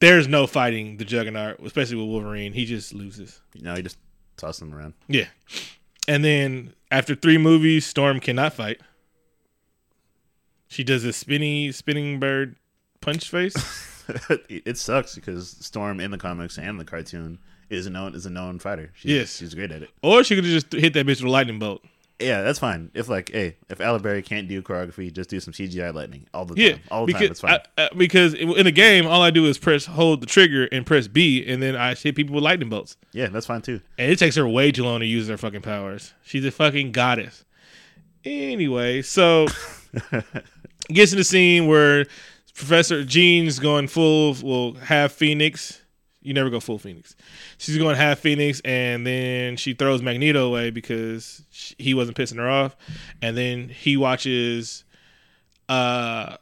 there's 0.00 0.28
no 0.28 0.46
fighting 0.46 0.96
the 0.96 1.04
Juggernaut, 1.04 1.58
especially 1.60 1.96
with 1.96 2.06
Wolverine. 2.06 2.52
He 2.52 2.64
just 2.64 2.94
loses. 2.94 3.40
You 3.54 3.62
know, 3.62 3.74
you 3.74 3.82
just 3.82 3.98
tosses 4.36 4.62
him 4.62 4.74
around. 4.74 4.94
Yeah. 5.08 5.26
And 6.08 6.24
then 6.24 6.72
after 6.90 7.14
three 7.14 7.38
movies, 7.38 7.86
Storm 7.86 8.20
cannot 8.20 8.54
fight. 8.54 8.80
She 10.68 10.84
does 10.84 11.04
a 11.04 11.12
spinny 11.12 11.70
spinning 11.70 12.18
bird 12.18 12.56
punch 13.00 13.28
face. 13.28 13.54
it 14.48 14.78
sucks 14.78 15.14
because 15.14 15.50
Storm 15.50 16.00
in 16.00 16.10
the 16.10 16.18
comics 16.18 16.58
and 16.58 16.78
the 16.80 16.84
cartoon 16.84 17.38
is 17.70 17.86
a 17.86 17.90
known 17.90 18.14
is 18.14 18.26
a 18.26 18.30
known 18.30 18.58
fighter. 18.58 18.90
She's, 18.94 19.10
Yes. 19.10 19.36
she's 19.38 19.54
great 19.54 19.72
at 19.72 19.82
it. 19.82 19.90
Or 20.02 20.22
she 20.24 20.34
could 20.34 20.44
just 20.44 20.72
hit 20.72 20.92
that 20.94 21.06
bitch 21.06 21.20
with 21.20 21.22
a 21.22 21.30
lightning 21.30 21.58
bolt. 21.58 21.82
Yeah, 22.20 22.42
that's 22.42 22.60
fine. 22.60 22.90
If 22.94 23.08
like, 23.08 23.32
hey, 23.32 23.56
if 23.68 23.78
Halle 23.78 23.98
Berry 23.98 24.22
can't 24.22 24.46
do 24.46 24.62
choreography, 24.62 25.12
just 25.12 25.28
do 25.28 25.40
some 25.40 25.52
CGI 25.52 25.92
lightning 25.92 26.26
all 26.32 26.44
the 26.44 26.54
Yeah, 26.54 26.72
time. 26.72 26.80
All 26.92 27.06
the 27.06 27.12
time, 27.12 27.20
because 27.22 27.30
it's 27.32 27.40
fine. 27.40 27.58
I, 27.76 27.84
I- 27.86 27.88
because 27.96 28.34
in 28.34 28.50
in 28.50 28.64
the 28.64 28.70
game, 28.72 29.06
all 29.08 29.22
I 29.22 29.30
do 29.30 29.46
is 29.46 29.58
press 29.58 29.86
hold 29.86 30.20
the 30.20 30.26
trigger 30.26 30.68
and 30.70 30.86
press 30.86 31.08
B, 31.08 31.44
and 31.44 31.60
then 31.60 31.74
I 31.74 31.94
hit 31.94 32.14
people 32.14 32.34
with 32.36 32.44
lightning 32.44 32.68
bolts. 32.68 32.96
yeah, 33.12 33.26
that's 33.26 33.46
fine 33.46 33.62
too. 33.62 33.80
And 33.98 34.12
it 34.12 34.18
takes 34.20 34.36
her 34.36 34.46
way 34.46 34.70
too 34.70 34.84
long 34.84 35.00
to 35.00 35.06
use 35.06 35.26
her 35.28 35.36
fucking 35.36 35.62
powers. 35.62 36.14
She's 36.22 36.44
a 36.44 36.52
fucking 36.52 36.92
goddess. 36.92 37.44
Anyway, 38.24 39.02
so 39.02 39.48
gets 40.88 41.10
in 41.12 41.18
the 41.18 41.24
scene 41.24 41.66
where 41.66 42.06
Professor 42.54 43.04
Jean's 43.04 43.58
going 43.58 43.88
full, 43.88 44.36
well, 44.42 44.74
half 44.74 45.12
Phoenix. 45.12 45.80
You 46.20 46.34
never 46.34 46.50
go 46.50 46.60
full 46.60 46.78
Phoenix. 46.78 47.16
She's 47.58 47.76
going 47.78 47.96
half 47.96 48.20
Phoenix, 48.20 48.60
and 48.64 49.04
then 49.06 49.56
she 49.56 49.74
throws 49.74 50.02
Magneto 50.02 50.46
away 50.46 50.70
because 50.70 51.42
sh 51.50 51.72
he 51.78 51.94
wasn't 51.94 52.16
pissing 52.16 52.36
her 52.36 52.48
off. 52.48 52.76
And 53.20 53.36
then 53.36 53.68
he 53.68 53.96
watches 53.96 54.84
uh, 55.68 56.36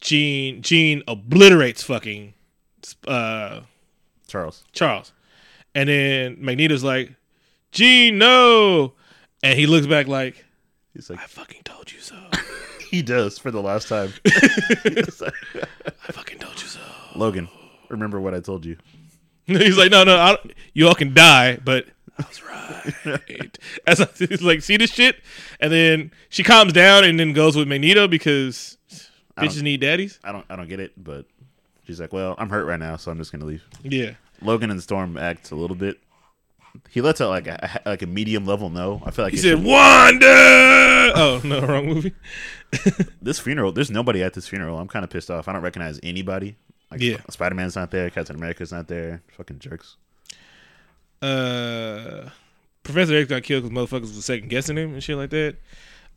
Jean. 0.00 0.62
Jean 0.62 1.02
obliterates 1.06 1.82
fucking 1.82 2.32
uh, 3.06 3.60
Charles. 4.28 4.64
Charles. 4.72 5.12
And 5.74 5.88
then 5.88 6.38
Magneto's 6.40 6.84
like, 6.84 7.12
Jean, 7.70 8.16
no. 8.16 8.94
And 9.42 9.58
he 9.58 9.66
looks 9.66 9.86
back 9.86 10.08
like, 10.08 10.46
He's 10.94 11.10
like, 11.10 11.20
I 11.20 11.26
fucking 11.26 11.62
told 11.62 11.92
you 11.92 12.00
so. 12.00 12.16
he 12.90 13.02
does 13.02 13.38
for 13.38 13.50
the 13.50 13.62
last 13.62 13.88
time. 13.88 14.12
I 14.26 16.12
fucking 16.12 16.38
told 16.38 16.60
you 16.60 16.68
so. 16.68 16.80
Logan, 17.14 17.48
remember 17.88 18.20
what 18.20 18.34
I 18.34 18.40
told 18.40 18.64
you. 18.64 18.76
He's 19.46 19.76
like, 19.78 19.90
no, 19.90 20.04
no, 20.04 20.18
I 20.18 20.36
don't, 20.36 20.52
you 20.74 20.88
all 20.88 20.94
can 20.94 21.14
die, 21.14 21.56
but 21.56 21.86
I 22.18 22.24
was 22.26 22.42
right. 22.42 23.58
As 23.86 24.00
I, 24.00 24.06
he's 24.18 24.42
like, 24.42 24.60
see 24.60 24.76
this 24.76 24.90
shit? 24.90 25.16
And 25.60 25.72
then 25.72 26.12
she 26.28 26.42
calms 26.42 26.72
down 26.72 27.04
and 27.04 27.18
then 27.18 27.32
goes 27.32 27.56
with 27.56 27.66
Magneto 27.66 28.08
because 28.08 28.76
bitches 29.38 29.62
need 29.62 29.80
daddies. 29.80 30.18
I 30.22 30.32
don't, 30.32 30.44
I 30.50 30.56
don't 30.56 30.68
get 30.68 30.80
it, 30.80 30.92
but 31.02 31.24
she's 31.86 31.98
like, 31.98 32.12
well, 32.12 32.34
I'm 32.36 32.50
hurt 32.50 32.64
right 32.64 32.78
now, 32.78 32.96
so 32.96 33.10
I'm 33.10 33.18
just 33.18 33.32
gonna 33.32 33.46
leave. 33.46 33.64
Yeah. 33.82 34.12
Logan 34.42 34.70
and 34.70 34.82
Storm 34.82 35.16
act 35.16 35.50
a 35.50 35.54
little 35.54 35.76
bit. 35.76 35.98
He 36.90 37.00
lets 37.00 37.20
out 37.20 37.30
like 37.30 37.46
a 37.46 37.80
like 37.86 38.02
a 38.02 38.06
medium 38.06 38.44
level 38.46 38.70
no. 38.70 39.02
I 39.04 39.10
feel 39.10 39.24
like 39.24 39.32
He 39.32 39.38
said, 39.38 39.62
Wanda! 39.62 41.12
Oh, 41.14 41.40
no, 41.44 41.60
wrong 41.66 41.86
movie. 41.86 42.14
this 43.22 43.38
funeral. 43.38 43.72
There's 43.72 43.90
nobody 43.90 44.22
at 44.22 44.34
this 44.34 44.46
funeral. 44.48 44.78
I'm 44.78 44.88
kind 44.88 45.04
of 45.04 45.10
pissed 45.10 45.30
off. 45.30 45.48
I 45.48 45.52
don't 45.52 45.62
recognize 45.62 45.98
anybody. 46.02 46.56
Like, 46.90 47.00
Yeah. 47.00 47.16
Spider 47.30 47.54
Man's 47.54 47.76
not 47.76 47.90
there. 47.90 48.10
Captain 48.10 48.36
America's 48.36 48.72
not 48.72 48.88
there. 48.88 49.22
Fucking 49.36 49.58
jerks. 49.58 49.96
uh, 51.22 52.28
Professor 52.82 53.16
X 53.16 53.28
got 53.28 53.42
killed 53.42 53.64
because 53.68 53.76
motherfuckers 53.76 54.14
was 54.14 54.24
second 54.24 54.48
guessing 54.48 54.76
him 54.76 54.94
and 54.94 55.02
shit 55.02 55.16
like 55.16 55.30
that. 55.30 55.56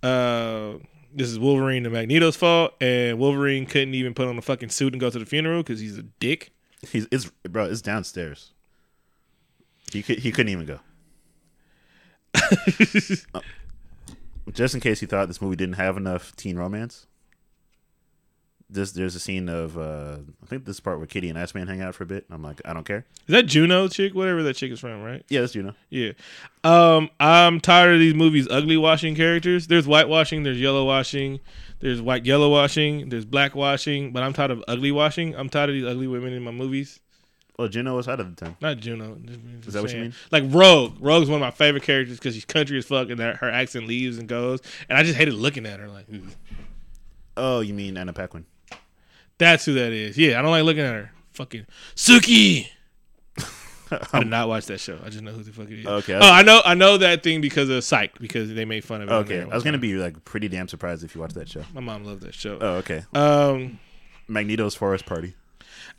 Uh, 0.04 0.78
this 1.14 1.28
is 1.30 1.38
Wolverine 1.40 1.86
and 1.86 1.94
Magneto's 1.94 2.36
fault, 2.38 2.74
and 2.80 3.20
Wolverine 3.20 3.66
couldn't 3.66 3.94
even 3.94 4.14
put 4.14 4.28
on 4.28 4.38
a 4.38 4.42
fucking 4.42 4.70
suit 4.70 4.94
and 4.94 5.02
go 5.02 5.10
to 5.10 5.20
the 5.20 5.26
funeral 5.26 5.62
because 5.64 5.80
he's 5.80 5.98
a 5.98 6.04
dick. 6.04 6.52
He's 6.90 7.08
it's 7.12 7.30
bro. 7.44 7.66
It's 7.66 7.82
downstairs. 7.82 8.52
He 9.92 10.02
could 10.04 10.20
he 10.20 10.32
couldn't 10.32 10.52
even 10.52 10.66
go. 10.66 10.80
Uh, 13.34 13.42
just 14.54 14.74
in 14.74 14.82
case 14.82 15.02
you 15.02 15.08
thought 15.08 15.28
this 15.28 15.42
movie 15.42 15.56
didn't 15.56 15.76
have 15.76 15.98
enough 15.98 16.36
teen 16.36 16.58
romance. 16.58 17.06
This 18.70 18.92
there's 18.94 19.16
a 19.16 19.20
scene 19.20 19.50
of 19.50 19.78
uh 19.78 20.18
I 20.42 20.46
think 20.46 20.66
this 20.66 20.80
part 20.80 20.98
where 20.98 21.08
Kitty 21.08 21.30
and 21.30 21.38
Iceman 21.38 21.68
hang 21.68 21.82
out 21.82 21.94
for 21.94 22.04
a 22.04 22.08
bit. 22.08 22.26
I'm 22.30 22.42
like 22.42 22.62
I 22.66 22.74
don't 22.74 22.86
care. 22.86 23.06
Is 23.28 23.34
that 23.34 23.44
Juno 23.44 23.88
chick? 23.88 24.16
Whatever 24.16 24.44
that 24.44 24.56
chick 24.56 24.72
is 24.72 24.80
from, 24.80 25.04
right? 25.04 25.24
Yeah, 25.30 25.42
that's 25.42 25.54
Juno. 25.54 25.76
Yeah. 25.90 26.12
Um, 26.64 27.10
I'm 27.20 27.60
tired 27.60 27.94
of 27.94 28.00
these 28.00 28.16
movies 28.16 28.48
ugly 28.50 28.78
washing 28.78 29.16
characters. 29.16 29.68
There's 29.68 29.88
white 29.88 30.08
washing, 30.10 30.44
there's 30.44 30.60
yellow 30.60 30.86
washing, 30.86 31.40
there's 31.80 32.02
white 32.02 32.26
yellow 32.26 32.50
washing, 32.50 33.10
there's 33.10 33.26
black 33.26 33.56
washing, 33.56 34.12
but 34.14 34.24
I'm 34.24 34.34
tired 34.34 34.52
of 34.52 34.64
ugly 34.68 34.92
washing. 34.92 35.36
I'm 35.36 35.50
tired 35.50 35.70
of 35.70 35.76
these 35.76 35.86
ugly 35.86 36.08
women 36.08 36.34
in 36.34 36.44
my 36.44 36.52
movies. 36.52 37.00
Well, 37.62 37.70
Juno 37.70 37.96
was 37.96 38.08
out 38.08 38.20
of 38.20 38.36
the 38.36 38.44
time. 38.46 38.58
Not 38.60 38.78
Juno. 38.78 39.20
Is 39.68 39.76
that 39.76 39.84
what 39.84 39.94
you 39.94 40.02
mean? 40.02 40.14
Like 40.32 40.46
Rogue. 40.48 40.96
Rogue's 41.00 41.30
one 41.30 41.36
of 41.36 41.42
my 41.42 41.52
favorite 41.52 41.84
characters 41.84 42.18
because 42.18 42.34
she's 42.34 42.44
country 42.44 42.76
as 42.80 42.88
fuck 42.88 43.12
and 43.12 43.20
her, 43.20 43.36
her 43.36 43.52
accent 43.52 43.86
leaves 43.86 44.18
and 44.18 44.28
goes. 44.28 44.62
And 44.90 44.98
I 44.98 45.04
just 45.04 45.16
hated 45.16 45.36
looking 45.36 45.68
at 45.68 45.80
her. 45.80 45.88
Like, 45.88 46.10
"Ooh." 46.12 46.24
Oh, 47.38 47.60
you 47.60 47.76
mean 47.76 47.98
Anna 47.98 48.14
Paquin? 48.14 48.48
that's 49.38 49.64
who 49.64 49.76
that 49.76 49.92
is. 49.92 50.18
Yeah, 50.18 50.40
I 50.40 50.42
don't 50.42 50.50
like 50.50 50.64
looking 50.64 50.82
at 50.82 50.92
her. 50.92 51.12
Fucking 51.34 51.68
Sookie. 51.96 52.66
I 53.92 54.20
did 54.20 54.28
not 54.30 54.48
watch 54.48 54.66
that 54.66 54.80
show. 54.80 54.98
I 55.06 55.10
just 55.10 55.22
know 55.22 55.32
who 55.32 55.44
the 55.44 55.52
fuck 55.52 55.70
it 55.70 55.82
is. 55.82 55.86
Okay. 55.86 56.16
Oh, 56.16 56.32
I 56.32 56.42
know. 56.42 56.64
I 56.66 56.74
know 56.74 56.98
that 56.98 57.22
thing 57.22 57.42
because 57.42 57.70
of 57.70 57.84
Psych 57.84 58.18
because 58.18 58.52
they 58.52 58.66
made 58.66 58.84
fun 58.84 59.04
of 59.04 59.10
it. 59.10 59.14
Okay, 59.14 59.42
I 59.44 59.54
was 59.54 59.64
gonna 59.64 59.78
be 59.78 59.98
like 59.98 60.26
pretty 60.26 60.48
damn 60.48 60.68
surprised 60.68 61.04
if 61.04 61.14
you 61.14 61.22
watched 61.22 61.36
that 61.36 61.48
show. 61.48 61.64
My 61.76 61.82
mom 61.82 62.06
loved 62.06 62.24
that 62.24 62.34
show. 62.34 62.58
Oh, 62.60 62.76
okay. 62.78 63.04
Um. 63.14 63.78
Magneto's 64.28 64.74
Forest 64.74 65.06
Party. 65.06 65.36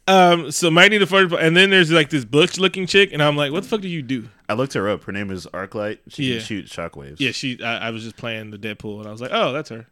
Um. 0.09 0.51
So 0.51 0.71
Magneto 0.71 1.07
first, 1.07 1.33
and 1.35 1.57
then 1.57 1.71
there's 1.71 1.91
like 1.91 2.11
this 2.11 2.25
butch 2.25 2.59
looking 2.59 2.87
chick, 2.87 3.13
and 3.13 3.23
I'm 3.23 3.37
like, 3.37 3.53
what 3.53 3.63
the 3.63 3.69
fuck 3.69 3.81
do 3.81 3.89
you 3.89 4.03
do? 4.03 4.29
I 4.49 4.55
looked 4.55 4.73
her 4.75 4.89
up. 4.89 5.05
Her 5.05 5.13
name 5.13 5.31
is 5.31 5.47
Arclight. 5.47 5.99
She 6.09 6.25
Yeah. 6.25 6.37
can 6.39 6.45
shoot 6.45 6.67
shockwaves. 6.67 7.17
Yeah, 7.21 7.31
she. 7.31 7.63
I, 7.63 7.89
I 7.89 7.91
was 7.91 8.03
just 8.03 8.17
playing 8.17 8.51
the 8.51 8.59
Deadpool, 8.59 8.99
and 8.99 9.07
I 9.09 9.13
was 9.13 9.21
like, 9.21 9.31
oh, 9.33 9.53
that's 9.53 9.69
her. 9.71 9.87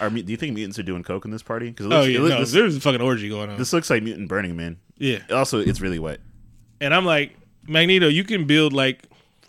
Are, 0.00 0.08
do 0.08 0.22
you 0.32 0.36
think 0.38 0.54
mutants 0.54 0.78
are 0.78 0.82
doing 0.82 1.02
coke 1.02 1.24
in 1.26 1.30
this 1.30 1.42
party? 1.42 1.68
Because 1.68 1.86
Oh 1.86 2.02
yeah, 2.02 2.18
no, 2.18 2.40
this, 2.40 2.52
there's 2.52 2.76
a 2.76 2.80
fucking 2.80 3.02
orgy 3.02 3.28
going 3.28 3.50
on. 3.50 3.58
this 3.58 3.72
looks 3.72 3.90
like 3.90 4.02
mutant 4.02 4.28
Burning 4.28 4.56
Man. 4.56 4.78
yeah, 4.96 5.18
Also, 5.30 5.58
it's 5.60 5.80
really 5.82 5.98
wet. 5.98 6.20
and 6.80 6.94
I'm 6.94 7.04
like, 7.04 7.36
Magneto, 7.68 8.08
you 8.08 8.24
can 8.24 8.46
build 8.46 8.72
like, 8.72 9.04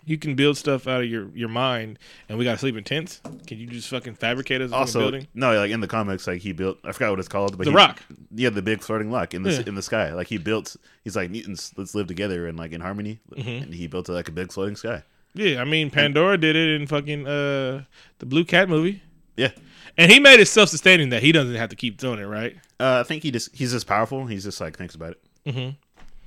you 0.06 0.18
can 0.18 0.34
build 0.34 0.56
stuff 0.56 0.86
out 0.86 1.02
of 1.02 1.08
your 1.08 1.28
your 1.34 1.48
mind, 1.48 1.98
and 2.28 2.38
we 2.38 2.44
got 2.44 2.52
to 2.52 2.58
sleep 2.58 2.76
in 2.76 2.84
tents. 2.84 3.20
Can 3.46 3.58
you 3.58 3.66
just 3.66 3.88
fucking 3.88 4.14
fabricate 4.14 4.60
us 4.60 4.70
a 4.70 4.74
Also, 4.74 5.00
building? 5.00 5.26
no, 5.34 5.54
like 5.56 5.70
in 5.70 5.80
the 5.80 5.86
comics, 5.88 6.26
like 6.26 6.40
he 6.42 6.52
built. 6.52 6.78
I 6.84 6.92
forgot 6.92 7.10
what 7.10 7.18
it's 7.18 7.28
called, 7.28 7.56
but 7.56 7.64
The 7.64 7.70
he- 7.70 7.76
Rock. 7.76 8.02
Yeah, 8.34 8.50
the 8.50 8.62
big 8.62 8.80
floating 8.82 9.10
rock 9.10 9.34
in 9.34 9.42
the 9.42 9.52
Yeah. 9.52 9.62
in 9.66 9.74
the 9.74 9.82
sky. 9.82 10.12
Like 10.12 10.28
he 10.28 10.38
built. 10.38 10.76
He's 11.02 11.16
like 11.16 11.30
mutants. 11.30 11.72
Let's 11.76 11.94
live 11.94 12.06
together 12.06 12.46
and 12.46 12.58
like 12.58 12.72
in 12.72 12.80
harmony. 12.80 13.20
Mm-hmm. 13.32 13.64
And 13.64 13.74
he 13.74 13.86
built 13.86 14.08
like 14.08 14.28
a 14.28 14.32
big 14.32 14.52
floating 14.52 14.76
sky. 14.76 15.02
Yeah, 15.34 15.60
I 15.60 15.64
mean, 15.64 15.90
Pandora 15.90 16.38
did 16.38 16.54
it 16.56 16.80
in 16.80 16.86
fucking 16.86 17.26
uh 17.26 17.84
the 18.18 18.26
Blue 18.26 18.44
Cat 18.44 18.68
movie, 18.68 19.02
Yeah. 19.36 19.50
and 19.98 20.12
he 20.12 20.20
made 20.20 20.38
it 20.40 20.46
self 20.46 20.68
sustaining 20.68 21.08
that 21.10 21.22
he 21.22 21.32
doesn't 21.32 21.56
have 21.56 21.70
to 21.70 21.76
keep 21.76 21.96
doing 21.98 22.18
it, 22.20 22.24
right? 22.26 22.56
Uh, 22.78 23.00
I 23.00 23.02
think 23.02 23.22
he 23.24 23.30
just 23.32 23.54
he's 23.54 23.72
just 23.72 23.86
powerful. 23.86 24.26
He's 24.26 24.44
just 24.44 24.60
like 24.60 24.76
thinks 24.78 24.94
about 24.94 25.12
it. 25.12 25.20
Mm-hmm. 25.46 25.70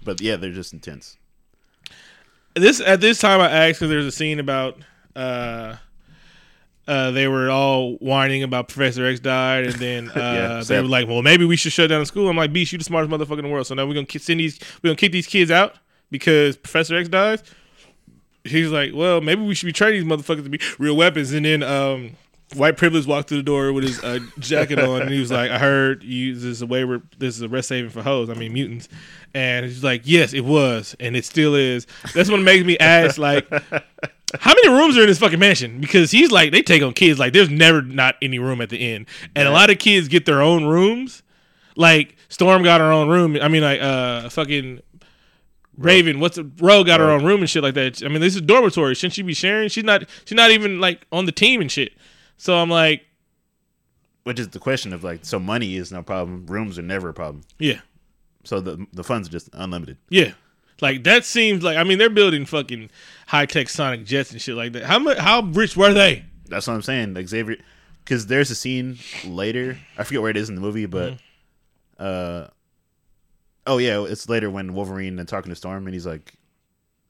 But 0.04 0.22
yeah, 0.22 0.36
they're 0.38 0.52
just 0.52 0.74
intense. 0.74 1.18
This 2.62 2.80
at 2.80 3.02
this 3.02 3.20
time 3.20 3.42
I 3.42 3.50
asked 3.50 3.80
because 3.80 3.90
there's 3.90 4.06
a 4.06 4.12
scene 4.12 4.40
about 4.40 4.78
uh 5.16 5.76
uh 6.88 7.12
they 7.12 7.28
were 7.28 7.50
all 7.50 7.96
whining 7.96 8.44
about 8.44 8.68
Professor 8.70 9.06
X 9.06 9.20
died 9.20 9.66
and 9.66 9.76
then 9.76 10.10
uh 10.16 10.16
Yeah, 10.16 10.64
they 10.64 10.82
were 10.82 10.88
like, 10.88 11.08
Well 11.08 11.22
maybe 11.22 11.46
we 11.46 11.56
should 11.56 11.72
shut 11.72 11.90
down 11.90 12.00
the 12.00 12.06
school. 12.06 12.30
I'm 12.30 12.38
like, 12.38 12.54
Beast, 12.54 12.72
you 12.72 12.78
the 12.78 12.84
smartest 12.84 13.12
motherfucker 13.12 13.40
in 13.40 13.46
the 13.46 13.52
world. 13.52 13.68
So 13.68 13.76
now 13.76 13.86
we're 13.86 13.94
gonna 13.94 14.08
send 14.20 14.40
these 14.40 14.60
we're 14.82 14.90
gonna 14.90 14.98
kick 14.98 15.12
these 15.12 15.28
kids 15.28 15.52
out 15.52 15.76
because 16.12 16.56
Professor 16.58 16.96
X 16.98 17.10
dies. 17.10 17.44
He's 18.44 18.70
like, 18.70 18.92
Well, 18.94 19.22
maybe 19.22 19.42
we 19.44 19.56
should 19.56 19.66
be 19.66 19.74
training 19.74 20.08
these 20.08 20.10
motherfuckers 20.12 20.44
to 20.44 20.50
be 20.50 20.60
real 20.80 20.96
weapons 20.96 21.34
and 21.34 21.46
then 21.46 21.64
um 21.64 22.12
White 22.56 22.78
privilege 22.78 23.06
walked 23.06 23.28
through 23.28 23.40
the 23.40 23.44
door 23.44 23.74
with 23.74 23.84
his 23.84 24.02
uh, 24.04 24.20
jacket 24.40 24.80
on, 24.80 25.02
and 25.02 25.12
he 25.12 25.20
was 25.20 25.32
like, 25.32 25.52
"I 25.52 25.60
heard 25.60 26.04
you. 26.04 26.34
This 26.34 26.44
is 26.46 26.62
a 26.62 26.66
way. 26.66 26.86
Where, 26.86 27.02
this 27.18 27.36
is 27.36 27.42
a 27.42 27.50
rest 27.50 27.68
saving 27.68 27.90
for 27.90 28.02
hoes. 28.02 28.30
I 28.30 28.36
mean 28.36 28.54
mutants." 28.54 28.88
And 29.34 29.66
he's 29.66 29.84
like, 29.84 30.04
"Yes, 30.06 30.34
it 30.34 30.46
was, 30.46 30.96
and 31.00 31.18
it 31.18 31.26
still 31.26 31.56
is." 31.56 31.86
That's 32.14 32.30
what 32.30 32.40
makes 32.40 32.66
me 32.66 32.78
ask, 32.78 33.18
like, 33.18 33.50
how 34.40 34.54
many 34.54 34.70
rooms 34.70 34.98
are 34.98 35.02
in 35.02 35.08
this 35.08 35.20
fucking 35.20 35.40
mansion? 35.40 35.82
Because 35.82 36.12
he's 36.12 36.32
like, 36.32 36.52
they 36.52 36.62
take 36.62 36.82
on 36.84 36.94
kids. 36.94 37.20
Like, 37.20 37.34
there's 37.34 37.50
never 37.50 37.82
not 37.82 38.16
any 38.22 38.40
room 38.40 38.62
at 38.62 38.70
the 38.70 38.94
end, 38.94 39.08
and 39.36 39.48
a 39.48 39.52
lot 39.52 39.70
of 39.70 39.78
kids 39.78 40.08
get 40.08 40.26
their 40.26 40.42
own 40.42 40.66
rooms. 40.66 41.24
Like 41.76 42.16
Storm 42.30 42.64
got 42.64 42.82
her 42.82 42.92
own 42.92 43.10
room. 43.10 43.38
I 43.42 43.50
mean, 43.50 43.62
like, 43.62 43.82
uh, 43.82 44.30
fucking 44.30 44.82
Raven, 45.78 46.20
what's 46.20 46.38
the 46.38 46.50
Rogue 46.60 46.88
got 46.88 47.00
her 47.00 47.10
own 47.10 47.24
room 47.24 47.42
and 47.42 47.50
shit 47.50 47.62
like 47.62 47.76
that. 47.76 48.04
I 48.04 48.08
mean, 48.08 48.20
this 48.20 48.36
is 48.36 48.42
dormitory. 48.42 48.96
Shouldn't 48.96 49.14
she 49.14 49.22
be 49.22 49.34
sharing? 49.34 49.70
She's 49.70 49.84
not. 49.84 50.06
She's 50.26 50.36
not 50.36 50.52
even 50.52 50.80
like 50.80 51.06
on 51.12 51.26
the 51.26 51.32
team 51.32 51.62
and 51.62 51.72
shit. 51.72 51.94
So 52.38 52.56
I'm 52.58 52.70
like, 52.70 53.06
Which 54.24 54.40
is 54.40 54.50
the 54.50 54.60
question 54.60 54.94
of 54.94 55.04
like, 55.04 55.26
so 55.26 55.40
money 55.40 55.76
is 55.76 55.92
no 55.92 56.04
problem. 56.04 56.46
Rooms 56.48 56.78
are 56.78 56.84
never 56.84 57.10
a 57.10 57.14
problem. 57.14 57.44
yeah, 57.60 57.80
So 58.44 58.60
the 58.62 58.86
the 58.94 59.04
funds 59.04 59.28
are 59.28 59.32
just 59.32 59.50
unlimited. 59.54 59.98
yeah. 60.10 60.34
Like 60.80 61.04
that 61.06 61.26
seems 61.26 61.64
like 61.64 61.76
I 61.76 61.84
mean 61.84 61.98
they're 61.98 62.08
building 62.12 62.46
fucking 62.46 62.92
high 63.26 63.48
tech 63.48 63.68
Sonic 63.68 64.06
jets 64.06 64.32
and 64.32 64.40
shit 64.40 64.56
like 64.56 64.74
that. 64.74 64.84
How 64.84 65.00
much? 65.00 65.18
How 65.18 65.42
rich 65.42 65.76
were 65.76 65.92
they? 65.92 66.24
That's 66.48 66.68
what 66.68 66.74
I'm 66.76 66.84
saying. 66.84 67.16
Like 67.16 67.28
Xavier, 67.28 67.58
because 68.04 68.28
there's 68.28 68.52
a 68.52 68.56
scene 68.56 69.00
later. 69.26 69.80
I 69.98 70.04
forget 70.04 70.22
where 70.22 70.30
it 70.30 70.38
is 70.38 70.50
in 70.50 70.56
the 70.56 70.62
movie, 70.62 70.86
but 70.86 71.14
Mm-hmm. 71.14 71.24
uh, 71.98 72.48
oh 73.66 73.80
yeah, 73.80 74.04
it's 74.06 74.30
later 74.30 74.52
when 74.52 74.76
Wolverine 74.76 75.18
and 75.18 75.28
talking 75.28 75.50
to 75.50 75.56
Storm, 75.56 75.88
and 75.88 75.96
he's 75.96 76.06
like, 76.06 76.34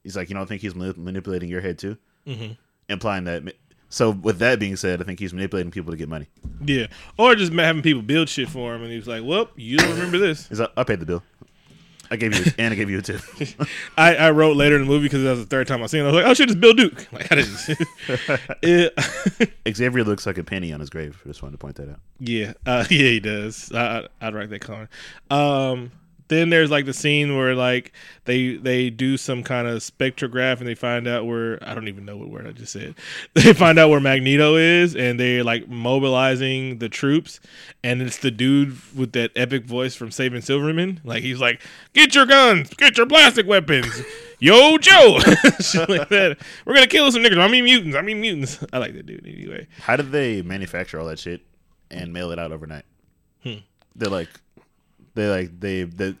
he's 0.02 0.16
like, 0.16 0.30
you 0.30 0.34
don't 0.34 0.46
think 0.46 0.62
he's 0.62 0.72
manip- 0.74 0.96
manipulating 0.96 1.50
your 1.50 1.60
head 1.60 1.78
too, 1.78 1.98
Mhm. 2.26 2.56
implying 2.88 3.24
that 3.24 3.42
So 3.90 4.10
with 4.10 4.38
that 4.40 4.58
being 4.58 4.76
said, 4.76 5.00
I 5.00 5.04
think 5.04 5.18
he's 5.18 5.32
manipulating 5.32 5.70
people 5.70 5.90
to 5.92 5.96
get 5.96 6.08
money. 6.08 6.26
Yeah, 6.64 6.88
or 7.16 7.34
just 7.34 7.52
having 7.52 7.82
people 7.82 8.02
build 8.02 8.28
shit 8.28 8.48
for 8.48 8.74
him, 8.74 8.82
and 8.82 8.92
he's 8.92 9.06
like, 9.08 9.22
"Well, 9.24 9.48
you 9.56 9.78
don't 9.78 9.90
remember 9.90 10.18
this." 10.18 10.46
He's 10.48 10.60
like, 10.60 10.72
I 10.76 10.84
paid 10.84 11.00
the 11.00 11.06
bill. 11.06 11.22
I 12.10 12.16
gave 12.16 12.34
you 12.34 12.50
and 12.56 12.72
I 12.72 12.76
gave 12.76 12.88
you 12.88 12.98
a 12.98 13.02
tip. 13.02 13.20
I, 13.98 14.16
I 14.16 14.30
wrote 14.30 14.56
later 14.56 14.76
in 14.76 14.82
the 14.82 14.86
movie 14.88 15.04
because 15.04 15.22
that 15.24 15.30
was 15.30 15.40
the 15.40 15.46
third 15.46 15.66
time 15.66 15.82
I 15.82 15.86
seen 15.86 16.00
it. 16.00 16.04
I 16.04 16.06
was 16.06 16.14
like, 16.14 16.24
"Oh 16.26 16.32
shit, 16.34 16.48
it's 16.50 16.58
Bill 16.58 16.72
Duke." 16.72 17.06
Like, 17.12 17.30
I 17.30 17.34
didn't. 18.62 18.92
Xavier 19.76 20.04
looks 20.04 20.26
like 20.26 20.38
a 20.38 20.44
penny 20.44 20.72
on 20.72 20.80
his 20.80 20.90
grave. 20.90 21.20
I 21.24 21.28
just 21.28 21.42
wanted 21.42 21.52
to 21.52 21.58
point 21.58 21.76
that 21.76 21.90
out. 21.90 22.00
yeah, 22.18 22.52
uh, 22.66 22.84
yeah, 22.90 22.98
he 23.10 23.20
does. 23.20 23.70
I, 23.72 23.98
I- 24.00 24.08
I'd 24.22 24.34
write 24.34 24.50
that 24.50 24.60
comment. 24.60 24.88
Um, 25.30 25.90
then 26.28 26.50
there's 26.50 26.70
like 26.70 26.86
the 26.86 26.92
scene 26.92 27.36
where 27.36 27.54
like 27.54 27.92
they 28.24 28.56
they 28.56 28.90
do 28.90 29.16
some 29.16 29.42
kind 29.42 29.66
of 29.66 29.78
spectrograph 29.78 30.58
and 30.58 30.66
they 30.66 30.74
find 30.74 31.08
out 31.08 31.26
where 31.26 31.58
I 31.62 31.74
don't 31.74 31.88
even 31.88 32.04
know 32.04 32.16
what 32.16 32.28
word 32.28 32.46
I 32.46 32.52
just 32.52 32.72
said. 32.72 32.94
They 33.34 33.52
find 33.52 33.78
out 33.78 33.90
where 33.90 34.00
Magneto 34.00 34.56
is 34.56 34.94
and 34.94 35.18
they're 35.18 35.44
like 35.44 35.68
mobilizing 35.68 36.78
the 36.78 36.88
troops 36.88 37.40
and 37.82 38.02
it's 38.02 38.18
the 38.18 38.30
dude 38.30 38.76
with 38.94 39.12
that 39.12 39.30
epic 39.36 39.64
voice 39.64 39.94
from 39.94 40.10
Saving 40.10 40.42
Silverman. 40.42 41.00
Like 41.04 41.22
he's 41.22 41.40
like, 41.40 41.62
"Get 41.92 42.14
your 42.14 42.26
guns, 42.26 42.74
get 42.74 42.96
your 42.96 43.06
plastic 43.06 43.46
weapons." 43.46 44.02
Yo, 44.40 44.78
Joe, 44.78 45.18
like 45.88 46.08
that. 46.10 46.36
We're 46.64 46.74
gonna 46.74 46.86
kill 46.86 47.10
some 47.10 47.22
niggas. 47.22 47.38
I 47.38 47.48
mean 47.48 47.64
mutants. 47.64 47.96
I 47.96 48.02
mean 48.02 48.20
mutants. 48.20 48.64
I 48.72 48.78
like 48.78 48.94
that 48.94 49.06
dude 49.06 49.26
anyway. 49.26 49.66
How 49.80 49.96
did 49.96 50.12
they 50.12 50.42
manufacture 50.42 51.00
all 51.00 51.06
that 51.06 51.18
shit 51.18 51.42
and 51.90 52.12
mail 52.12 52.30
it 52.30 52.38
out 52.38 52.52
overnight? 52.52 52.84
Hmm. 53.42 53.58
They're 53.96 54.10
like, 54.10 54.28
they 55.18 55.28
like 55.28 55.60
they 55.60 55.84
they 55.84 56.14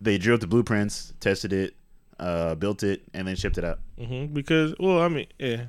they 0.00 0.18
drew 0.18 0.34
up 0.34 0.40
the 0.40 0.46
blueprints, 0.46 1.12
tested 1.20 1.52
it, 1.52 1.74
uh, 2.20 2.54
built 2.54 2.82
it, 2.82 3.02
and 3.14 3.26
then 3.26 3.34
shipped 3.36 3.58
it 3.58 3.64
out. 3.64 3.80
hmm 3.98 4.26
Because, 4.26 4.74
well, 4.78 5.00
I 5.00 5.08
mean, 5.08 5.26
yeah, 5.38 5.64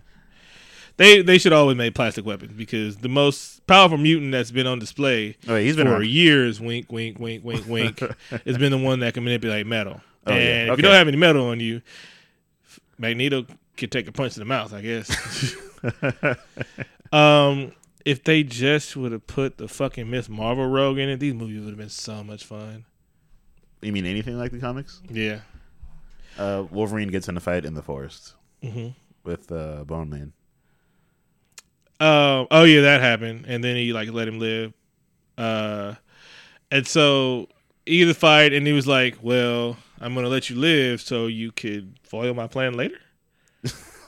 they 0.98 1.22
they 1.22 1.38
should 1.38 1.54
always 1.54 1.78
make 1.78 1.96
plastic 1.96 2.26
weapons 2.26 2.52
because 2.54 2.98
the 2.98 3.10
most 3.10 3.66
powerful 3.66 3.98
mutant 3.98 4.32
that's 4.32 4.52
been 4.52 4.68
on 4.68 4.78
display 4.80 5.36
Oh, 5.48 5.56
he's 5.56 5.76
been 5.76 5.88
for 5.88 5.94
around. 5.94 6.08
years, 6.08 6.60
wink, 6.62 6.92
wink, 6.92 7.20
wink, 7.20 7.44
wink, 7.44 7.66
wink, 7.68 8.00
has 8.46 8.58
been 8.58 8.72
the 8.72 8.78
one 8.78 9.00
that 9.00 9.14
can 9.14 9.24
manipulate 9.24 9.66
metal. 9.66 10.02
Oh, 10.28 10.34
and 10.34 10.68
yeah. 10.68 10.74
if 10.74 10.78
you 10.78 10.84
don't 10.84 10.94
have 10.94 11.08
any 11.08 11.18
metal 11.18 11.48
on 11.48 11.60
you, 11.60 11.82
Magneto 12.98 13.46
could 13.78 13.92
take 13.92 14.08
a 14.08 14.12
punch 14.12 14.36
in 14.36 14.42
the 14.42 14.46
mouth, 14.46 14.74
I 14.74 14.82
guess. 14.82 15.56
um, 17.14 17.72
if 18.06 18.24
they 18.24 18.44
just 18.44 18.96
would 18.96 19.12
have 19.12 19.28
put 19.28 19.58
the 19.58 19.68
fucking 19.68 20.10
Miss 20.10 20.30
Marvel 20.30 20.68
rogue 20.68 20.98
in 20.98 21.10
it, 21.10 21.20
these 21.20 21.34
movies 21.34 21.60
would 21.62 21.70
have 21.70 21.78
been 21.78 21.90
so 21.90 22.24
much 22.24 22.46
fun. 22.46 22.86
You 23.82 23.92
mean 23.92 24.06
anything 24.06 24.38
like 24.38 24.52
the 24.52 24.60
comics? 24.60 25.02
Yeah. 25.10 25.40
Uh, 26.38 26.64
Wolverine 26.70 27.10
gets 27.10 27.28
in 27.28 27.38
a 27.38 27.40
fight 27.40 27.66
in 27.66 27.74
the 27.74 27.82
forest 27.82 28.36
hmm 28.62 28.90
with 29.24 29.52
uh, 29.52 29.84
Bone 29.84 30.10
Man. 30.10 30.34
Um. 32.00 32.48
Oh 32.50 32.64
yeah, 32.64 32.82
that 32.82 33.02
happened, 33.02 33.46
and 33.48 33.62
then 33.64 33.76
he 33.76 33.92
like 33.92 34.10
let 34.12 34.28
him 34.28 34.40
live. 34.40 34.74
Uh, 35.38 35.96
and 36.72 36.88
so 36.88 37.50
he 37.86 38.04
the 38.06 38.14
fight, 38.14 38.54
and 38.54 38.66
he 38.66 38.72
was 38.72 38.88
like, 38.88 39.18
"Well, 39.22 39.78
I'm 40.00 40.16
gonna 40.16 40.30
let 40.30 40.50
you 40.50 40.56
live 40.56 41.02
so 41.02 41.28
you 41.28 41.52
could 41.52 42.00
foil 42.04 42.34
my 42.34 42.48
plan 42.48 42.76
later." 42.76 43.00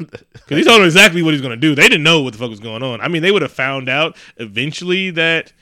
Because 0.34 0.58
he 0.58 0.64
told 0.64 0.80
him 0.82 0.86
exactly 0.86 1.22
what 1.22 1.34
he's 1.34 1.42
gonna 1.42 1.56
do. 1.56 1.76
They 1.76 1.84
didn't 1.90 2.04
know 2.04 2.22
what 2.22 2.34
the 2.34 2.40
fuck 2.40 2.50
was 2.50 2.60
going 2.60 2.84
on. 2.84 3.00
I 3.02 3.08
mean, 3.08 3.22
they 3.22 3.32
would 3.32 3.42
have 3.42 3.52
found 3.52 3.88
out 3.90 4.16
eventually 4.38 5.12
that 5.12 5.54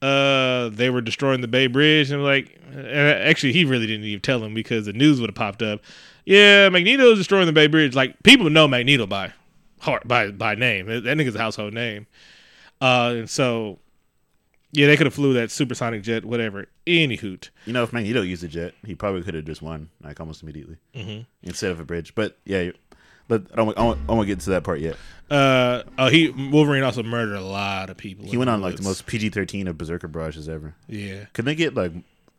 uh 0.00 0.68
they 0.68 0.90
were 0.90 1.00
destroying 1.00 1.40
the 1.40 1.48
Bay 1.48 1.66
Bridge, 1.66 2.10
and 2.10 2.22
like, 2.22 2.60
and 2.72 2.86
actually, 2.86 3.52
he 3.52 3.64
really 3.64 3.86
didn't 3.86 4.04
even 4.04 4.20
tell 4.20 4.38
them 4.38 4.54
because 4.54 4.86
the 4.86 4.92
news 4.92 5.20
would 5.20 5.28
have 5.30 5.34
popped 5.34 5.62
up. 5.62 5.80
Yeah, 6.24 6.68
Magneto's 6.68 7.18
destroying 7.18 7.46
the 7.46 7.52
Bay 7.52 7.66
Bridge. 7.66 7.94
Like 7.94 8.22
people 8.22 8.48
know 8.50 8.68
Magneto 8.68 9.06
by 9.06 9.32
heart 9.80 10.06
by 10.06 10.30
by 10.30 10.54
name. 10.54 10.86
That 10.86 11.04
nigga's 11.04 11.34
a 11.34 11.38
household 11.40 11.74
name. 11.74 12.06
Uh, 12.80 13.14
and 13.16 13.30
so 13.30 13.78
yeah, 14.70 14.86
they 14.86 14.96
could 14.96 15.06
have 15.06 15.14
flew 15.14 15.32
that 15.32 15.50
supersonic 15.50 16.02
jet, 16.02 16.24
whatever. 16.24 16.66
Any 16.86 17.16
hoot. 17.16 17.50
You 17.64 17.72
know, 17.72 17.82
if 17.82 17.92
Magneto 17.92 18.20
used 18.22 18.44
a 18.44 18.48
jet, 18.48 18.74
he 18.84 18.94
probably 18.94 19.22
could 19.22 19.34
have 19.34 19.46
just 19.46 19.62
won 19.62 19.88
like 20.02 20.20
almost 20.20 20.42
immediately 20.42 20.76
Mhm. 20.94 21.26
instead 21.42 21.70
of 21.72 21.80
a 21.80 21.84
bridge. 21.84 22.14
But 22.14 22.36
yeah, 22.44 22.70
but 23.28 23.44
I 23.52 23.56
don't. 23.56 23.78
I 23.78 23.82
won't, 23.82 24.00
I 24.08 24.12
won't 24.12 24.26
get 24.26 24.40
to 24.40 24.50
that 24.50 24.64
part 24.64 24.80
yet. 24.80 24.96
Uh, 25.30 25.82
oh, 25.98 26.08
he 26.08 26.30
Wolverine 26.30 26.82
also 26.82 27.02
murdered 27.02 27.36
a 27.36 27.42
lot 27.42 27.90
of 27.90 27.96
people. 27.98 28.26
He 28.26 28.36
went 28.38 28.48
on 28.50 28.60
like 28.62 28.76
the 28.76 28.82
most 28.82 29.06
PG 29.06 29.28
thirteen 29.30 29.68
of 29.68 29.76
Berserker 29.78 30.08
barrages 30.08 30.48
ever. 30.48 30.74
Yeah. 30.88 31.26
Can 31.34 31.44
they 31.44 31.54
get 31.54 31.74
like 31.74 31.92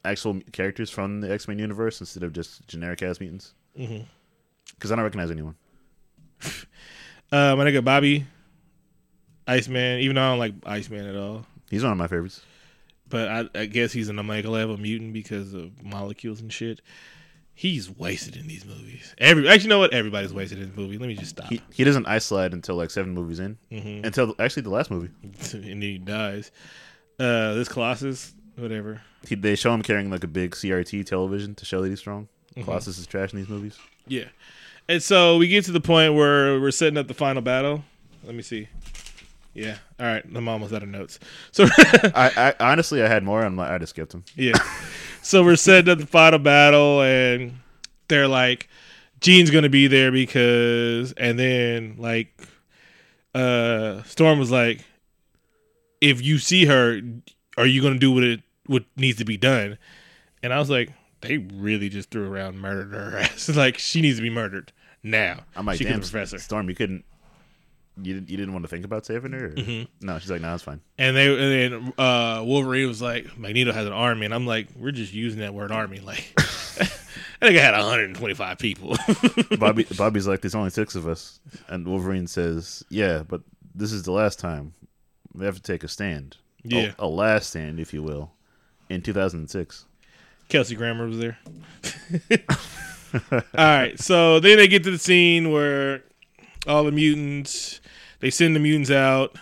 actual 0.03 0.41
characters 0.51 0.89
from 0.89 1.21
the 1.21 1.31
X 1.31 1.47
Men 1.47 1.59
universe 1.59 1.99
instead 1.99 2.23
of 2.23 2.33
just 2.33 2.67
generic 2.67 3.01
ass 3.03 3.19
mutants? 3.19 3.53
Because 3.75 4.91
I 4.91 4.95
don't 4.95 5.03
recognize 5.03 5.31
anyone. 5.31 5.55
Uh, 7.31 7.55
my 7.55 7.63
nigga 7.63 7.83
Bobby, 7.83 8.25
Iceman. 9.47 9.99
Even 9.99 10.15
though 10.15 10.23
I 10.23 10.29
don't 10.31 10.39
like 10.39 10.53
Iceman 10.65 11.05
at 11.05 11.15
all, 11.15 11.45
He's 11.69 11.83
one 11.83 11.91
of 11.91 11.97
my 11.99 12.07
favorites. 12.07 12.41
but 13.07 13.27
I, 13.27 13.49
I 13.61 13.65
guess 13.67 13.91
he's 13.91 14.09
an 14.09 14.17
omega 14.17 14.49
level 14.49 14.77
mutant 14.77 15.13
because 15.13 15.53
of 15.53 15.83
molecules 15.83 16.41
and 16.41 16.51
shit. 16.51 16.81
He's 17.59 17.89
wasted 17.89 18.37
in 18.37 18.47
these 18.47 18.63
movies. 18.65 19.13
Every 19.17 19.45
actually, 19.49 19.63
you 19.63 19.69
know 19.71 19.79
what? 19.79 19.91
Everybody's 19.93 20.31
wasted 20.33 20.59
in 20.59 20.69
this 20.69 20.77
movie. 20.77 20.97
Let 20.97 21.07
me 21.09 21.15
just 21.15 21.31
stop. 21.31 21.47
He 21.49 21.61
he 21.73 21.83
doesn't 21.83 22.05
ice 22.05 22.23
slide 22.23 22.53
until 22.53 22.77
like 22.77 22.89
seven 22.89 23.13
movies 23.13 23.37
in. 23.41 23.57
Mhm. 23.69 24.05
Until 24.05 24.33
actually 24.39 24.61
the 24.61 24.69
last 24.69 24.89
movie, 24.89 25.09
and 25.23 25.63
then 25.65 25.81
he 25.81 25.97
dies. 25.97 26.51
Uh, 27.19 27.55
this 27.55 27.67
Colossus, 27.67 28.33
whatever. 28.55 29.01
he, 29.27 29.35
they 29.35 29.55
show 29.55 29.73
him 29.73 29.81
carrying 29.81 30.09
like 30.09 30.23
a 30.23 30.27
big 30.27 30.51
CRT 30.51 31.05
television 31.05 31.53
to 31.55 31.65
show 31.65 31.81
that 31.81 31.89
he's 31.89 31.99
strong. 31.99 32.29
Mm-hmm. 32.51 32.63
Colossus 32.63 32.97
is 32.97 33.05
trash 33.05 33.33
in 33.33 33.39
these 33.39 33.49
movies. 33.49 33.77
Yeah. 34.07 34.29
And 34.87 35.03
so 35.03 35.35
we 35.37 35.49
get 35.49 35.65
to 35.65 35.73
the 35.73 35.81
point 35.81 36.13
where 36.13 36.61
we're 36.61 36.71
setting 36.71 36.97
up 36.97 37.09
the 37.09 37.13
final 37.13 37.41
battle. 37.41 37.83
Let 38.23 38.35
me 38.35 38.41
see. 38.41 38.69
Yeah. 39.53 39.75
All 39.99 40.05
right. 40.05 40.23
I'm 40.33 40.47
almost 40.47 40.73
out 40.73 40.81
of 40.83 40.87
notes. 40.87 41.19
So 41.51 41.65
I, 41.77 42.53
I 42.57 42.71
honestly 42.71 43.03
I 43.03 43.07
had 43.09 43.23
more. 43.25 43.43
I'm 43.43 43.57
like 43.57 43.69
I 43.69 43.77
just 43.79 43.89
skipped 43.89 44.13
them. 44.13 44.23
yeah. 44.37 44.53
So 45.21 45.43
we're 45.43 45.55
setting 45.55 45.91
up 45.91 45.99
the 45.99 46.07
final 46.07 46.39
battle, 46.39 47.01
and 47.01 47.59
they're 48.07 48.27
like, 48.27 48.67
Jean's 49.21 49.51
gonna 49.51 49.69
be 49.69 49.87
there 49.87 50.11
because, 50.11 51.11
and 51.13 51.37
then 51.37 51.95
like, 51.97 52.33
uh, 53.35 54.01
Storm 54.03 54.39
was 54.39 54.51
like, 54.51 54.83
if 56.01 56.21
you 56.21 56.37
see 56.37 56.65
her, 56.65 57.01
are 57.57 57.65
you 57.65 57.81
gonna 57.81 57.99
do 57.99 58.11
what 58.11 58.23
it 58.23 58.41
what 58.65 58.85
needs 58.95 59.17
to 59.19 59.25
be 59.25 59.37
done? 59.37 59.77
And 60.41 60.53
I 60.53 60.59
was 60.59 60.69
like, 60.69 60.91
they 61.21 61.37
really 61.37 61.89
just 61.89 62.11
threw 62.11 62.31
around 62.31 62.59
murdered 62.59 62.93
her 62.93 63.17
ass. 63.19 63.49
like 63.49 63.77
she 63.77 64.01
needs 64.01 64.17
to 64.17 64.21
be 64.23 64.29
murdered 64.29 64.71
now. 65.03 65.41
I'm 65.55 65.65
like 65.65 65.77
she 65.77 65.83
damn, 65.83 65.99
professor. 65.99 66.39
Storm, 66.39 66.69
you 66.69 66.75
couldn't. 66.75 67.03
You 68.03 68.13
didn't, 68.15 68.29
you 68.29 68.37
didn't 68.37 68.53
want 68.53 68.63
to 68.63 68.69
think 68.69 68.85
about 68.85 69.05
saving 69.05 69.31
her? 69.33 69.49
Mm-hmm. 69.49 70.05
No, 70.05 70.19
she's 70.19 70.29
like, 70.31 70.41
no, 70.41 70.53
it's 70.53 70.63
fine. 70.63 70.81
And 70.97 71.15
they 71.15 71.27
and 71.27 71.73
then 71.73 71.93
uh, 71.97 72.41
Wolverine 72.45 72.87
was 72.87 73.01
like, 73.01 73.37
Magneto 73.37 73.71
has 73.71 73.85
an 73.85 73.93
army, 73.93 74.25
and 74.25 74.33
I'm 74.33 74.45
like, 74.47 74.67
we're 74.75 74.91
just 74.91 75.13
using 75.13 75.39
that 75.41 75.53
word 75.53 75.71
army. 75.71 75.99
Like, 75.99 76.33
I 76.37 77.47
think 77.47 77.57
I 77.57 77.61
had 77.61 77.73
125 77.73 78.57
people. 78.57 78.95
Bobby 79.59 79.85
Bobby's 79.97 80.27
like, 80.27 80.41
there's 80.41 80.55
only 80.55 80.69
six 80.69 80.95
of 80.95 81.07
us, 81.07 81.39
and 81.67 81.87
Wolverine 81.87 82.27
says, 82.27 82.83
yeah, 82.89 83.23
but 83.27 83.41
this 83.75 83.91
is 83.91 84.03
the 84.03 84.11
last 84.11 84.39
time 84.39 84.73
we 85.33 85.45
have 85.45 85.55
to 85.55 85.61
take 85.61 85.83
a 85.83 85.87
stand. 85.87 86.37
A- 86.65 86.67
Yeah. 86.67 86.91
a, 86.99 87.07
last 87.07 87.49
stand, 87.51 87.79
if 87.79 87.93
you 87.93 88.03
will, 88.03 88.31
in 88.89 89.01
2006. 89.01 89.85
Kelsey 90.49 90.75
Grammer 90.75 91.07
was 91.07 91.17
there. 91.19 91.37
all 93.31 93.41
right, 93.57 93.99
so 93.99 94.39
then 94.39 94.57
they 94.57 94.67
get 94.67 94.83
to 94.83 94.91
the 94.91 94.97
scene 94.99 95.51
where 95.51 96.03
all 96.67 96.83
the 96.83 96.91
mutants 96.91 97.78
they 98.19 98.29
send 98.29 98.55
the 98.55 98.59
mutants 98.59 98.91
out, 98.91 99.35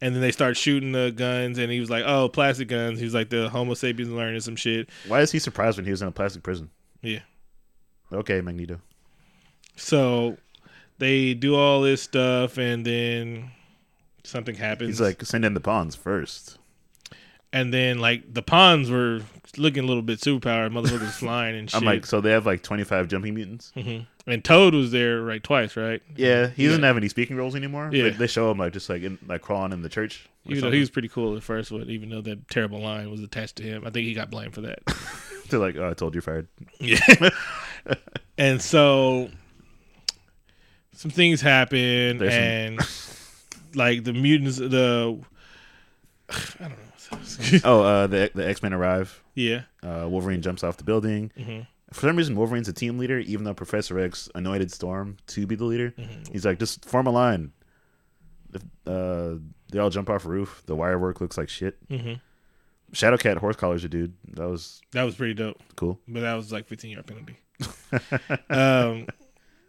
and 0.00 0.14
then 0.14 0.22
they 0.22 0.32
start 0.32 0.56
shooting 0.56 0.92
the 0.92 1.12
guns. 1.14 1.58
And 1.58 1.70
he 1.70 1.80
was 1.80 1.90
like, 1.90 2.04
"Oh, 2.06 2.28
plastic 2.28 2.68
guns." 2.68 2.98
He 2.98 3.04
was 3.04 3.14
like, 3.14 3.30
"The 3.30 3.48
Homo 3.48 3.74
sapiens 3.74 4.10
learning 4.10 4.40
some 4.40 4.56
shit." 4.56 4.88
Why 5.06 5.20
is 5.20 5.32
he 5.32 5.38
surprised 5.38 5.78
when 5.78 5.84
he 5.84 5.90
was 5.90 6.02
in 6.02 6.08
a 6.08 6.12
plastic 6.12 6.42
prison? 6.42 6.70
Yeah. 7.02 7.20
Okay, 8.12 8.40
Magneto. 8.40 8.80
So 9.76 10.38
they 10.98 11.34
do 11.34 11.54
all 11.54 11.82
this 11.82 12.02
stuff, 12.02 12.58
and 12.58 12.84
then 12.84 13.50
something 14.24 14.54
happens. 14.54 14.88
He's 14.90 15.00
like, 15.00 15.22
send 15.24 15.44
in 15.44 15.54
the 15.54 15.60
pawns 15.60 15.94
first. 15.94 16.58
And 17.52 17.72
then 17.72 17.98
like 17.98 18.32
the 18.32 18.42
pawns 18.42 18.90
were 18.90 19.20
looking 19.56 19.84
a 19.84 19.86
little 19.86 20.02
bit 20.02 20.20
superpowered. 20.20 20.72
Motherfuckers 20.72 21.12
flying 21.12 21.56
and 21.56 21.70
shit. 21.70 21.76
I'm 21.80 21.84
like, 21.86 22.06
so 22.06 22.20
they 22.20 22.30
have 22.32 22.46
like 22.46 22.62
25 22.62 23.08
jumping 23.08 23.34
mutants? 23.34 23.72
hmm 23.74 24.00
and 24.28 24.44
Toad 24.44 24.74
was 24.74 24.90
there 24.90 25.22
right 25.22 25.42
twice, 25.42 25.74
right? 25.76 26.02
Yeah, 26.14 26.48
he 26.48 26.66
doesn't 26.66 26.82
have 26.82 26.98
any 26.98 27.08
speaking 27.08 27.36
roles 27.36 27.56
anymore. 27.56 27.88
Yeah. 27.92 28.10
They, 28.10 28.26
show 28.26 28.50
him 28.50 28.58
like 28.58 28.74
just 28.74 28.90
like 28.90 29.02
in, 29.02 29.18
like 29.26 29.40
crawling 29.40 29.72
in 29.72 29.80
the 29.80 29.88
church. 29.88 30.28
Even 30.44 30.64
though 30.64 30.70
he 30.70 30.80
was 30.80 30.90
pretty 30.90 31.08
cool 31.08 31.36
at 31.36 31.42
first, 31.42 31.70
but 31.70 31.88
even 31.88 32.10
though 32.10 32.20
that 32.20 32.48
terrible 32.48 32.80
line 32.80 33.10
was 33.10 33.22
attached 33.22 33.56
to 33.56 33.62
him, 33.62 33.86
I 33.86 33.90
think 33.90 34.06
he 34.06 34.12
got 34.14 34.30
blamed 34.30 34.54
for 34.54 34.60
that. 34.62 34.80
They're 35.48 35.58
like, 35.58 35.76
oh, 35.76 35.88
I 35.88 35.94
told 35.94 36.14
you 36.14 36.20
fired. 36.20 36.46
yeah. 36.78 36.98
and 38.38 38.60
so 38.60 39.30
some 40.92 41.10
things 41.10 41.40
happen, 41.40 42.18
There's 42.18 42.32
some- 42.34 42.42
and 42.42 42.80
like 43.74 44.04
the 44.04 44.12
mutants, 44.12 44.58
the 44.58 45.18
I 46.30 46.34
don't 46.60 46.70
know. 46.70 46.76
Oh, 47.64 47.82
uh, 47.82 48.06
the 48.06 48.30
the 48.34 48.46
X 48.46 48.62
Men 48.62 48.72
arrive. 48.72 49.22
yeah. 49.34 49.62
Uh, 49.82 50.06
Wolverine 50.08 50.42
jumps 50.42 50.62
off 50.64 50.76
the 50.76 50.84
building. 50.84 51.30
hmm 51.36 51.60
For 51.92 52.00
some 52.06 52.16
reason, 52.16 52.36
Wolverine's 52.36 52.68
a 52.68 52.72
team 52.72 52.98
leader, 52.98 53.18
even 53.18 53.44
though 53.44 53.54
Professor 53.54 53.98
X 53.98 54.28
anointed 54.34 54.70
Storm 54.72 55.16
to 55.28 55.46
be 55.46 55.54
the 55.54 55.64
leader. 55.64 55.92
Mm-hmm. 55.96 56.32
He's 56.32 56.44
like, 56.44 56.58
just 56.58 56.84
form 56.84 57.06
a 57.06 57.10
line. 57.10 57.52
If, 58.52 58.62
uh, 58.86 59.38
they 59.70 59.78
all 59.78 59.90
jump 59.90 60.08
off 60.10 60.24
a 60.24 60.28
roof. 60.28 60.62
The 60.66 60.74
wire 60.74 60.98
work 60.98 61.20
looks 61.20 61.36
like 61.38 61.48
shit. 61.48 61.76
hmm 61.90 62.14
Shadowcat 62.92 63.36
horse 63.36 63.56
collars 63.56 63.84
a 63.84 63.88
dude. 63.88 64.14
That 64.34 64.48
was 64.48 64.80
That 64.92 65.02
was 65.02 65.14
pretty 65.14 65.34
dope, 65.34 65.60
cool. 65.76 66.00
but 66.08 66.20
that 66.20 66.34
was 66.34 66.50
like 66.52 66.66
15 66.66 66.90
yard 66.90 67.06
penalty. 67.06 67.36
um, 68.50 69.06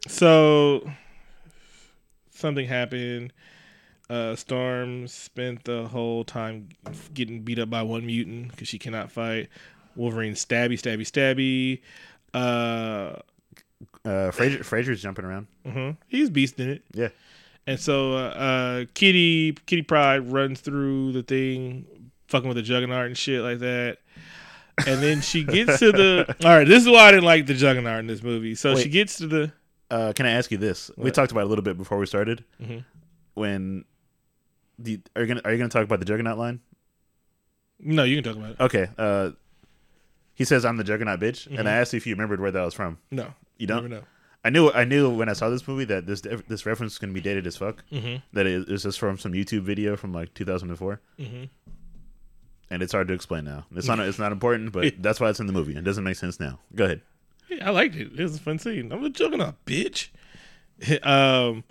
so 0.08 0.90
something 2.32 2.66
happened. 2.66 3.34
Uh, 4.10 4.36
Storm 4.36 5.08
spent 5.08 5.64
the 5.66 5.88
whole 5.88 6.24
time 6.24 6.70
getting 7.14 7.42
beat 7.42 7.60
up 7.60 7.70
by 7.70 7.84
one 7.84 8.06
mutant 8.06 8.50
because 8.52 8.68
she 8.68 8.80
cannot 8.80 9.12
fight. 9.12 9.50
Wolverine 9.96 10.34
stabby, 10.34 10.74
stabby, 10.80 11.02
stabby. 11.06 11.82
Uh, 12.34 13.20
Uh, 14.06 14.32
Frasier, 14.32 14.60
Frasier's 14.60 15.02
jumping 15.02 15.26
around. 15.26 15.48
mhm. 15.66 15.98
He's 16.08 16.30
beast 16.30 16.60
in 16.60 16.70
it. 16.70 16.84
Yeah. 16.94 17.10
And 17.68 17.80
so 17.80 18.14
uh, 18.14 18.30
uh, 18.30 18.86
Kitty 18.96 19.54
Kitty 19.68 19.84
Pryde 19.84 20.32
runs 20.32 20.60
through 20.62 21.12
the 21.12 21.22
thing, 21.24 21.86
fucking 22.28 22.48
with 22.48 22.58
the 22.58 22.64
Juggernaut 22.64 23.06
and 23.06 23.18
shit 23.18 23.42
like 23.44 23.60
that. 23.60 23.98
And 24.88 25.04
then 25.04 25.22
she 25.22 25.44
gets 25.44 25.78
to 25.80 25.92
the. 25.92 26.36
All 26.44 26.50
right, 26.58 26.68
this 26.68 26.82
is 26.84 26.90
why 26.90 27.08
I 27.08 27.12
didn't 27.12 27.26
like 27.26 27.46
the 27.46 27.54
Juggernaut 27.54 28.00
in 28.00 28.08
this 28.08 28.24
movie. 28.24 28.56
So 28.56 28.76
she 28.76 28.90
gets 28.90 29.18
to 29.18 29.28
the. 29.28 29.52
Uh, 29.92 30.14
can 30.14 30.26
I 30.26 30.32
ask 30.32 30.50
you 30.52 30.58
this? 30.58 30.90
We 30.98 31.12
talked 31.12 31.32
about 31.32 31.42
it 31.42 31.46
a 31.46 31.50
little 31.50 31.64
bit 31.64 31.78
before 31.78 31.98
we 32.00 32.06
started. 32.06 32.44
Mhm. 32.64 32.84
When 33.36 33.86
are 35.16 35.22
you 35.22 35.28
gonna 35.28 35.42
are 35.46 35.52
you 35.52 35.58
gonna 35.58 35.70
talk 35.70 35.84
about 35.84 36.00
the 36.00 36.06
Juggernaut 36.06 36.38
line? 36.38 36.60
No, 37.80 38.04
you 38.04 38.16
can 38.22 38.24
talk 38.24 38.36
about 38.36 38.52
it. 38.52 38.60
Okay. 38.60 38.90
Uh, 38.98 39.32
he 40.34 40.46
says 40.46 40.66
I'm 40.66 40.78
the 40.78 40.84
Juggernaut 40.84 41.20
bitch, 41.20 41.48
and 41.48 41.68
I 41.68 41.74
asked 41.74 41.94
you 41.94 41.98
if 41.98 42.08
you 42.08 42.14
remembered 42.14 42.40
where 42.40 42.52
that 42.52 42.64
was 42.64 42.74
from. 42.74 42.98
No, 43.12 43.34
You 43.58 43.68
don't? 43.68 43.90
know. 43.90 44.04
I 44.44 44.50
knew 44.50 44.72
I 44.72 44.86
knew 44.86 45.10
when 45.10 45.28
I 45.28 45.34
saw 45.34 45.50
this 45.50 45.68
movie 45.68 45.84
that 45.86 46.06
this 46.06 46.22
this 46.22 46.66
reference 46.66 46.94
is 46.94 46.98
gonna 47.00 47.12
be 47.14 47.20
dated 47.22 47.46
as 47.46 47.58
fuck. 47.58 47.84
Mm-hmm. 47.92 48.18
That 48.34 48.46
it 48.48 48.70
is 48.70 48.84
just 48.84 48.98
from 49.00 49.18
some 49.18 49.34
YouTube 49.34 49.62
video 49.64 49.98
from 49.98 50.14
like 50.14 50.34
2004, 50.34 51.02
Mm-hmm. 51.20 51.44
and 52.72 52.82
it's 52.84 52.94
hard 52.94 53.08
to 53.10 53.14
explain 53.14 53.44
now. 53.46 53.66
It's 53.76 53.88
not 53.88 54.00
it's 54.00 54.18
not 54.20 54.32
important, 54.32 54.72
but 54.72 54.94
that's 55.02 55.20
why 55.20 55.30
it's 55.30 55.42
in 55.42 55.48
the 55.48 55.54
movie. 55.54 55.76
It 55.76 55.84
doesn't 55.84 56.06
make 56.06 56.16
sense 56.16 56.40
now. 56.40 56.60
Go 56.74 56.86
ahead. 56.86 57.02
Yeah, 57.50 57.68
I 57.68 57.72
liked 57.72 57.96
it. 57.96 58.12
It 58.18 58.24
was 58.24 58.38
a 58.38 58.40
fun 58.40 58.60
scene. 58.60 58.92
I'm 58.94 59.04
a 59.04 59.10
Juggernaut, 59.10 59.56
bitch. 59.66 60.08
um, 61.06 61.64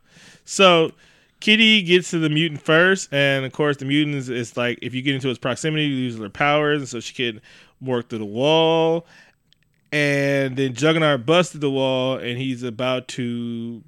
so 0.45 0.93
Kitty 1.41 1.83
gets 1.83 2.11
to 2.11 2.19
the 2.19 2.29
mutant 2.29 2.61
first, 2.61 3.13
and 3.13 3.45
of 3.45 3.53
course, 3.53 3.77
the 3.77 3.85
mutant 3.85 4.17
is, 4.17 4.29
is 4.29 4.57
like 4.57 4.79
if 4.83 4.95
you 4.95 5.03
get 5.03 5.15
into 5.15 5.31
its 5.31 5.39
proximity, 5.39 5.85
you 5.85 5.97
lose 5.97 6.19
their 6.19 6.29
powers, 6.29 6.81
and 6.81 6.89
so 6.89 7.01
she 7.01 7.15
can 7.15 7.41
work 7.81 8.09
through 8.09 8.19
the 8.19 8.25
wall. 8.25 9.07
And 9.93 10.57
then 10.57 10.75
Juggernaut 10.75 11.25
busted 11.25 11.61
the 11.61 11.71
wall, 11.71 12.19
and 12.19 12.39
he's 12.39 12.63
about 12.63 13.09
to 13.09 13.83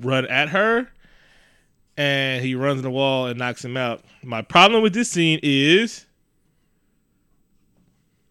run 0.00 0.26
at 0.26 0.50
her, 0.50 0.88
and 1.96 2.44
he 2.44 2.54
runs 2.54 2.78
in 2.78 2.84
the 2.84 2.90
wall 2.90 3.26
and 3.26 3.38
knocks 3.38 3.64
him 3.64 3.76
out. 3.76 4.02
My 4.22 4.42
problem 4.42 4.82
with 4.82 4.94
this 4.94 5.10
scene 5.10 5.40
is 5.42 6.06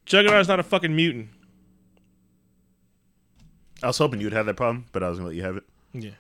Juggernaut's 0.06 0.48
not 0.48 0.60
a 0.60 0.64
fucking 0.64 0.96
mutant. 0.96 1.30
I 3.82 3.88
was 3.88 3.98
hoping 3.98 4.22
you 4.22 4.28
would 4.28 4.34
have 4.34 4.46
that 4.46 4.56
problem, 4.56 4.86
but 4.94 5.04
I 5.04 5.10
was 5.10 5.18
gonna 5.18 5.28
let 5.28 5.36
you 5.36 5.44
have 5.44 5.58
it. 5.58 5.64
Yeah. 5.94 6.12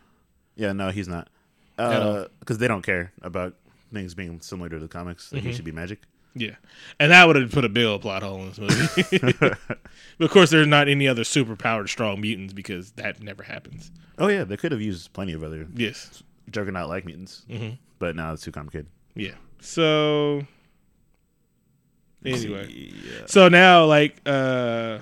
Yeah, 0.56 0.74
no, 0.74 0.89
he's 0.89 1.08
not. 1.08 1.30
Because 1.76 2.57
they 2.59 2.67
don't 2.67 2.82
care 2.84 3.11
about 3.21 3.55
things 3.93 4.13
being 4.13 4.41
similar 4.41 4.69
to 4.69 4.80
the 4.80 4.88
comics. 4.88 5.32
Like 5.32 5.41
Mm-hmm. 5.41 5.49
he 5.49 5.55
should 5.55 5.65
be 5.65 5.71
magic. 5.71 5.99
Yeah, 6.36 6.55
and 6.99 7.11
that 7.11 7.28
would 7.28 7.36
have 7.36 7.51
put 7.51 7.63
a 7.63 7.69
bill 7.69 7.99
plot 7.99 8.24
hole 8.24 8.41
in 8.41 8.49
this 8.49 8.57
movie. 8.59 9.34
but 9.39 9.59
of 10.19 10.32
course, 10.32 10.49
there's 10.49 10.65
not 10.65 10.88
any 10.88 11.07
other 11.07 11.24
super 11.24 11.55
powered 11.55 11.89
strong 11.89 12.19
mutants 12.21 12.53
because 12.53 12.91
that 12.93 13.21
never 13.21 13.43
happens. 13.43 13.91
Oh 14.17 14.28
yeah, 14.30 14.43
they 14.43 14.57
could 14.57 14.71
have 14.71 14.82
used 14.82 15.13
plenty 15.13 15.34
of 15.34 15.43
other 15.43 15.67
Yes. 15.76 16.24
Juggernaut 16.49 16.89
like 16.89 17.05
mutants, 17.05 17.43
Mhm. 17.49 17.78
but 17.99 18.15
now 18.15 18.34
it's 18.34 18.41
too 18.41 18.51
complicated. 18.51 18.88
Yeah. 19.15 19.36
So 19.61 20.41
anyway, 22.26 22.67
Yeah. 22.71 23.26
so 23.28 23.47
now 23.49 23.86
like 23.86 24.19
uh, 24.26 24.99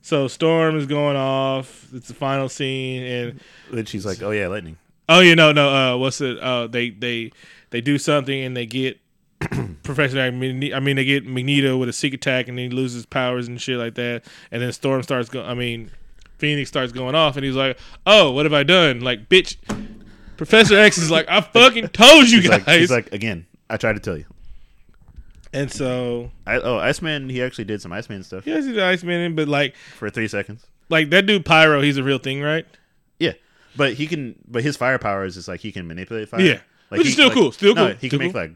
so 0.00 0.26
Storm 0.28 0.76
is 0.76 0.86
going 0.86 1.16
off. 1.16 1.86
It's 1.94 2.08
the 2.08 2.14
final 2.14 2.48
scene, 2.48 3.02
and 3.04 3.40
Then 3.70 3.84
she's 3.84 4.04
like, 4.04 4.22
"Oh 4.22 4.30
yeah, 4.32 4.48
lightning." 4.48 4.76
Oh, 5.16 5.20
you 5.20 5.36
know, 5.36 5.52
no, 5.52 5.68
uh, 5.68 5.96
what's 5.96 6.20
it? 6.20 6.38
Uh, 6.38 6.66
they 6.66 6.90
they 6.90 7.32
they 7.70 7.80
do 7.80 7.98
something 7.98 8.38
and 8.40 8.56
they 8.56 8.66
get. 8.66 8.98
Professor 9.82 10.30
Magneto, 10.30 10.76
I 10.76 10.78
mean, 10.78 10.94
they 10.94 11.04
get 11.04 11.26
Magneto 11.26 11.76
with 11.76 11.88
a 11.88 11.92
secret 11.92 12.20
attack, 12.20 12.46
and 12.46 12.56
then 12.56 12.70
he 12.70 12.76
loses 12.76 13.04
powers 13.04 13.48
and 13.48 13.60
shit 13.60 13.76
like 13.76 13.96
that. 13.96 14.24
And 14.52 14.62
then 14.62 14.70
Storm 14.72 15.02
starts 15.02 15.28
going. 15.28 15.46
I 15.46 15.54
mean, 15.54 15.90
Phoenix 16.38 16.68
starts 16.68 16.92
going 16.92 17.16
off, 17.16 17.36
and 17.36 17.44
he's 17.44 17.56
like, 17.56 17.76
"Oh, 18.06 18.30
what 18.30 18.46
have 18.46 18.52
I 18.52 18.62
done? 18.62 19.00
Like, 19.00 19.28
bitch." 19.28 19.56
Professor 20.36 20.76
X 20.78 20.98
is 20.98 21.10
like, 21.10 21.28
"I 21.28 21.40
fucking 21.52 21.88
told 21.88 22.30
you 22.30 22.40
She's 22.40 22.50
guys." 22.50 22.66
like, 22.66 22.78
she's 22.78 22.90
like, 22.90 23.12
again, 23.12 23.46
I 23.68 23.76
tried 23.76 23.94
to 23.94 24.00
tell 24.00 24.16
you. 24.16 24.24
and 25.52 25.70
so, 25.70 26.30
I, 26.46 26.56
oh, 26.60 26.78
Iceman, 26.78 27.28
he 27.28 27.42
actually 27.42 27.64
did 27.64 27.82
some 27.82 27.92
Iceman 27.92 28.22
stuff 28.22 28.46
yeah, 28.46 28.56
he's 28.56 28.66
the 28.66 28.82
Iceman, 28.84 29.34
but 29.34 29.48
like, 29.48 29.74
for 29.98 30.08
three 30.10 30.28
seconds. 30.28 30.64
like 30.88 31.10
that 31.10 31.26
dude 31.26 31.44
Pyro, 31.44 31.80
he's 31.80 31.96
a 31.96 32.02
real 32.02 32.18
thing, 32.18 32.40
right? 32.42 32.66
Yeah, 33.18 33.32
but 33.76 33.94
he 33.94 34.06
can. 34.06 34.34
But 34.46 34.62
his 34.62 34.76
fire 34.76 34.98
power 34.98 35.24
is 35.24 35.34
just 35.34 35.48
like 35.48 35.60
he 35.60 35.72
can 35.72 35.86
manipulate 35.86 36.28
fire. 36.28 36.40
Yeah. 36.40 36.60
like 36.90 36.98
Which 36.98 37.06
is 37.08 37.12
still 37.14 37.28
like- 37.28 37.36
cool, 37.36 37.52
still 37.52 37.74
no, 37.74 37.86
cool, 37.88 37.96
He 38.00 38.08
still 38.08 38.18
can 38.18 38.26
make 38.26 38.32
cool. 38.32 38.40
like 38.42 38.52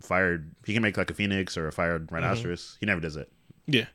fired. 0.00 0.50
He 0.64 0.72
can 0.72 0.82
make 0.82 0.96
like 0.96 1.10
a 1.10 1.14
phoenix 1.14 1.56
or 1.56 1.66
a 1.68 1.72
fired 1.72 2.06
Mm-hmm. 2.06 2.14
rhinoceros. 2.14 2.76
He 2.80 2.86
never 2.86 3.00
does 3.00 3.16
it. 3.16 3.30
Yeah, 3.66 3.86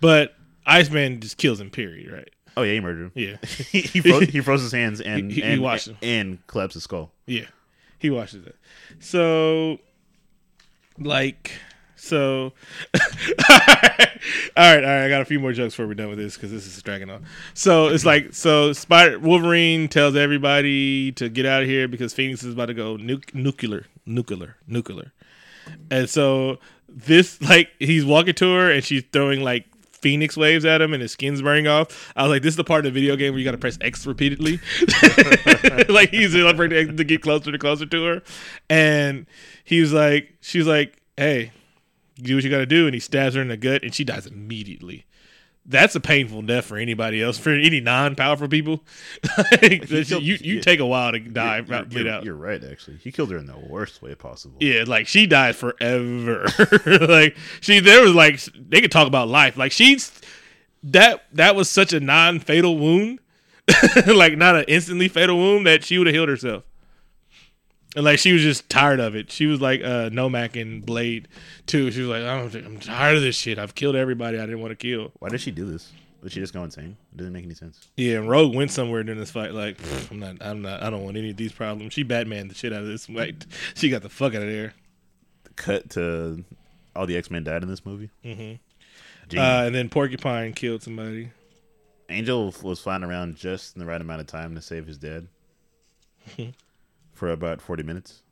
but 0.00 0.34
Iceman 0.66 1.20
just 1.20 1.36
kills 1.36 1.60
him. 1.60 1.70
Period. 1.70 2.10
Right? 2.12 2.30
Oh 2.56 2.62
yeah, 2.62 2.72
he 2.74 2.80
murdered 2.80 3.04
him. 3.06 3.12
Yeah, 3.14 3.36
he 3.70 3.80
he 3.82 4.00
froze, 4.00 4.28
he 4.28 4.40
froze 4.40 4.62
his 4.62 4.72
hands 4.72 5.00
and 5.00 5.30
He- 5.32 5.40
he 5.40 5.42
and, 5.42 5.62
watched 5.62 5.88
him. 5.88 5.96
and 6.02 6.46
collapsed 6.46 6.74
his 6.74 6.84
skull. 6.84 7.12
yeah. 7.26 7.44
He 8.00 8.10
watches 8.10 8.46
it. 8.46 8.54
So, 9.00 9.80
like, 10.98 11.50
so. 11.96 12.52
all 14.56 14.74
right, 14.74 14.84
all 14.84 14.90
right. 14.90 15.04
I 15.04 15.08
got 15.08 15.20
a 15.20 15.24
few 15.24 15.40
more 15.40 15.52
jokes 15.52 15.74
before 15.74 15.86
we're 15.86 15.94
done 15.94 16.08
with 16.08 16.18
this 16.18 16.34
because 16.34 16.50
this 16.50 16.66
is 16.66 16.82
dragging 16.82 17.10
on. 17.10 17.24
So 17.54 17.88
it's 17.88 18.04
like, 18.04 18.34
so 18.34 18.72
Spider 18.72 19.18
Wolverine 19.18 19.88
tells 19.88 20.16
everybody 20.16 21.12
to 21.12 21.28
get 21.28 21.46
out 21.46 21.62
of 21.62 21.68
here 21.68 21.88
because 21.88 22.12
Phoenix 22.12 22.42
is 22.42 22.54
about 22.54 22.66
to 22.66 22.74
go 22.74 22.96
nu- 22.96 23.20
nuclear, 23.32 23.86
nuclear, 24.06 24.56
nuclear. 24.66 25.12
And 25.90 26.08
so 26.08 26.58
this, 26.88 27.40
like, 27.42 27.70
he's 27.78 28.04
walking 28.04 28.34
to 28.34 28.54
her 28.54 28.70
and 28.70 28.82
she's 28.84 29.04
throwing 29.12 29.42
like 29.42 29.66
phoenix 30.00 30.36
waves 30.36 30.64
at 30.64 30.80
him 30.80 30.92
and 30.92 31.02
his 31.02 31.12
skin's 31.12 31.42
burning 31.42 31.66
off. 31.66 32.12
I 32.16 32.22
was 32.22 32.30
like, 32.30 32.42
this 32.42 32.52
is 32.52 32.56
the 32.56 32.64
part 32.64 32.86
of 32.86 32.92
the 32.92 33.00
video 33.00 33.16
game 33.16 33.32
where 33.32 33.38
you 33.38 33.44
got 33.44 33.52
to 33.52 33.58
press 33.58 33.78
X 33.80 34.06
repeatedly. 34.06 34.60
like 35.88 36.10
he's 36.10 36.34
like 36.34 36.56
to 36.56 37.04
get 37.04 37.22
closer 37.22 37.52
to 37.52 37.58
closer 37.58 37.86
to 37.86 38.04
her, 38.04 38.22
and 38.70 39.26
he 39.64 39.80
was 39.80 39.92
like, 39.92 40.34
she's 40.40 40.66
like, 40.66 41.00
hey, 41.16 41.52
do 42.22 42.34
what 42.36 42.44
you 42.44 42.50
got 42.50 42.58
to 42.58 42.66
do, 42.66 42.86
and 42.86 42.94
he 42.94 43.00
stabs 43.00 43.34
her 43.34 43.42
in 43.42 43.48
the 43.48 43.56
gut, 43.56 43.82
and 43.82 43.94
she 43.94 44.04
dies 44.04 44.26
immediately. 44.26 45.04
That's 45.70 45.94
a 45.94 46.00
painful 46.00 46.40
death 46.42 46.64
for 46.64 46.78
anybody 46.78 47.22
else, 47.22 47.36
for 47.36 47.50
any 47.50 47.80
non-powerful 47.80 48.48
people. 48.48 48.82
Like, 49.52 49.86
killed- 49.88 50.22
you 50.22 50.38
you 50.40 50.54
yeah. 50.56 50.60
take 50.62 50.80
a 50.80 50.86
while 50.86 51.12
to 51.12 51.18
die, 51.18 51.58
You're, 51.66 51.84
bleed 51.84 52.00
you're- 52.00 52.10
out. 52.10 52.24
you're 52.24 52.34
right. 52.34 52.62
Actually, 52.64 52.96
he 52.98 53.12
killed 53.12 53.30
her 53.30 53.36
in 53.38 53.44
the 53.46 53.58
worst 53.58 54.00
way 54.00 54.14
possible. 54.14 54.56
Yeah, 54.60 54.84
like 54.86 55.06
she 55.06 55.26
died 55.26 55.56
forever. 55.56 56.46
like 56.86 57.36
she, 57.60 57.80
there 57.80 58.02
was 58.02 58.14
like 58.14 58.40
they 58.54 58.80
could 58.80 58.92
talk 58.92 59.06
about 59.06 59.28
life. 59.28 59.56
Like 59.58 59.72
she's 59.72 60.10
that 60.84 61.24
that 61.34 61.54
was 61.54 61.68
such 61.68 61.92
a 61.92 62.00
non-fatal 62.00 62.78
wound, 62.78 63.18
like 64.06 64.38
not 64.38 64.56
an 64.56 64.64
instantly 64.68 65.08
fatal 65.08 65.36
wound 65.36 65.66
that 65.66 65.84
she 65.84 65.98
would 65.98 66.06
have 66.06 66.14
healed 66.14 66.28
herself. 66.30 66.64
And 67.98 68.04
like 68.04 68.20
she 68.20 68.32
was 68.32 68.42
just 68.42 68.68
tired 68.68 69.00
of 69.00 69.16
it. 69.16 69.32
She 69.32 69.46
was 69.46 69.60
like 69.60 69.80
uh 69.80 70.08
Nomak 70.10 70.54
and 70.54 70.86
Blade 70.86 71.26
too. 71.66 71.90
She 71.90 72.02
was 72.02 72.08
like, 72.08 72.22
I'm, 72.22 72.64
I'm 72.64 72.78
tired 72.78 73.16
of 73.16 73.22
this 73.22 73.34
shit. 73.34 73.58
I've 73.58 73.74
killed 73.74 73.96
everybody 73.96 74.38
I 74.38 74.42
didn't 74.42 74.60
want 74.60 74.70
to 74.70 74.76
kill. 74.76 75.10
Why 75.18 75.30
did 75.30 75.40
she 75.40 75.50
do 75.50 75.64
this? 75.64 75.90
Did 76.22 76.30
she 76.30 76.38
just 76.38 76.54
go 76.54 76.62
insane? 76.62 76.96
It 77.12 77.16
doesn't 77.16 77.32
make 77.32 77.44
any 77.44 77.54
sense. 77.54 77.88
Yeah, 77.96 78.18
and 78.18 78.30
Rogue 78.30 78.54
went 78.54 78.70
somewhere 78.70 79.02
during 79.02 79.18
this 79.18 79.32
fight. 79.32 79.52
Like, 79.52 79.78
"Pfft, 79.78 80.12
I'm 80.12 80.20
not, 80.20 80.36
I'm 80.40 80.62
not, 80.62 80.80
I 80.80 80.90
don't 80.90 81.02
want 81.02 81.16
any 81.16 81.30
of 81.30 81.36
these 81.36 81.50
problems. 81.50 81.92
She 81.92 82.04
Batman 82.04 82.46
the 82.46 82.54
shit 82.54 82.72
out 82.72 82.82
of 82.82 82.86
this 82.86 83.06
fight. 83.06 83.44
She 83.74 83.90
got 83.90 84.02
the 84.02 84.08
fuck 84.08 84.32
out 84.32 84.42
of 84.42 84.48
there. 84.48 84.74
Cut 85.56 85.90
to 85.90 86.44
all 86.94 87.06
the 87.06 87.16
X 87.16 87.32
Men 87.32 87.42
died 87.42 87.64
in 87.64 87.68
this 87.68 87.84
movie. 87.84 88.10
Mm-hmm. 88.24 89.36
Uh, 89.36 89.64
and 89.64 89.74
then 89.74 89.88
Porcupine 89.88 90.52
killed 90.52 90.84
somebody. 90.84 91.32
Angel 92.08 92.54
was 92.62 92.78
flying 92.78 93.02
around 93.02 93.34
just 93.34 93.74
in 93.74 93.80
the 93.80 93.86
right 93.86 94.00
amount 94.00 94.20
of 94.20 94.28
time 94.28 94.54
to 94.54 94.62
save 94.62 94.86
his 94.86 94.98
dad 94.98 95.26
for 97.18 97.30
about 97.30 97.60
40 97.60 97.82
minutes. 97.82 98.22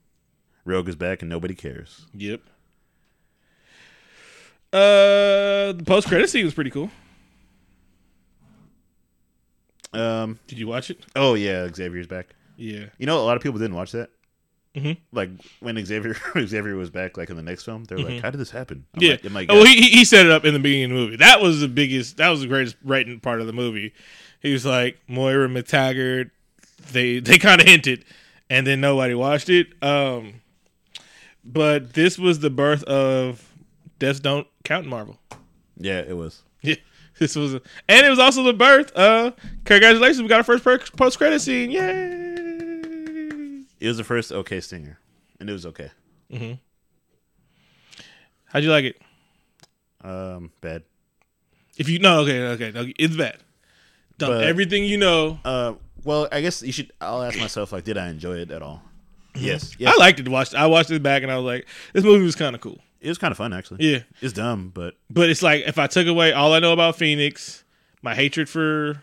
Rogue 0.64 0.88
is 0.88 0.96
back 0.96 1.20
and 1.22 1.28
nobody 1.28 1.54
cares. 1.54 2.06
Yep. 2.14 2.40
Uh, 4.72 5.72
the 5.72 5.82
post 5.86 6.08
credit 6.08 6.28
scene 6.30 6.44
was 6.44 6.54
pretty 6.54 6.70
cool. 6.70 6.90
Um. 9.92 10.38
Did 10.46 10.58
you 10.58 10.66
watch 10.66 10.90
it? 10.90 10.98
Oh 11.14 11.34
yeah, 11.34 11.68
Xavier's 11.72 12.06
back. 12.06 12.34
Yeah. 12.56 12.86
You 12.98 13.06
know, 13.06 13.18
a 13.18 13.24
lot 13.24 13.36
of 13.36 13.42
people 13.42 13.58
didn't 13.58 13.76
watch 13.76 13.92
that. 13.92 14.10
Mhm. 14.74 14.98
Like 15.12 15.30
when 15.60 15.82
Xavier 15.86 16.14
Xavier 16.46 16.76
was 16.76 16.90
back, 16.90 17.16
like 17.16 17.30
in 17.30 17.36
the 17.36 17.42
next 17.42 17.62
film, 17.64 17.84
they 17.84 17.94
were 17.94 18.02
like, 18.02 18.20
"How 18.22 18.30
did 18.30 18.38
this 18.38 18.50
happen?" 18.50 18.84
I'm 18.94 19.00
Mm-hmm. 19.00 19.26
Yeah. 19.26 19.32
like, 19.34 19.46
oh, 19.50 19.54
well, 19.54 19.64
he 19.64 19.76
he- 19.80 19.90
he 19.98 20.04
set 20.04 20.26
it 20.26 20.32
up 20.32 20.44
in 20.44 20.52
the 20.52 20.60
beginning 20.60 20.84
of 20.84 20.90
the 20.90 20.94
movie. 20.96 21.16
That 21.16 21.40
was 21.40 21.60
the 21.60 21.68
biggest. 21.68 22.18
That 22.18 22.28
was 22.28 22.40
the 22.42 22.46
greatest 22.46 22.76
writing 22.84 23.18
part 23.20 23.40
of 23.40 23.46
the 23.46 23.52
movie. 23.54 23.94
He 24.42 24.52
was 24.52 24.66
like 24.66 24.98
Moira 25.08 25.48
MacTaggert. 25.48 26.30
They 26.92 27.20
they 27.20 27.38
kind 27.38 27.60
of 27.62 27.66
hinted, 27.66 28.04
and 28.50 28.66
then 28.66 28.80
nobody 28.80 29.14
watched 29.14 29.48
it. 29.48 29.68
Um, 29.82 30.40
but 31.44 31.92
this 31.94 32.18
was 32.18 32.40
the 32.40 32.50
birth 32.50 32.82
of 32.84 33.52
Deaths 33.98 34.20
Don't 34.20 34.46
Count 34.64 34.84
in 34.84 34.90
Marvel. 34.90 35.18
Yeah, 35.76 36.00
it 36.00 36.16
was. 36.16 36.42
Yeah, 36.62 36.74
this 37.20 37.36
was, 37.36 37.54
and 37.54 37.62
it 37.88 38.10
was 38.10 38.18
also 38.18 38.42
the 38.42 38.52
birth. 38.52 38.90
Uh, 38.96 39.30
congratulations, 39.64 40.20
we 40.20 40.28
got 40.28 40.48
our 40.48 40.58
first 40.58 40.96
post 40.96 41.16
credit 41.16 41.40
scene. 41.40 41.70
Yay! 41.70 43.62
It 43.78 43.88
was 43.88 43.96
the 43.98 44.04
first 44.04 44.32
okay 44.32 44.60
stinger, 44.60 44.98
and 45.38 45.48
it 45.48 45.52
was 45.52 45.64
okay. 45.66 45.90
Mm-hmm. 46.32 46.54
How'd 48.46 48.64
you 48.64 48.70
like 48.70 48.84
it? 48.84 49.00
Um, 50.02 50.50
bad. 50.60 50.82
If 51.76 51.88
you 51.88 52.00
no, 52.00 52.20
okay, 52.20 52.42
okay, 52.48 52.94
it's 52.98 53.16
bad. 53.16 53.38
Dump 54.18 54.42
everything 54.42 54.84
you 54.84 54.96
know. 54.96 55.38
Uh, 55.44 55.74
well, 56.06 56.28
I 56.32 56.40
guess 56.40 56.62
you 56.62 56.72
should. 56.72 56.92
I'll 57.00 57.22
ask 57.22 57.38
myself, 57.38 57.72
like, 57.72 57.84
did 57.84 57.98
I 57.98 58.08
enjoy 58.08 58.38
it 58.38 58.50
at 58.50 58.62
all? 58.62 58.82
Yes. 59.34 59.76
yes. 59.78 59.92
I 59.94 59.98
liked 59.98 60.18
it. 60.18 60.22
to 60.24 60.30
Watch. 60.30 60.54
I 60.54 60.66
watched 60.66 60.90
it 60.90 61.02
back, 61.02 61.22
and 61.22 61.30
I 61.30 61.36
was 61.36 61.44
like, 61.44 61.66
this 61.92 62.04
movie 62.04 62.24
was 62.24 62.34
kind 62.36 62.54
of 62.54 62.62
cool. 62.62 62.78
it 63.00 63.08
was 63.08 63.18
kind 63.18 63.30
of 63.32 63.36
fun, 63.36 63.52
actually. 63.52 63.92
Yeah, 63.92 63.98
It's 64.22 64.32
dumb, 64.32 64.70
but 64.74 64.94
but 65.10 65.28
it's 65.28 65.42
like 65.42 65.64
if 65.66 65.78
I 65.78 65.86
took 65.88 66.06
away 66.06 66.32
all 66.32 66.54
I 66.54 66.58
know 66.58 66.72
about 66.72 66.96
Phoenix, 66.96 67.64
my 68.02 68.14
hatred 68.14 68.48
for. 68.48 69.02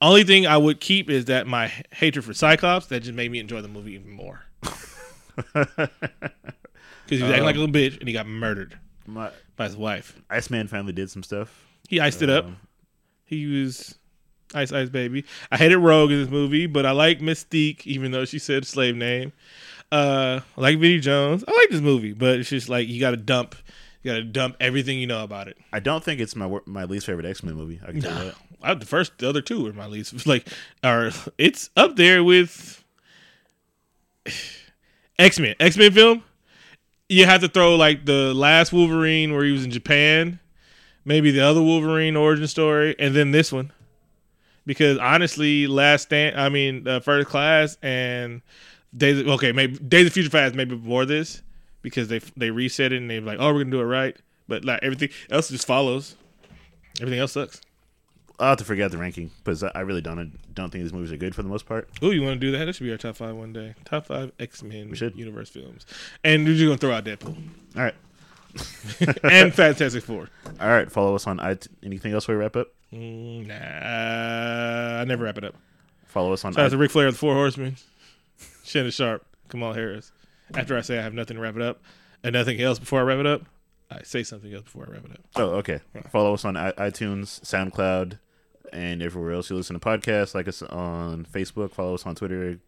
Only 0.00 0.24
thing 0.24 0.46
I 0.46 0.58
would 0.58 0.80
keep 0.80 1.08
is 1.08 1.24
that 1.26 1.46
my 1.46 1.72
hatred 1.90 2.22
for 2.24 2.34
Cyclops 2.34 2.86
that 2.88 3.00
just 3.00 3.14
made 3.14 3.30
me 3.32 3.38
enjoy 3.38 3.62
the 3.62 3.68
movie 3.68 3.92
even 3.94 4.10
more. 4.10 4.44
Because 7.06 7.20
he 7.20 7.22
was 7.22 7.30
acting 7.30 7.44
like 7.44 7.54
a 7.56 7.58
little 7.58 7.72
bitch 7.72 7.98
and 8.00 8.08
he 8.08 8.12
got 8.12 8.26
murdered 8.26 8.76
my 9.06 9.30
by 9.56 9.64
his 9.66 9.76
wife. 9.76 10.20
Iceman 10.28 10.66
finally 10.66 10.92
did 10.92 11.08
some 11.10 11.22
stuff. 11.22 11.64
He 11.88 12.00
iced 12.00 12.20
it 12.22 12.30
up. 12.30 12.46
Um, 12.46 12.56
He 13.24 13.46
was 13.46 13.96
Ice 14.56 14.72
Ice 14.72 14.88
Baby. 14.88 15.24
I 15.52 15.56
hated 15.56 15.78
Rogue 15.78 16.10
in 16.10 16.20
this 16.20 16.30
movie, 16.30 16.66
but 16.66 16.86
I 16.86 16.92
like 16.92 17.20
Mystique, 17.20 17.86
even 17.86 18.10
though 18.10 18.24
she 18.24 18.38
said 18.38 18.66
slave 18.66 18.96
name. 18.96 19.32
Uh, 19.92 20.40
I 20.56 20.60
like 20.60 20.78
Vinnie 20.78 20.98
Jones. 20.98 21.44
I 21.46 21.52
like 21.52 21.70
this 21.70 21.80
movie, 21.80 22.12
but 22.12 22.40
it's 22.40 22.48
just 22.48 22.68
like 22.68 22.88
you 22.88 22.98
got 22.98 23.12
to 23.12 23.16
dump, 23.16 23.54
you 24.02 24.10
got 24.10 24.16
to 24.16 24.24
dump 24.24 24.56
everything 24.58 24.98
you 24.98 25.06
know 25.06 25.22
about 25.22 25.48
it. 25.48 25.56
I 25.72 25.80
don't 25.80 26.02
think 26.02 26.20
it's 26.20 26.34
my 26.34 26.58
my 26.66 26.84
least 26.84 27.06
favorite 27.06 27.26
X 27.26 27.42
Men 27.42 27.54
movie. 27.54 27.80
I 27.86 27.92
can 27.92 28.00
tell 28.00 28.18
you 28.18 28.30
that. 28.30 28.34
I, 28.62 28.74
the 28.74 28.86
first, 28.86 29.18
the 29.18 29.28
other 29.28 29.42
two 29.42 29.66
are 29.66 29.72
my 29.72 29.86
least. 29.86 30.14
Like, 30.26 30.48
are 30.82 31.10
it's 31.38 31.70
up 31.76 31.96
there 31.96 32.24
with 32.24 32.82
X 35.18 35.38
Men. 35.38 35.54
X 35.60 35.76
Men 35.76 35.92
film. 35.92 36.22
You 37.08 37.26
have 37.26 37.40
to 37.42 37.48
throw 37.48 37.76
like 37.76 38.04
the 38.04 38.34
last 38.34 38.72
Wolverine 38.72 39.32
where 39.32 39.44
he 39.44 39.52
was 39.52 39.64
in 39.64 39.70
Japan, 39.70 40.40
maybe 41.04 41.30
the 41.30 41.40
other 41.40 41.62
Wolverine 41.62 42.16
origin 42.16 42.48
story, 42.48 42.96
and 42.98 43.14
then 43.14 43.30
this 43.30 43.52
one. 43.52 43.70
Because 44.66 44.98
honestly, 44.98 45.66
last 45.66 46.02
stand, 46.02 46.38
I 46.38 46.48
mean, 46.48 46.86
uh, 46.86 47.00
first 47.00 47.28
class 47.28 47.78
and 47.82 48.42
Days. 48.96 49.20
Of, 49.20 49.28
okay, 49.28 49.52
maybe 49.52 49.78
Days 49.78 50.06
of 50.06 50.12
Future 50.12 50.30
Past, 50.30 50.54
maybe 50.54 50.74
before 50.74 51.04
this, 51.04 51.42
because 51.82 52.08
they 52.08 52.20
they 52.36 52.50
reset 52.50 52.92
it 52.92 52.96
and 52.96 53.10
they're 53.10 53.20
like, 53.20 53.38
oh, 53.38 53.52
we're 53.52 53.60
gonna 53.60 53.70
do 53.70 53.80
it 53.80 53.84
right, 53.84 54.16
but 54.48 54.64
like 54.64 54.80
everything 54.82 55.10
else 55.30 55.48
just 55.48 55.66
follows. 55.66 56.16
Everything 57.00 57.20
else 57.20 57.32
sucks. 57.32 57.60
I'll 58.38 58.50
have 58.50 58.58
to 58.58 58.64
forget 58.64 58.90
the 58.90 58.98
ranking 58.98 59.30
because 59.42 59.62
I 59.62 59.80
really 59.80 60.00
don't 60.00 60.38
don't 60.54 60.70
think 60.70 60.84
these 60.84 60.92
movies 60.92 61.12
are 61.12 61.16
good 61.16 61.34
for 61.34 61.42
the 61.42 61.48
most 61.48 61.66
part. 61.66 61.88
Oh, 62.02 62.10
you 62.10 62.22
want 62.22 62.40
to 62.40 62.46
do 62.46 62.52
that? 62.52 62.64
That 62.64 62.74
should 62.74 62.84
be 62.84 62.90
our 62.90 62.96
top 62.96 63.16
five 63.16 63.34
one 63.34 63.52
day. 63.52 63.74
Top 63.84 64.06
five 64.06 64.32
X 64.38 64.62
Men 64.62 64.94
universe 65.14 65.50
films, 65.50 65.86
and 66.24 66.44
we're 66.44 66.54
just 66.54 66.64
gonna 66.64 66.78
throw 66.78 66.92
out 66.92 67.04
Deadpool 67.04 67.36
All 67.76 67.82
right, 67.82 67.94
and 69.22 69.52
Fantastic 69.54 70.02
Four. 70.04 70.28
all 70.60 70.68
right. 70.68 70.90
Follow 70.90 71.14
us 71.14 71.26
on 71.26 71.40
it. 71.40 71.68
Anything 71.82 72.12
else 72.12 72.28
we 72.28 72.34
wrap 72.34 72.56
up? 72.56 72.68
Mm, 72.92 73.46
nah, 73.48 75.00
I 75.00 75.04
never 75.04 75.24
wrap 75.24 75.38
it 75.38 75.44
up. 75.44 75.54
Follow 76.06 76.32
us 76.32 76.44
on. 76.44 76.52
Shout 76.52 76.66
out 76.66 76.70
to. 76.70 76.78
Ric 76.78 76.90
Flair 76.90 77.08
of 77.08 77.14
the 77.14 77.18
Four 77.18 77.34
Horsemen, 77.34 77.76
Shannon 78.64 78.90
Sharpe, 78.90 79.24
Kamal 79.50 79.72
Harris. 79.72 80.12
After 80.54 80.76
I 80.76 80.80
say 80.80 80.98
I 80.98 81.02
have 81.02 81.12
nothing 81.14 81.36
to 81.36 81.42
wrap 81.42 81.56
it 81.56 81.62
up, 81.62 81.82
and 82.22 82.32
nothing 82.32 82.60
else 82.60 82.78
before 82.78 83.00
I 83.00 83.02
wrap 83.02 83.18
it 83.18 83.26
up, 83.26 83.42
I 83.90 84.02
say 84.02 84.22
something 84.22 84.52
else 84.54 84.64
before 84.64 84.86
I 84.88 84.92
wrap 84.92 85.04
it 85.04 85.10
up. 85.12 85.20
Oh, 85.36 85.50
okay. 85.56 85.80
Follow 86.10 86.34
us 86.34 86.44
on 86.44 86.54
iTunes, 86.54 87.40
SoundCloud, 87.42 88.18
and 88.72 89.02
everywhere 89.02 89.32
else 89.32 89.50
you 89.50 89.56
listen 89.56 89.78
to 89.78 89.84
podcasts. 89.84 90.34
Like 90.34 90.48
us 90.48 90.62
on 90.62 91.24
Facebook. 91.24 91.72
Follow 91.72 91.94
us 91.94 92.06
on 92.06 92.14
Twitter, 92.14 92.58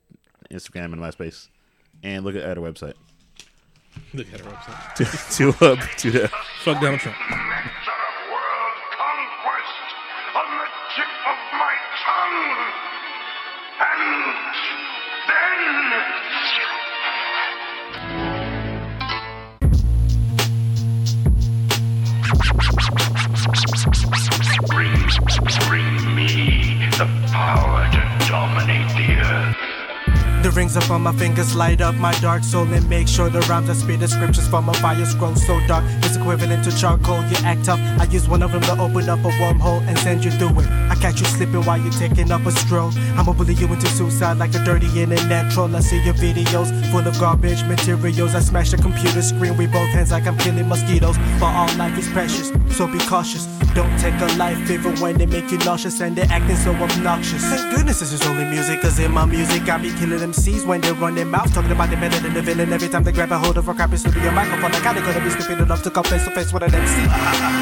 Instagram, 0.51 0.93
and 0.93 0.97
MySpace. 0.97 1.49
And 2.03 2.25
look 2.25 2.35
at 2.35 2.45
our 2.45 2.57
website. 2.65 2.95
Look 4.15 4.27
at 4.33 4.41
our 4.45 4.53
website. 4.53 4.95
to 4.97 5.05
to 5.37 5.67
up 5.67 5.79
to 5.99 6.11
the 6.11 6.29
Fuck 6.65 6.81
Donald 6.81 7.01
Trump. 7.01 7.17
nectar 7.19 7.99
of 8.09 8.15
world 8.33 8.79
conquest 8.97 9.89
on 10.35 10.49
the 10.59 10.69
tip 10.95 11.13
of 11.27 11.39
my 11.61 11.75
tongue. 12.05 12.73
And 13.81 14.03
then. 15.29 15.59
Bring, 24.69 24.93
bring 25.69 26.15
me 26.15 26.89
the 26.99 27.07
power 27.31 27.89
to 27.93 28.29
dominate 28.29 28.89
the 28.97 29.15
earth. 29.21 29.58
The 30.43 30.53
rings 30.53 30.77
upon 30.77 31.03
my 31.03 31.13
fingers 31.13 31.57
light 31.57 31.81
up 31.81 31.97
my 31.97 32.13
dark 32.21 32.45
soul 32.45 32.67
and 32.73 32.89
make 32.89 33.09
sure 33.09 33.29
the 33.29 33.41
rhymes 33.51 33.69
I 33.69 33.73
spit 33.73 33.99
the 33.99 34.07
scriptures 34.07 34.47
from 34.47 34.69
a 34.69 34.75
fire 34.75 35.05
scroll 35.05 35.35
so 35.35 35.59
dark 35.67 35.85
it's 36.05 36.15
equivalent 36.17 36.63
to 36.65 36.71
charcoal. 36.77 37.23
You 37.25 37.37
act 37.45 37.69
up. 37.69 37.81
I 37.99 38.05
use 38.05 38.29
one 38.29 38.43
of 38.45 38.53
them 38.53 38.63
to 38.63 38.73
open 38.81 39.09
up 39.09 39.19
a 39.19 39.31
wormhole 39.41 39.83
and 39.89 39.99
send 39.99 40.25
you 40.25 40.31
through 40.31 40.61
it. 40.61 40.67
I 40.89 40.95
catch 40.95 41.21
you 41.21 41.27
slipping 41.27 41.65
while 41.65 41.79
you're 41.79 41.93
taking 41.93 42.31
up 42.31 42.47
a 42.47 42.53
stroll. 42.53 42.93
I'ma 43.19 43.33
bully 43.33 43.55
you 43.55 43.67
into 43.67 43.89
suicide 43.89 44.39
like 44.39 44.55
a 44.55 44.65
dirty 44.65 44.87
internet 45.01 45.51
troll. 45.53 45.75
I 45.75 45.81
see 45.81 46.01
your 46.05 46.15
videos 46.15 46.71
full 46.93 47.07
of 47.07 47.19
garbage 47.19 47.65
materials. 47.65 48.37
I 48.37 48.41
smash 48.41 48.71
the 48.71 48.77
computer 48.77 49.23
screen 49.23 49.57
with 49.57 49.73
both 49.73 49.89
hands 49.91 50.13
like 50.13 50.27
I'm 50.29 50.39
killing 50.39 50.69
mosquitoes. 50.69 51.19
But 51.41 51.53
all 51.53 51.77
life 51.77 51.99
is 51.99 52.09
precious, 52.11 52.53
so 52.73 52.87
be 52.87 52.99
cautious. 53.01 53.47
Don't 53.75 53.97
take 53.99 54.19
a 54.21 54.27
life 54.37 54.71
even 54.71 54.97
when 55.01 55.17
they 55.19 55.27
make 55.27 55.51
you 55.51 55.59
nauseous 55.59 56.01
and 56.01 56.17
they're 56.17 56.31
acting 56.31 56.57
so 56.57 56.73
obnoxious. 56.73 57.43
Thank 57.45 57.75
goodness 57.75 58.01
this 58.01 58.13
is 58.13 58.27
only 58.27 58.45
music, 58.45 58.81
cause 58.81 58.99
in 58.99 59.13
my 59.13 59.25
music 59.25 59.69
I 59.69 59.79
be 59.79 59.91
killing 59.91 60.19
MCs 60.19 60.67
when 60.67 60.81
they 60.81 60.93
run 60.93 61.15
their 61.15 61.25
mouth. 61.25 61.53
Talking 61.53 61.73
about 61.73 61.91
they 61.91 61.97
better 61.97 62.21
than 62.21 62.35
the 62.35 62.43
villain 62.43 62.73
every 62.73 62.89
time 62.89 63.05
they 63.05 63.13
grab 63.13 63.33
a 63.33 63.39
hold 63.39 63.59
of 63.59 63.69
a 63.69 63.75
crappy 63.75 63.97
studio 63.97 64.31
microphone. 64.31 64.73
I 64.73 64.81
kinda 64.81 65.01
gonna 65.01 65.25
be 65.25 65.31
stupid 65.31 65.61
enough 65.61 65.83
to 65.83 65.91
come 65.91 66.05
face 66.05 66.25
to 66.25 66.31
face 66.31 66.53
with 66.53 66.63
an 66.63 66.75
MC. 66.75 67.01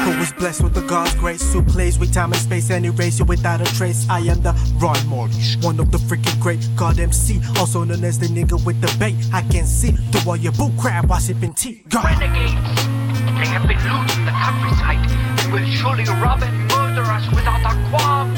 Who 0.05 0.19
was 0.19 0.31
blessed 0.33 0.63
with 0.63 0.73
the 0.73 0.81
God's 0.81 1.15
grace, 1.15 1.53
who 1.53 1.61
plays 1.61 1.99
with 1.99 2.13
time 2.13 2.31
and 2.31 2.41
space 2.41 2.69
and 2.69 2.85
erase 2.85 3.19
you 3.19 3.25
without 3.25 3.61
a 3.61 3.65
trace. 3.75 4.05
I 4.09 4.19
am 4.19 4.41
the 4.41 4.53
Ron 4.79 4.97
Mortish, 5.07 5.63
one 5.63 5.79
of 5.79 5.91
the 5.91 5.97
freaking 5.97 6.39
great 6.39 6.67
God 6.75 6.99
MC, 6.99 7.41
also 7.57 7.83
known 7.83 8.03
as 8.03 8.19
the 8.19 8.27
nigga 8.27 8.63
with 8.65 8.79
the 8.81 8.93
bait. 8.97 9.15
I 9.33 9.41
can 9.41 9.65
see 9.65 9.91
through 9.91 10.31
all 10.31 10.37
your 10.37 10.53
bull 10.53 10.71
crap 10.79 11.05
while 11.05 11.19
sipping 11.19 11.53
tea. 11.53 11.83
God. 11.89 13.06
They 13.37 13.45
have 13.53 13.67
been 13.67 13.77
looting 13.77 14.25
the 14.25 14.33
countryside 14.33 14.97
and 15.39 15.53
will 15.53 15.69
surely 15.69 16.05
rob 16.05 16.41
and 16.41 16.57
murder 16.73 17.05
us 17.05 17.29
without 17.29 17.61
a 17.61 17.73
qualm. 17.89 18.33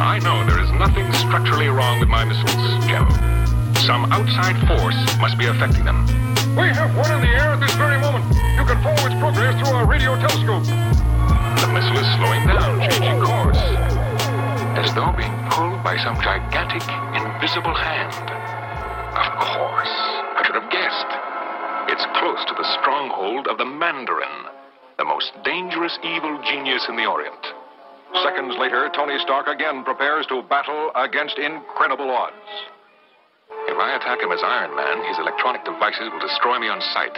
I 0.00 0.18
know 0.24 0.40
there 0.48 0.64
is 0.64 0.72
nothing 0.72 1.12
structurally 1.12 1.68
wrong 1.68 2.00
with 2.00 2.08
my 2.08 2.24
missiles, 2.24 2.84
General. 2.88 3.12
Some 3.84 4.10
outside 4.10 4.56
force 4.66 4.96
must 5.20 5.36
be 5.36 5.44
affecting 5.44 5.84
them. 5.84 6.06
We 6.56 6.68
have 6.72 6.96
one 6.96 7.12
in 7.12 7.20
the 7.20 7.28
air 7.28 7.52
at 7.52 7.60
this 7.60 7.74
very 7.74 8.00
moment. 8.00 8.24
You 8.56 8.64
can 8.64 8.80
follow 8.82 9.04
its 9.04 9.16
progress 9.20 9.60
through 9.60 9.76
our 9.76 9.86
radio 9.86 10.16
telescope. 10.16 10.64
The 10.64 11.68
missile 11.68 11.98
is 12.00 12.08
slowing 12.16 12.46
down, 12.48 12.80
changing 12.88 13.20
course. 13.20 13.60
As 14.80 14.88
though 14.94 15.12
being 15.12 15.36
pulled 15.50 15.84
by 15.84 15.96
some 16.00 16.16
gigantic, 16.20 16.80
invisible 17.12 17.74
hand. 17.74 18.16
Of 19.12 19.28
course, 19.36 20.21
It's 21.92 22.08
close 22.16 22.40
to 22.48 22.56
the 22.56 22.72
stronghold 22.80 23.52
of 23.52 23.58
the 23.60 23.68
Mandarin, 23.68 24.48
the 24.96 25.04
most 25.04 25.28
dangerous 25.44 25.92
evil 26.00 26.40
genius 26.40 26.88
in 26.88 26.96
the 26.96 27.04
Orient. 27.04 27.44
Seconds 28.24 28.56
later, 28.56 28.88
Tony 28.96 29.20
Stark 29.20 29.46
again 29.46 29.84
prepares 29.84 30.24
to 30.32 30.40
battle 30.48 30.88
against 30.96 31.36
incredible 31.36 32.08
odds. 32.08 32.48
If 33.68 33.76
I 33.76 33.92
attack 34.00 34.24
him 34.24 34.32
as 34.32 34.40
Iron 34.40 34.72
Man, 34.72 35.04
his 35.04 35.20
electronic 35.20 35.68
devices 35.68 36.08
will 36.08 36.24
destroy 36.24 36.58
me 36.58 36.72
on 36.72 36.80
sight. 36.96 37.12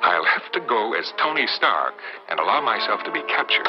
I'll 0.00 0.24
have 0.24 0.48
to 0.52 0.60
go 0.64 0.96
as 0.96 1.12
Tony 1.20 1.44
Stark 1.60 1.92
and 2.30 2.40
allow 2.40 2.64
myself 2.64 3.04
to 3.04 3.12
be 3.12 3.20
captured. 3.28 3.68